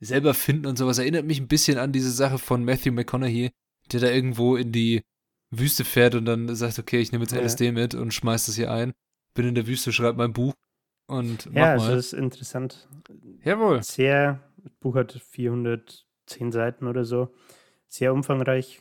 selber 0.00 0.32
finden 0.32 0.64
und 0.64 0.78
sowas. 0.78 0.98
Erinnert 0.98 1.26
mich 1.26 1.40
ein 1.40 1.48
bisschen 1.48 1.76
an 1.76 1.92
diese 1.92 2.10
Sache 2.10 2.38
von 2.38 2.64
Matthew 2.64 2.92
McConaughey, 2.92 3.50
der 3.92 4.00
da 4.00 4.08
irgendwo 4.08 4.56
in 4.56 4.72
die 4.72 5.02
Wüste 5.50 5.84
fährt 5.84 6.14
und 6.14 6.24
dann 6.24 6.54
sagt, 6.54 6.78
okay, 6.78 7.00
ich 7.00 7.12
nehme 7.12 7.24
jetzt 7.24 7.34
LSD 7.34 7.66
ja. 7.66 7.72
mit 7.72 7.94
und 7.94 8.14
schmeiß 8.14 8.46
das 8.46 8.56
hier 8.56 8.70
ein. 8.70 8.94
Bin 9.34 9.46
in 9.46 9.54
der 9.54 9.66
Wüste, 9.66 9.92
schreib 9.92 10.16
mein 10.16 10.32
Buch 10.32 10.54
und 11.06 11.46
mach 11.46 11.54
ja, 11.54 11.76
mal. 11.76 11.88
Ja, 11.90 11.96
das 11.96 12.06
ist 12.06 12.12
interessant. 12.14 12.88
Jawohl. 13.44 13.82
Sehr 13.82 14.40
Buch 14.68 14.96
hat 14.96 15.12
410 15.12 16.52
Seiten 16.52 16.86
oder 16.86 17.04
so. 17.04 17.34
Sehr 17.86 18.12
umfangreich. 18.12 18.80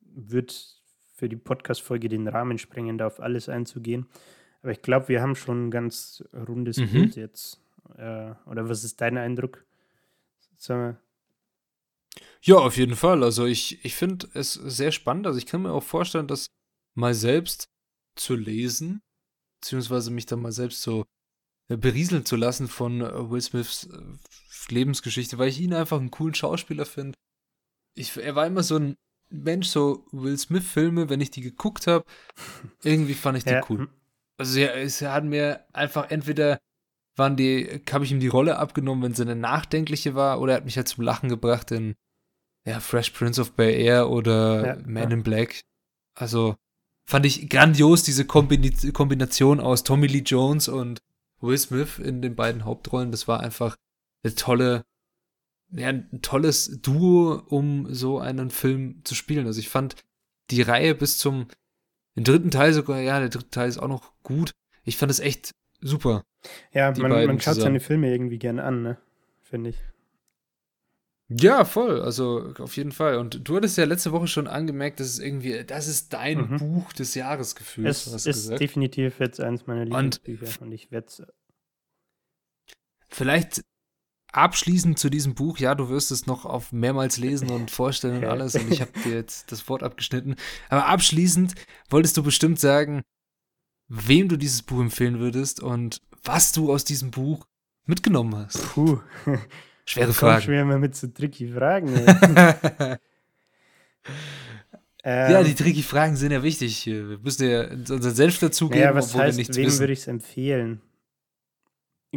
Wird 0.00 0.82
für 1.14 1.28
die 1.28 1.36
Podcast-Folge 1.36 2.08
den 2.08 2.28
Rahmen 2.28 2.58
sprengen, 2.58 2.98
da 2.98 3.06
auf 3.06 3.20
alles 3.20 3.48
einzugehen. 3.48 4.06
Aber 4.62 4.72
ich 4.72 4.82
glaube, 4.82 5.08
wir 5.08 5.22
haben 5.22 5.34
schon 5.34 5.66
ein 5.66 5.70
ganz 5.70 6.24
rundes 6.32 6.78
mhm. 6.78 6.92
Bild 6.92 7.16
jetzt. 7.16 7.60
Äh, 7.96 8.32
oder 8.46 8.68
was 8.68 8.84
ist 8.84 9.00
dein 9.00 9.18
Eindruck? 9.18 9.64
Ja, 12.42 12.56
auf 12.56 12.76
jeden 12.76 12.96
Fall. 12.96 13.22
Also 13.22 13.46
ich, 13.46 13.84
ich 13.84 13.94
finde 13.94 14.28
es 14.34 14.52
sehr 14.52 14.92
spannend. 14.92 15.26
Also 15.26 15.38
ich 15.38 15.46
kann 15.46 15.62
mir 15.62 15.72
auch 15.72 15.82
vorstellen, 15.82 16.28
das 16.28 16.46
mal 16.94 17.14
selbst 17.14 17.68
zu 18.16 18.34
lesen, 18.34 19.02
beziehungsweise 19.60 20.10
mich 20.10 20.26
dann 20.26 20.40
mal 20.40 20.52
selbst 20.52 20.82
so 20.82 21.04
berieseln 21.76 22.24
zu 22.24 22.36
lassen 22.36 22.68
von 22.68 23.00
äh, 23.00 23.30
Will 23.30 23.40
Smiths 23.40 23.84
äh, 23.84 24.72
Lebensgeschichte, 24.72 25.38
weil 25.38 25.48
ich 25.48 25.60
ihn 25.60 25.74
einfach 25.74 25.98
einen 25.98 26.10
coolen 26.10 26.34
Schauspieler 26.34 26.84
finde. 26.84 27.16
er 27.96 28.34
war 28.34 28.46
immer 28.46 28.62
so 28.62 28.76
ein 28.76 28.96
Mensch, 29.30 29.68
so 29.68 30.06
Will 30.12 30.36
Smith-Filme, 30.36 31.08
wenn 31.08 31.20
ich 31.20 31.30
die 31.30 31.40
geguckt 31.40 31.86
habe, 31.86 32.04
irgendwie 32.82 33.14
fand 33.14 33.38
ich 33.38 33.44
die 33.44 33.50
ja. 33.50 33.64
cool. 33.68 33.88
Also 34.38 34.60
ja, 34.60 34.68
es 34.68 35.02
hat 35.02 35.24
mir 35.24 35.64
einfach 35.72 36.10
entweder 36.10 36.58
waren 37.16 37.36
die, 37.36 37.82
habe 37.90 38.04
ich 38.04 38.12
ihm 38.12 38.20
die 38.20 38.28
Rolle 38.28 38.58
abgenommen, 38.58 39.02
wenn 39.02 39.14
sie 39.14 39.22
eine 39.22 39.34
nachdenkliche 39.34 40.14
war, 40.14 40.40
oder 40.40 40.52
er 40.52 40.56
hat 40.58 40.64
mich 40.64 40.76
halt 40.76 40.88
zum 40.88 41.02
Lachen 41.02 41.28
gebracht 41.28 41.72
in 41.72 41.96
ja, 42.64 42.80
Fresh 42.80 43.10
Prince 43.10 43.40
of 43.40 43.52
Bel 43.52 43.74
Air 43.74 44.08
oder 44.08 44.66
ja, 44.66 44.82
Man 44.86 45.10
in 45.10 45.22
Black. 45.22 45.62
Also 46.14 46.56
fand 47.06 47.26
ich 47.26 47.48
grandios 47.48 48.02
diese 48.02 48.24
Kombination 48.24 49.60
aus 49.60 49.82
Tommy 49.82 50.06
Lee 50.06 50.22
Jones 50.24 50.68
und 50.68 51.00
Will 51.40 51.58
Smith 51.58 51.98
in 51.98 52.22
den 52.22 52.34
beiden 52.34 52.64
Hauptrollen. 52.64 53.10
Das 53.10 53.28
war 53.28 53.40
einfach 53.40 53.76
eine 54.22 54.34
tolle, 54.34 54.84
ja, 55.70 55.88
ein 55.88 56.20
tolles 56.22 56.80
Duo, 56.82 57.42
um 57.48 57.92
so 57.92 58.18
einen 58.18 58.50
Film 58.50 59.00
zu 59.04 59.14
spielen. 59.14 59.46
Also 59.46 59.60
ich 59.60 59.68
fand 59.68 59.96
die 60.50 60.62
Reihe 60.62 60.94
bis 60.94 61.18
zum 61.18 61.48
den 62.16 62.24
dritten 62.24 62.50
Teil 62.50 62.72
sogar, 62.72 63.00
ja, 63.00 63.20
der 63.20 63.28
dritte 63.28 63.50
Teil 63.50 63.68
ist 63.68 63.78
auch 63.78 63.88
noch 63.88 64.12
gut. 64.24 64.50
Ich 64.82 64.96
fand 64.96 65.10
es 65.10 65.20
echt 65.20 65.52
super. 65.80 66.24
Ja, 66.72 66.92
man, 66.98 67.10
man 67.10 67.40
schaut 67.40 67.56
seine 67.56 67.78
Filme 67.78 68.10
irgendwie 68.10 68.38
gerne 68.38 68.64
an, 68.64 68.82
ne? 68.82 68.98
Finde 69.42 69.70
ich. 69.70 69.78
Ja, 71.30 71.66
voll. 71.66 72.00
Also 72.00 72.54
auf 72.58 72.76
jeden 72.76 72.92
Fall. 72.92 73.18
Und 73.18 73.46
du 73.46 73.56
hattest 73.56 73.76
ja 73.76 73.84
letzte 73.84 74.12
Woche 74.12 74.26
schon 74.26 74.46
angemerkt, 74.46 74.98
dass 74.98 75.08
es 75.08 75.18
irgendwie, 75.18 75.62
das 75.64 75.86
ist 75.86 76.14
dein 76.14 76.52
mhm. 76.52 76.56
Buch 76.56 76.92
des 76.94 77.14
Jahres 77.14 77.54
gefühlt. 77.54 77.86
Es 77.88 78.06
ist 78.06 78.24
gesagt. 78.24 78.60
definitiv 78.60 79.20
jetzt 79.20 79.40
eines 79.40 79.66
meiner 79.66 79.84
Lieblingsbücher 79.84 80.46
und, 80.60 80.68
und 80.68 80.72
ich 80.72 80.90
werde. 80.90 81.32
Vielleicht 83.08 83.62
abschließend 84.32 84.98
zu 84.98 85.10
diesem 85.10 85.34
Buch, 85.34 85.58
ja, 85.58 85.74
du 85.74 85.90
wirst 85.90 86.10
es 86.10 86.26
noch 86.26 86.44
auf 86.46 86.72
mehrmals 86.72 87.18
lesen 87.18 87.50
und 87.50 87.70
vorstellen 87.70 88.18
und 88.18 88.24
alles 88.30 88.54
und 88.54 88.70
ich 88.72 88.80
habe 88.80 88.92
dir 89.04 89.14
jetzt 89.14 89.52
das 89.52 89.68
Wort 89.68 89.82
abgeschnitten. 89.82 90.36
Aber 90.70 90.86
abschließend 90.86 91.54
wolltest 91.90 92.16
du 92.16 92.22
bestimmt 92.22 92.58
sagen, 92.58 93.02
wem 93.88 94.28
du 94.28 94.36
dieses 94.36 94.62
Buch 94.62 94.80
empfehlen 94.80 95.18
würdest 95.18 95.60
und 95.60 96.00
was 96.24 96.52
du 96.52 96.72
aus 96.72 96.84
diesem 96.84 97.10
Buch 97.10 97.46
mitgenommen 97.84 98.34
hast. 98.36 98.62
Puh. 98.72 99.00
Schwere 99.88 100.12
Frage. 100.12 100.42
Schwer 100.42 100.66
mal 100.66 100.78
mit 100.78 100.94
so 100.94 101.06
tricky 101.06 101.48
Fragen. 101.48 101.88
ähm, 105.02 105.32
ja, 105.32 105.42
die 105.42 105.54
tricky 105.54 105.82
Fragen 105.82 106.14
sind 106.14 106.30
ja 106.30 106.42
wichtig. 106.42 106.84
Wir 106.84 107.18
müssen 107.18 107.48
ja 107.48 107.70
unseren 107.70 108.14
Selbst 108.14 108.42
dazugeben, 108.42 108.80
naja, 108.82 108.94
was 108.94 109.08
obwohl 109.08 109.22
heißt, 109.22 109.38
wir 109.38 109.40
nichts 109.40 109.56
wem 109.56 109.78
würde 109.78 109.94
ich 109.94 110.00
es 110.00 110.06
empfehlen? 110.06 110.82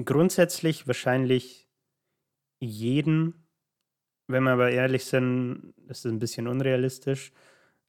Grundsätzlich 0.03 0.85
wahrscheinlich 0.85 1.69
jeden. 2.59 3.35
Wenn 4.27 4.43
wir 4.43 4.51
aber 4.51 4.71
ehrlich 4.71 5.05
sind, 5.05 5.73
ist 5.87 6.03
das 6.03 6.11
ein 6.11 6.19
bisschen 6.19 6.49
unrealistisch. 6.49 7.31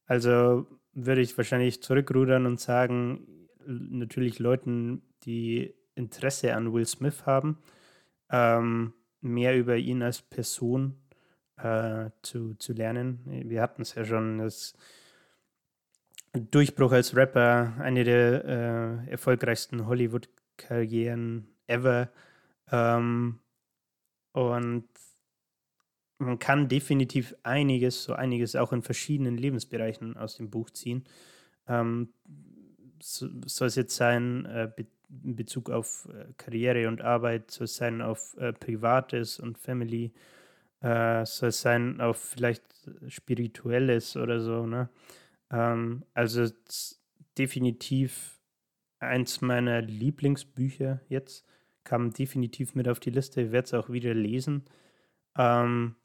Also 0.05 0.65
würde 0.93 1.19
ich 1.19 1.35
wahrscheinlich 1.35 1.83
zurückrudern 1.83 2.45
und 2.45 2.61
sagen, 2.61 3.49
natürlich 3.65 4.39
Leuten, 4.39 5.01
die 5.25 5.75
Interesse 5.95 6.55
an 6.55 6.71
Will 6.71 6.85
Smith 6.85 7.25
haben, 7.25 7.57
ähm, 8.31 8.93
mehr 9.23 9.57
über 9.57 9.77
ihn 9.77 10.01
als 10.01 10.21
Person 10.21 10.95
äh, 11.57 12.09
zu, 12.21 12.55
zu 12.55 12.73
lernen. 12.73 13.21
Wir 13.25 13.61
hatten 13.61 13.81
es 13.81 13.95
ja 13.95 14.05
schon, 14.05 14.39
das 14.39 14.75
Durchbruch 16.33 16.91
als 16.91 17.15
Rapper, 17.15 17.73
eine 17.79 18.03
der 18.03 18.45
äh, 19.05 19.11
erfolgreichsten 19.11 19.85
Hollywood-Karrieren 19.85 21.47
ever. 21.67 22.09
Ähm, 22.71 23.39
und 24.31 24.85
man 26.17 26.39
kann 26.39 26.67
definitiv 26.69 27.35
einiges, 27.43 28.03
so 28.03 28.13
einiges 28.13 28.55
auch 28.55 28.73
in 28.73 28.81
verschiedenen 28.81 29.37
Lebensbereichen 29.37 30.17
aus 30.17 30.37
dem 30.37 30.49
Buch 30.49 30.71
ziehen. 30.71 31.03
Ähm, 31.67 32.13
so, 33.01 33.27
soll 33.45 33.67
es 33.67 33.75
jetzt 33.75 33.95
sein, 33.95 34.45
äh, 34.45 34.71
in 35.23 35.35
Bezug 35.35 35.69
auf 35.69 36.07
äh, 36.11 36.33
Karriere 36.37 36.87
und 36.87 37.01
Arbeit, 37.01 37.51
soll 37.51 37.65
es 37.65 37.75
sein 37.75 38.01
auf 38.01 38.35
äh, 38.37 38.53
Privates 38.53 39.39
und 39.39 39.57
Family, 39.57 40.13
äh, 40.81 41.25
soll 41.25 41.49
es 41.49 41.61
sein 41.61 42.01
auf 42.01 42.17
vielleicht 42.17 42.63
Spirituelles 43.07 44.15
oder 44.17 44.39
so. 44.39 44.65
Ne? 44.65 44.89
Ähm, 45.51 46.03
also 46.13 46.47
definitiv 47.37 48.39
eins 48.99 49.41
meiner 49.41 49.81
Lieblingsbücher 49.81 51.01
jetzt, 51.09 51.45
kam 51.83 52.11
definitiv 52.11 52.75
mit 52.75 52.87
auf 52.87 52.99
die 52.99 53.09
Liste, 53.09 53.51
werde 53.51 53.65
es 53.65 53.73
auch 53.73 53.89
wieder 53.89 54.13
lesen. 54.13 54.65
Ähm, 55.37 55.95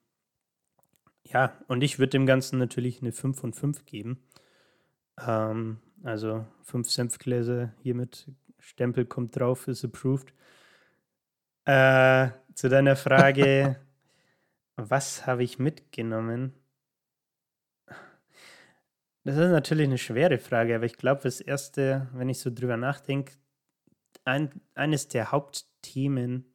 ja, 1.24 1.52
und 1.68 1.82
ich 1.82 1.98
würde 1.98 2.10
dem 2.10 2.26
Ganzen 2.26 2.58
natürlich 2.58 3.00
eine 3.00 3.12
5 3.12 3.38
von 3.38 3.52
5 3.52 3.84
geben. 3.84 4.22
Ähm, 5.24 5.78
also 6.02 6.46
5 6.62 6.90
Senfgläser 6.90 7.72
hiermit 7.82 8.28
Stempel 8.58 9.06
kommt 9.06 9.38
drauf, 9.38 9.68
ist 9.68 9.84
approved. 9.84 10.32
Äh, 11.64 12.30
zu 12.54 12.68
deiner 12.68 12.96
Frage, 12.96 13.78
was 14.76 15.26
habe 15.26 15.44
ich 15.44 15.58
mitgenommen? 15.58 16.54
Das 19.24 19.36
ist 19.36 19.50
natürlich 19.50 19.86
eine 19.86 19.98
schwere 19.98 20.38
Frage, 20.38 20.74
aber 20.74 20.86
ich 20.86 20.96
glaube, 20.96 21.22
das 21.22 21.40
Erste, 21.40 22.08
wenn 22.14 22.30
ich 22.30 22.40
so 22.40 22.50
drüber 22.50 22.76
nachdenke, 22.76 23.32
ein, 24.24 24.60
eines 24.74 25.08
der 25.08 25.32
Hauptthemen, 25.32 26.50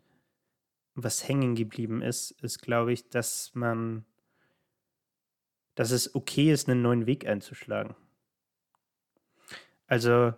was 0.95 1.27
hängen 1.27 1.55
geblieben 1.55 2.01
ist, 2.01 2.31
ist, 2.43 2.61
glaube 2.61 2.93
ich, 2.93 3.09
dass 3.09 3.53
man, 3.53 4.05
dass 5.75 5.91
es 5.91 6.15
okay 6.15 6.51
ist, 6.51 6.67
einen 6.67 6.81
neuen 6.81 7.05
Weg 7.05 7.27
einzuschlagen. 7.27 7.95
Also 9.87 10.33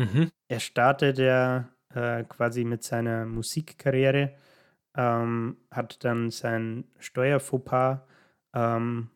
Mhm. 0.00 0.30
Er 0.48 0.60
startet 0.60 1.18
ja 1.18 1.68
äh, 1.94 2.24
quasi 2.24 2.64
mit 2.64 2.82
seiner 2.82 3.26
Musikkarriere, 3.26 4.32
ähm, 4.96 5.58
hat 5.70 6.02
dann 6.04 6.30
sein 6.30 6.84
Steuerfauxpas, 6.98 8.00
ähm, 8.54 9.10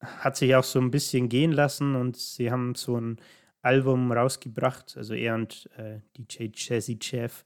hat 0.00 0.36
sich 0.36 0.56
auch 0.56 0.64
so 0.64 0.80
ein 0.80 0.90
bisschen 0.90 1.28
gehen 1.28 1.52
lassen 1.52 1.94
und 1.94 2.16
sie 2.16 2.50
haben 2.50 2.74
so 2.74 2.96
ein 3.00 3.20
Album 3.62 4.10
rausgebracht, 4.10 4.96
also 4.96 5.14
er 5.14 5.34
und 5.36 5.70
äh, 5.76 6.00
DJ 6.16 6.48
Jazzy 6.54 6.98
Jeff, 7.00 7.44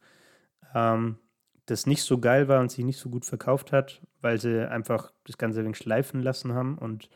ähm, 0.74 1.18
das 1.66 1.86
nicht 1.86 2.02
so 2.02 2.18
geil 2.18 2.48
war 2.48 2.60
und 2.60 2.70
sich 2.70 2.84
nicht 2.84 2.98
so 2.98 3.10
gut 3.10 3.26
verkauft 3.26 3.72
hat, 3.72 4.00
weil 4.22 4.40
sie 4.40 4.66
einfach 4.70 5.12
das 5.24 5.36
Ganze 5.36 5.60
ein 5.60 5.66
wenig 5.66 5.78
schleifen 5.78 6.22
lassen 6.22 6.54
haben 6.54 6.78
und 6.78 7.10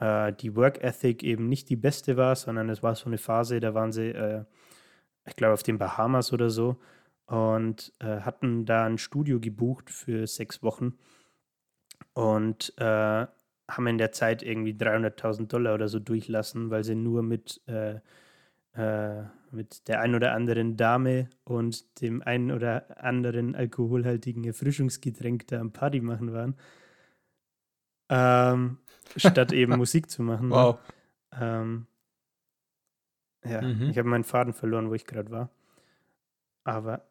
äh, 0.00 0.32
die 0.32 0.56
Work 0.56 0.82
Ethic 0.82 1.22
eben 1.22 1.48
nicht 1.48 1.68
die 1.68 1.76
beste 1.76 2.16
war, 2.16 2.34
sondern 2.34 2.68
es 2.68 2.82
war 2.82 2.94
so 2.94 3.06
eine 3.06 3.18
Phase, 3.18 3.60
da 3.60 3.74
waren 3.74 3.92
sie, 3.92 4.08
äh, 4.08 4.44
ich 5.26 5.36
glaube, 5.36 5.54
auf 5.54 5.62
den 5.62 5.78
Bahamas 5.78 6.32
oder 6.32 6.50
so 6.50 6.80
und 7.26 7.92
äh, 8.00 8.20
hatten 8.20 8.64
da 8.66 8.86
ein 8.86 8.98
Studio 8.98 9.38
gebucht 9.38 9.90
für 9.90 10.26
sechs 10.26 10.62
Wochen 10.62 10.94
und 12.14 12.72
äh, 12.78 13.26
haben 13.68 13.86
in 13.86 13.98
der 13.98 14.10
Zeit 14.10 14.42
irgendwie 14.42 14.72
300.000 14.72 15.46
Dollar 15.46 15.74
oder 15.74 15.88
so 15.88 16.00
durchlassen, 16.00 16.70
weil 16.70 16.82
sie 16.82 16.96
nur 16.96 17.22
mit, 17.22 17.62
äh, 17.68 18.00
äh, 18.72 19.24
mit 19.52 19.86
der 19.86 20.00
ein 20.00 20.14
oder 20.16 20.32
anderen 20.32 20.76
Dame 20.76 21.28
und 21.44 22.00
dem 22.00 22.22
einen 22.22 22.50
oder 22.50 23.02
anderen 23.02 23.54
alkoholhaltigen 23.54 24.44
Erfrischungsgetränk 24.44 25.46
da 25.46 25.60
am 25.60 25.72
Party 25.72 26.00
machen 26.00 26.32
waren. 26.32 26.56
Ähm, 28.08 28.78
statt 29.16 29.52
eben 29.52 29.76
Musik 29.76 30.10
zu 30.10 30.22
machen. 30.22 30.50
Wow. 30.50 30.78
Ähm, 31.38 31.86
ja, 33.44 33.62
mhm. 33.62 33.90
ich 33.90 33.98
habe 33.98 34.08
meinen 34.08 34.24
Faden 34.24 34.52
verloren, 34.52 34.90
wo 34.90 34.94
ich 34.94 35.06
gerade 35.06 35.30
war. 35.30 35.50
Aber. 36.64 37.06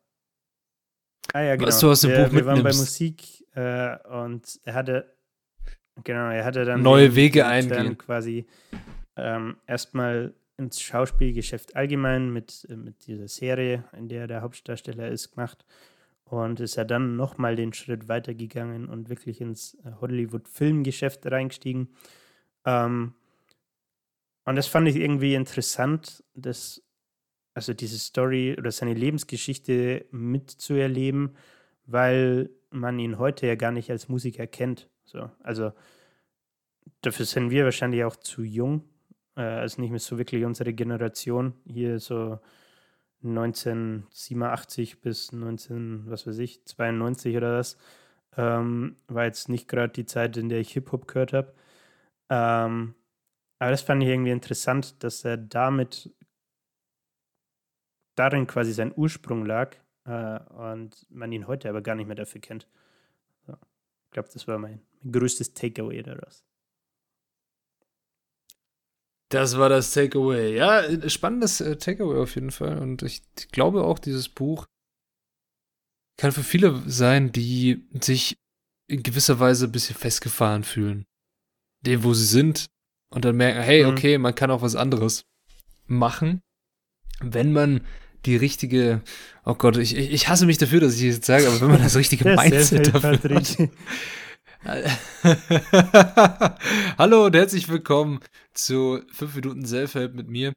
Ah 1.33 1.41
ja, 1.41 1.55
genau. 1.55 1.67
Was 1.67 1.79
du 1.79 1.91
aus 1.91 2.01
dem 2.01 2.11
wir, 2.11 2.25
Buch 2.25 2.33
wir 2.33 2.45
waren 2.45 2.63
bei 2.63 2.73
Musik 2.73 3.45
äh, 3.55 3.97
und 4.07 4.59
er 4.63 4.73
hatte. 4.73 5.15
Genau, 6.03 6.29
er 6.29 6.45
hatte 6.45 6.65
dann. 6.65 6.81
Neue 6.81 7.15
Wege 7.15 7.45
eingehen. 7.45 7.97
Quasi 7.97 8.47
ähm, 9.15 9.57
erstmal 9.67 10.33
ins 10.57 10.81
Schauspielgeschäft 10.81 11.75
allgemein 11.75 12.31
mit, 12.31 12.67
mit 12.69 13.07
dieser 13.07 13.27
Serie, 13.27 13.85
in 13.93 14.09
der 14.09 14.21
er 14.21 14.27
der 14.27 14.41
Hauptdarsteller 14.41 15.07
ist, 15.09 15.31
gemacht 15.31 15.65
und 16.29 16.59
ist 16.59 16.75
ja 16.75 16.83
dann 16.83 17.15
nochmal 17.15 17.55
den 17.55 17.73
Schritt 17.73 18.07
weitergegangen 18.07 18.87
und 18.87 19.09
wirklich 19.09 19.41
ins 19.41 19.75
äh, 19.83 19.91
Hollywood-Filmgeschäft 19.99 21.25
reingestiegen. 21.25 21.89
Ähm, 22.65 23.13
und 24.45 24.55
das 24.55 24.67
fand 24.67 24.87
ich 24.87 24.95
irgendwie 24.95 25.35
interessant, 25.35 26.23
dass, 26.33 26.83
also 27.53 27.73
diese 27.73 27.99
Story 27.99 28.55
oder 28.57 28.71
seine 28.71 28.93
Lebensgeschichte 28.93 30.05
mitzuerleben, 30.11 31.35
weil 31.85 32.49
man 32.69 32.99
ihn 32.99 33.17
heute 33.17 33.47
ja 33.47 33.55
gar 33.55 33.71
nicht 33.71 33.89
als 33.89 34.09
Musiker 34.09 34.45
kennt. 34.47 34.87
So, 35.05 35.29
also 35.41 35.71
dafür 37.01 37.25
sind 37.25 37.49
wir 37.49 37.65
wahrscheinlich 37.65 38.03
auch 38.03 38.15
zu 38.15 38.43
jung, 38.43 38.83
äh, 39.35 39.41
also 39.41 39.81
nicht 39.81 39.91
mehr 39.91 39.99
so 39.99 40.17
wirklich 40.19 40.45
unsere 40.45 40.73
Generation. 40.73 41.53
Hier 41.65 41.99
so 41.99 42.39
1987 43.23 45.01
bis 45.01 45.31
19, 45.31 46.09
was 46.09 46.25
weiß 46.27 46.37
ich, 46.39 46.65
92 46.65 47.35
oder 47.37 47.57
was, 47.59 47.77
ähm, 48.37 48.97
war 49.07 49.25
jetzt 49.25 49.49
nicht 49.49 49.67
gerade 49.67 49.91
die 49.93 50.05
Zeit, 50.05 50.37
in 50.37 50.49
der 50.49 50.59
ich 50.59 50.71
Hip-Hop 50.73 51.07
gehört 51.07 51.33
habe. 51.33 51.53
Ähm, 52.29 52.95
aber 53.59 53.71
das 53.71 53.81
fand 53.81 54.03
ich 54.03 54.09
irgendwie 54.09 54.31
interessant, 54.31 55.03
dass 55.03 55.25
er 55.25 55.37
damit 55.37 56.13
darin 58.15 58.47
quasi 58.47 58.73
sein 58.73 58.93
Ursprung 58.95 59.45
lag 59.45 59.75
äh, 60.05 60.39
und 60.53 61.05
man 61.09 61.31
ihn 61.31 61.47
heute 61.47 61.69
aber 61.69 61.81
gar 61.81 61.95
nicht 61.95 62.07
mehr 62.07 62.15
dafür 62.15 62.41
kennt. 62.41 62.67
So. 63.47 63.53
Ich 63.53 64.11
glaube, 64.11 64.29
das 64.33 64.47
war 64.47 64.57
mein, 64.57 64.81
mein 65.01 65.11
größtes 65.11 65.53
Takeaway 65.53 66.03
daraus. 66.03 66.43
Das 69.29 69.57
war 69.57 69.69
das 69.69 69.93
Takeaway. 69.93 70.55
Ja, 70.55 70.83
spannendes 71.09 71.61
äh, 71.61 71.77
Takeaway 71.77 72.19
auf 72.19 72.35
jeden 72.35 72.51
Fall. 72.51 72.79
Und 72.79 73.03
ich 73.03 73.21
glaube 73.51 73.83
auch, 73.83 73.99
dieses 73.99 74.27
Buch 74.27 74.65
kann 76.17 76.31
für 76.31 76.43
viele 76.43 76.81
sein, 76.87 77.31
die 77.31 77.87
sich 78.01 78.37
in 78.87 79.03
gewisser 79.03 79.39
Weise 79.39 79.65
ein 79.65 79.71
bisschen 79.71 79.95
festgefahren 79.95 80.63
fühlen. 80.63 81.05
Dem, 81.85 82.03
wo 82.03 82.13
sie 82.13 82.25
sind 82.25 82.65
und 83.11 83.23
dann 83.23 83.37
merken, 83.37 83.61
hey, 83.61 83.85
mhm. 83.85 83.91
okay, 83.91 84.17
man 84.17 84.35
kann 84.35 84.51
auch 84.51 84.61
was 84.61 84.75
anderes 84.75 85.23
machen, 85.87 86.41
wenn 87.21 87.53
man 87.53 87.81
die 88.25 88.35
richtige, 88.35 89.01
oh 89.45 89.55
Gott, 89.55 89.77
ich, 89.77 89.95
ich 89.95 90.27
hasse 90.27 90.45
mich 90.45 90.57
dafür, 90.57 90.81
dass 90.81 90.95
ich 90.95 91.01
jetzt 91.01 91.25
sage, 91.25 91.47
aber 91.47 91.61
wenn 91.61 91.71
man 91.71 91.81
das 91.81 91.95
richtige 91.95 92.25
Mindset 92.35 92.93
dafür 92.93 93.35
hat. 93.35 93.57
Hallo 96.97 97.27
und 97.27 97.35
herzlich 97.35 97.69
willkommen 97.69 98.19
zu 98.53 98.99
5 99.13 99.35
Minuten 99.35 99.65
Self-Help 99.65 100.15
mit 100.15 100.27
mir. 100.27 100.51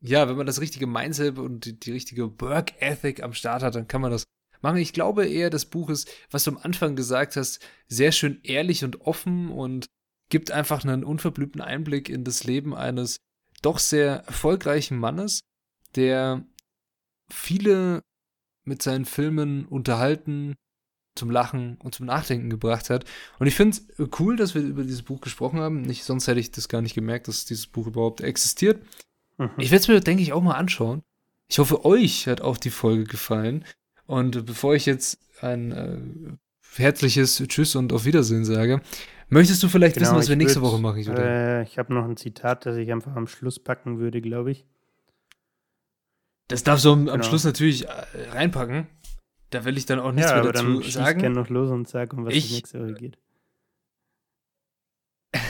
Ja, 0.00 0.28
wenn 0.28 0.36
man 0.36 0.46
das 0.46 0.60
richtige 0.60 0.88
Mindset 0.88 1.38
und 1.38 1.64
die, 1.64 1.78
die 1.78 1.92
richtige 1.92 2.40
Work 2.40 2.82
Ethic 2.82 3.22
am 3.22 3.34
Start 3.34 3.62
hat, 3.62 3.76
dann 3.76 3.86
kann 3.86 4.00
man 4.00 4.10
das 4.10 4.24
machen. 4.62 4.78
Ich 4.78 4.92
glaube 4.92 5.28
eher, 5.28 5.48
das 5.48 5.66
Buch 5.66 5.90
ist, 5.90 6.10
was 6.30 6.42
du 6.42 6.50
am 6.50 6.58
Anfang 6.58 6.96
gesagt 6.96 7.36
hast, 7.36 7.64
sehr 7.86 8.10
schön 8.10 8.40
ehrlich 8.42 8.82
und 8.82 9.02
offen 9.02 9.52
und 9.52 9.86
gibt 10.28 10.50
einfach 10.50 10.84
einen 10.84 11.04
unverblümten 11.04 11.60
Einblick 11.60 12.08
in 12.08 12.24
das 12.24 12.42
Leben 12.42 12.74
eines 12.74 13.18
doch 13.62 13.78
sehr 13.78 14.24
erfolgreichen 14.26 14.98
Mannes, 14.98 15.38
der 15.94 16.44
viele 17.30 18.02
mit 18.64 18.82
seinen 18.82 19.04
Filmen 19.04 19.66
unterhalten, 19.66 20.56
zum 21.16 21.30
Lachen 21.30 21.78
und 21.82 21.94
zum 21.94 22.06
Nachdenken 22.06 22.50
gebracht 22.50 22.90
hat. 22.90 23.04
Und 23.38 23.46
ich 23.46 23.54
finde 23.54 23.76
es 23.76 24.08
cool, 24.18 24.36
dass 24.36 24.54
wir 24.54 24.62
über 24.62 24.82
dieses 24.82 25.02
Buch 25.02 25.20
gesprochen 25.20 25.60
haben. 25.60 25.82
Nicht, 25.82 26.04
sonst 26.04 26.26
hätte 26.26 26.40
ich 26.40 26.50
das 26.50 26.68
gar 26.68 26.82
nicht 26.82 26.94
gemerkt, 26.94 27.28
dass 27.28 27.44
dieses 27.44 27.66
Buch 27.66 27.86
überhaupt 27.86 28.20
existiert. 28.20 28.82
Mhm. 29.38 29.50
Ich 29.58 29.70
werde 29.70 29.82
es 29.82 29.88
mir, 29.88 30.00
denke 30.00 30.22
ich, 30.22 30.32
auch 30.32 30.42
mal 30.42 30.54
anschauen. 30.54 31.02
Ich 31.48 31.58
hoffe, 31.58 31.84
euch 31.84 32.26
hat 32.26 32.40
auch 32.40 32.56
die 32.56 32.70
Folge 32.70 33.04
gefallen. 33.04 33.64
Und 34.06 34.46
bevor 34.46 34.74
ich 34.74 34.86
jetzt 34.86 35.18
ein 35.40 35.72
äh, 35.72 35.98
herzliches 36.76 37.42
Tschüss 37.48 37.76
und 37.76 37.92
auf 37.92 38.04
Wiedersehen 38.04 38.44
sage, 38.44 38.80
möchtest 39.28 39.62
du 39.62 39.68
vielleicht 39.68 39.94
genau, 39.94 40.06
wissen, 40.06 40.16
was 40.16 40.28
wir 40.28 40.36
nächste 40.36 40.60
würd, 40.60 40.72
Woche 40.72 40.80
machen? 40.80 40.98
Ich, 40.98 41.08
äh, 41.08 41.62
ich 41.62 41.78
habe 41.78 41.94
noch 41.94 42.04
ein 42.04 42.16
Zitat, 42.16 42.66
das 42.66 42.76
ich 42.76 42.90
einfach 42.92 43.16
am 43.16 43.26
Schluss 43.26 43.58
packen 43.58 43.98
würde, 43.98 44.20
glaube 44.20 44.52
ich. 44.52 44.66
Das 46.48 46.62
darfst 46.62 46.84
du 46.84 46.92
am, 46.92 47.00
genau. 47.00 47.14
am 47.14 47.22
Schluss 47.22 47.44
natürlich 47.44 47.86
äh, 47.86 47.90
reinpacken. 48.32 48.86
Da 49.56 49.64
will 49.64 49.78
ich 49.78 49.86
dann 49.86 50.00
auch 50.00 50.12
nichts 50.12 50.30
ja, 50.30 50.42
mehr 50.42 50.52
dazu 50.52 50.80
dann 50.80 50.90
sagen. 50.90 51.16
Ich 51.16 51.22
gerne 51.22 51.34
noch 51.34 51.48
los 51.48 51.70
und 51.70 51.88
sage, 51.88 52.14
um 52.14 52.26
was 52.26 52.34
ich, 52.34 52.52
nächste 52.52 52.78
Woche 52.78 52.92
geht. 52.92 53.18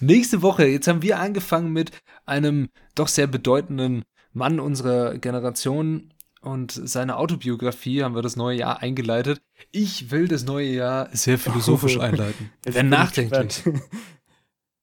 nächste 0.00 0.42
Woche, 0.42 0.66
jetzt 0.66 0.88
haben 0.88 1.00
wir 1.00 1.20
angefangen 1.20 1.72
mit 1.72 1.92
einem 2.26 2.70
doch 2.96 3.06
sehr 3.06 3.28
bedeutenden 3.28 4.02
Mann 4.32 4.58
unserer 4.58 5.16
Generation 5.18 6.12
und 6.40 6.72
seiner 6.72 7.18
Autobiografie 7.18 8.02
haben 8.02 8.16
wir 8.16 8.22
das 8.22 8.34
neue 8.34 8.58
Jahr 8.58 8.82
eingeleitet. 8.82 9.40
Ich 9.70 10.10
will 10.10 10.26
das 10.26 10.44
neue 10.44 10.70
Jahr 10.70 11.10
sehr 11.12 11.38
philosophisch 11.38 11.96
oh, 11.96 12.00
einleiten. 12.00 12.50
Werden 12.64 12.88
nachdenklich. 12.88 13.62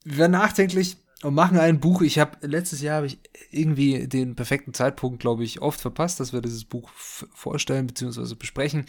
werden 0.06 0.32
nachdenklich 0.32 0.96
und 1.24 1.34
machen 1.34 1.58
ein 1.58 1.80
Buch. 1.80 2.02
Ich 2.02 2.20
habe 2.20 2.46
letztes 2.46 2.82
Jahr 2.82 2.98
habe 2.98 3.08
ich 3.08 3.20
irgendwie 3.52 4.08
den 4.08 4.36
perfekten 4.36 4.74
Zeitpunkt, 4.74 5.20
glaube 5.20 5.44
ich, 5.44 5.62
oft 5.62 5.80
verpasst, 5.80 6.20
dass 6.20 6.34
wir 6.34 6.42
dieses 6.42 6.66
Buch 6.66 6.90
vorstellen 6.92 7.88
bzw. 7.88 8.36
besprechen. 8.36 8.86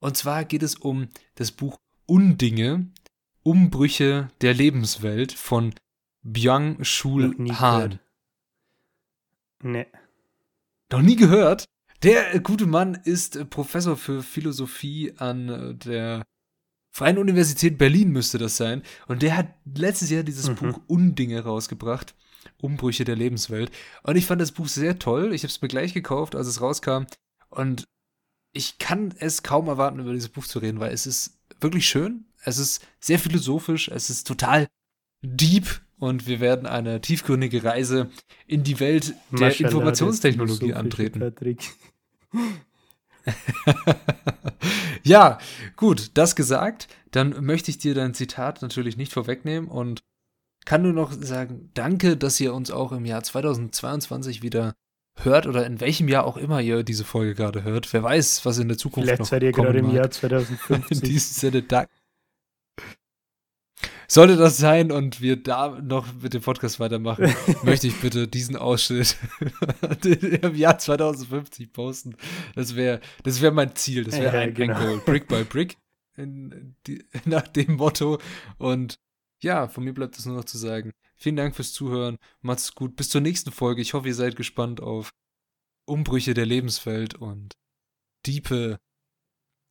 Und 0.00 0.16
zwar 0.16 0.44
geht 0.44 0.62
es 0.62 0.76
um 0.76 1.08
das 1.34 1.52
Buch 1.52 1.78
Undinge, 2.06 2.90
Umbrüche 3.42 4.28
der 4.40 4.54
Lebenswelt 4.54 5.32
von 5.32 5.74
Byung-Chul 6.22 7.36
Han. 7.58 8.00
Nee. 9.62 9.86
Noch 10.90 11.02
nie 11.02 11.16
gehört? 11.16 11.66
Der 12.02 12.40
gute 12.40 12.66
Mann 12.66 12.94
ist 12.94 13.50
Professor 13.50 13.96
für 13.96 14.22
Philosophie 14.22 15.12
an 15.18 15.78
der 15.78 16.24
Freien 16.90 17.18
Universität 17.18 17.78
Berlin 17.78 18.10
müsste 18.10 18.38
das 18.38 18.56
sein. 18.56 18.82
Und 19.06 19.22
der 19.22 19.36
hat 19.36 19.54
letztes 19.74 20.10
Jahr 20.10 20.22
dieses 20.22 20.48
mhm. 20.48 20.54
Buch 20.56 20.80
Undinge 20.86 21.40
rausgebracht. 21.40 22.14
Umbrüche 22.58 23.04
der 23.04 23.16
Lebenswelt. 23.16 23.70
Und 24.02 24.16
ich 24.16 24.26
fand 24.26 24.40
das 24.40 24.52
Buch 24.52 24.68
sehr 24.68 24.98
toll. 24.98 25.32
Ich 25.32 25.42
habe 25.42 25.50
es 25.50 25.62
mir 25.62 25.68
gleich 25.68 25.94
gekauft, 25.94 26.34
als 26.34 26.46
es 26.46 26.60
rauskam. 26.60 27.04
Und 27.48 27.84
ich 28.52 28.78
kann 28.78 29.14
es 29.18 29.42
kaum 29.42 29.68
erwarten, 29.68 30.00
über 30.00 30.12
dieses 30.12 30.28
Buch 30.28 30.46
zu 30.46 30.58
reden, 30.58 30.80
weil 30.80 30.92
es 30.92 31.06
ist 31.06 31.38
wirklich 31.60 31.88
schön. 31.88 32.26
Es 32.42 32.58
ist 32.58 32.84
sehr 32.98 33.18
philosophisch. 33.18 33.88
Es 33.88 34.10
ist 34.10 34.26
total 34.26 34.66
deep. 35.22 35.80
Und 35.98 36.26
wir 36.26 36.40
werden 36.40 36.66
eine 36.66 37.02
tiefgründige 37.02 37.62
Reise 37.62 38.10
in 38.46 38.64
die 38.64 38.80
Welt 38.80 39.14
der 39.30 39.48
Maschallah, 39.48 39.68
Informationstechnologie 39.68 40.72
antreten. 40.72 41.20
Patrick. 41.20 41.62
ja, 45.02 45.38
gut, 45.76 46.10
das 46.14 46.36
gesagt. 46.36 46.88
Dann 47.10 47.44
möchte 47.44 47.70
ich 47.70 47.78
dir 47.78 47.94
dein 47.94 48.14
Zitat 48.14 48.62
natürlich 48.62 48.96
nicht 48.96 49.12
vorwegnehmen 49.12 49.68
und 49.68 50.00
kann 50.64 50.82
nur 50.82 50.92
noch 50.92 51.12
sagen, 51.12 51.70
danke, 51.74 52.16
dass 52.16 52.38
ihr 52.38 52.54
uns 52.54 52.70
auch 52.70 52.92
im 52.92 53.04
Jahr 53.04 53.22
2022 53.22 54.42
wieder 54.42 54.74
hört 55.16 55.46
oder 55.46 55.66
in 55.66 55.80
welchem 55.80 56.08
Jahr 56.08 56.24
auch 56.24 56.36
immer 56.36 56.60
ihr 56.60 56.82
diese 56.82 57.04
Folge 57.04 57.34
gerade 57.34 57.62
hört. 57.64 57.92
Wer 57.92 58.02
weiß, 58.02 58.44
was 58.44 58.58
in 58.58 58.68
der 58.68 58.78
Zukunft 58.78 59.06
Vielleicht 59.06 59.20
noch 59.20 59.26
seid 59.26 59.42
ihr 59.42 59.52
gerade 59.52 59.78
im 59.78 59.90
Jahr 59.90 60.10
2050. 60.10 60.90
in 60.90 61.00
diesem 61.00 61.34
Sinne, 61.34 61.62
danke. 61.62 61.90
Sollte 64.10 64.36
das 64.36 64.56
sein 64.56 64.90
und 64.90 65.20
wir 65.20 65.40
da 65.40 65.80
noch 65.80 66.12
mit 66.20 66.34
dem 66.34 66.42
Podcast 66.42 66.80
weitermachen, 66.80 67.32
möchte 67.62 67.86
ich 67.86 68.00
bitte 68.00 68.26
diesen 68.26 68.56
Ausschnitt 68.56 69.16
im 70.42 70.56
Jahr 70.56 70.78
2050 70.78 71.72
posten. 71.72 72.16
Das 72.56 72.74
wäre 72.74 73.00
das 73.22 73.40
wär 73.40 73.52
mein 73.52 73.76
Ziel. 73.76 74.02
Das 74.02 74.16
wäre 74.16 74.34
ja, 74.34 74.42
ein, 74.42 74.54
genau. 74.54 74.74
ein 74.74 74.84
Goal. 74.84 74.98
Brick 75.04 75.28
by 75.28 75.44
Brick. 75.48 75.76
In, 76.16 76.74
die, 76.88 77.04
nach 77.24 77.46
dem 77.46 77.76
Motto. 77.76 78.18
Und 78.58 78.98
ja, 79.44 79.68
von 79.68 79.84
mir 79.84 79.94
bleibt 79.94 80.18
es 80.18 80.26
nur 80.26 80.34
noch 80.34 80.44
zu 80.44 80.58
sagen. 80.58 80.90
Vielen 81.14 81.36
Dank 81.36 81.54
fürs 81.54 81.72
Zuhören. 81.72 82.16
Macht's 82.40 82.74
gut. 82.74 82.96
Bis 82.96 83.10
zur 83.10 83.20
nächsten 83.20 83.52
Folge. 83.52 83.80
Ich 83.80 83.94
hoffe, 83.94 84.08
ihr 84.08 84.14
seid 84.16 84.34
gespannt 84.34 84.80
auf 84.80 85.10
Umbrüche 85.86 86.34
der 86.34 86.46
Lebenswelt 86.46 87.14
und 87.14 87.54
diepe 88.26 88.80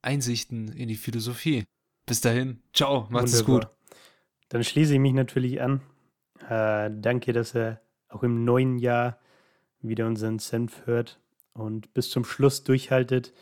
Einsichten 0.02 0.70
in 0.70 0.88
die 0.88 0.96
Philosophie. 0.96 1.66
Bis 2.06 2.22
dahin. 2.22 2.64
Ciao. 2.74 3.06
Macht's 3.10 3.34
Wunderbar. 3.46 3.70
gut. 3.70 3.79
Dann 4.50 4.64
schließe 4.64 4.94
ich 4.94 5.00
mich 5.00 5.14
natürlich 5.14 5.62
an. 5.62 5.82
Äh, 6.50 6.90
danke, 6.94 7.34
dass 7.34 7.56
er 7.56 7.82
auch 8.10 8.24
im 8.24 8.44
neuen 8.44 8.80
Jahr 8.80 9.20
wieder 9.82 10.08
unseren 10.08 10.40
Senf 10.40 10.86
hört 10.86 11.20
und 11.54 11.94
bis 11.94 12.10
zum 12.10 12.26
Schluss 12.26 12.64
durchhaltet. 12.64 13.34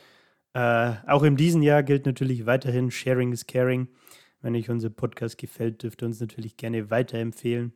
Äh, 0.53 0.93
auch 1.07 1.23
in 1.23 1.35
diesem 1.35 1.61
Jahr 1.61 1.83
gilt 1.83 2.05
natürlich 2.05 2.45
weiterhin 2.45 2.91
Sharing 2.91 3.31
is 3.31 3.47
Caring. 3.47 3.87
Wenn 4.41 4.55
euch 4.55 4.69
unser 4.69 4.89
Podcast 4.89 5.37
gefällt, 5.37 5.83
dürft 5.83 6.03
ihr 6.03 6.07
uns 6.07 6.19
natürlich 6.19 6.57
gerne 6.57 6.89
weiterempfehlen 6.89 7.73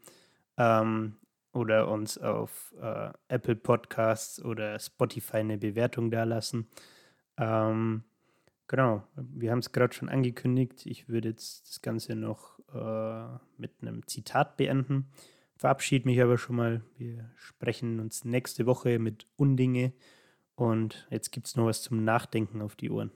ähm, 0.57 1.15
oder 1.53 1.87
uns 1.89 2.17
auf 2.17 2.73
äh, 2.81 3.09
Apple 3.29 3.55
Podcasts 3.55 4.43
oder 4.43 4.79
Spotify 4.79 5.37
eine 5.37 5.57
Bewertung 5.57 6.11
dalassen. 6.11 6.67
Ähm, 7.37 8.03
Genau, 8.67 9.03
wir 9.15 9.51
haben 9.51 9.59
es 9.59 9.71
gerade 9.71 9.93
schon 9.93 10.09
angekündigt. 10.09 10.85
Ich 10.85 11.09
würde 11.09 11.29
jetzt 11.29 11.67
das 11.67 11.81
Ganze 11.81 12.15
noch 12.15 12.59
äh, 12.73 13.37
mit 13.57 13.71
einem 13.81 14.07
Zitat 14.07 14.57
beenden. 14.57 15.11
Verabschiede 15.57 16.07
mich 16.07 16.21
aber 16.21 16.37
schon 16.37 16.55
mal. 16.55 16.81
Wir 16.97 17.29
sprechen 17.35 17.99
uns 17.99 18.23
nächste 18.23 18.65
Woche 18.65 18.97
mit 18.97 19.27
Undinge. 19.35 19.93
Und 20.55 21.07
jetzt 21.09 21.31
gibt 21.31 21.47
es 21.47 21.55
noch 21.55 21.65
was 21.65 21.81
zum 21.81 22.03
Nachdenken 22.03 22.61
auf 22.61 22.75
die 22.75 22.89
Ohren. 22.89 23.11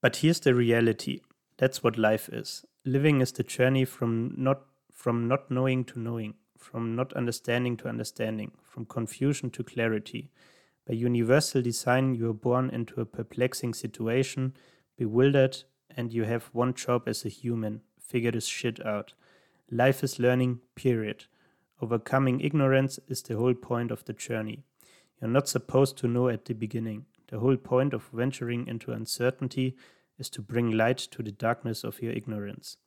But 0.00 0.16
here's 0.16 0.40
the 0.42 0.50
reality. 0.50 1.22
That's 1.56 1.82
what 1.82 1.96
life 1.96 2.30
is. 2.30 2.66
Living 2.84 3.20
is 3.20 3.32
the 3.36 3.42
journey 3.42 3.84
from 3.84 4.32
not 4.36 4.64
from 4.92 5.28
not 5.28 5.48
knowing 5.48 5.84
to 5.86 5.98
knowing, 5.98 6.34
from 6.56 6.94
not 6.94 7.12
understanding 7.14 7.76
to 7.78 7.88
understanding, 7.88 8.52
from 8.64 8.86
confusion 8.86 9.50
to 9.52 9.62
clarity. 9.62 10.30
By 10.88 10.94
universal 10.94 11.60
design, 11.60 12.14
you 12.14 12.30
are 12.30 12.34
born 12.34 12.70
into 12.70 12.98
a 13.02 13.04
perplexing 13.04 13.74
situation, 13.74 14.54
bewildered, 14.96 15.64
and 15.94 16.14
you 16.14 16.24
have 16.24 16.48
one 16.54 16.72
job 16.72 17.02
as 17.06 17.26
a 17.26 17.28
human 17.28 17.82
figure 18.00 18.30
this 18.30 18.46
shit 18.46 18.84
out. 18.86 19.12
Life 19.70 20.02
is 20.02 20.18
learning, 20.18 20.60
period. 20.74 21.26
Overcoming 21.82 22.40
ignorance 22.40 22.98
is 23.06 23.20
the 23.20 23.36
whole 23.36 23.52
point 23.52 23.90
of 23.90 24.06
the 24.06 24.14
journey. 24.14 24.64
You're 25.20 25.30
not 25.30 25.46
supposed 25.46 25.98
to 25.98 26.08
know 26.08 26.28
at 26.28 26.46
the 26.46 26.54
beginning. 26.54 27.04
The 27.28 27.40
whole 27.40 27.58
point 27.58 27.92
of 27.92 28.08
venturing 28.10 28.66
into 28.66 28.92
uncertainty 28.92 29.76
is 30.18 30.30
to 30.30 30.40
bring 30.40 30.70
light 30.70 30.98
to 30.98 31.22
the 31.22 31.32
darkness 31.32 31.84
of 31.84 32.00
your 32.00 32.12
ignorance. 32.12 32.78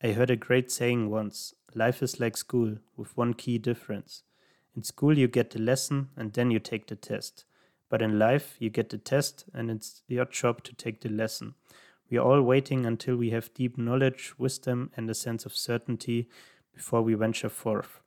I 0.00 0.12
heard 0.12 0.30
a 0.30 0.36
great 0.36 0.70
saying 0.70 1.10
once 1.10 1.54
life 1.74 2.04
is 2.04 2.20
like 2.20 2.36
school, 2.36 2.76
with 2.96 3.16
one 3.16 3.34
key 3.34 3.58
difference. 3.58 4.22
In 4.76 4.82
school, 4.82 5.18
you 5.18 5.28
get 5.28 5.50
the 5.50 5.58
lesson 5.58 6.08
and 6.16 6.32
then 6.32 6.50
you 6.50 6.58
take 6.58 6.86
the 6.86 6.96
test. 6.96 7.44
But 7.88 8.00
in 8.02 8.18
life, 8.18 8.56
you 8.58 8.70
get 8.70 8.88
the 8.88 8.98
test 8.98 9.44
and 9.52 9.70
it's 9.70 10.02
your 10.08 10.24
job 10.24 10.62
to 10.64 10.74
take 10.74 11.00
the 11.00 11.10
lesson. 11.10 11.54
We 12.10 12.18
are 12.18 12.24
all 12.24 12.42
waiting 12.42 12.86
until 12.86 13.16
we 13.16 13.30
have 13.30 13.54
deep 13.54 13.76
knowledge, 13.78 14.34
wisdom, 14.38 14.90
and 14.96 15.08
a 15.08 15.14
sense 15.14 15.46
of 15.46 15.54
certainty 15.56 16.28
before 16.74 17.02
we 17.02 17.14
venture 17.14 17.48
forth. 17.50 18.00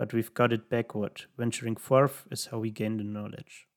but 0.00 0.14
we've 0.14 0.32
got 0.32 0.50
it 0.50 0.70
backward. 0.70 1.26
Venturing 1.36 1.76
forth 1.76 2.26
is 2.30 2.46
how 2.46 2.58
we 2.58 2.70
gain 2.70 2.96
the 2.96 3.04
knowledge. 3.04 3.68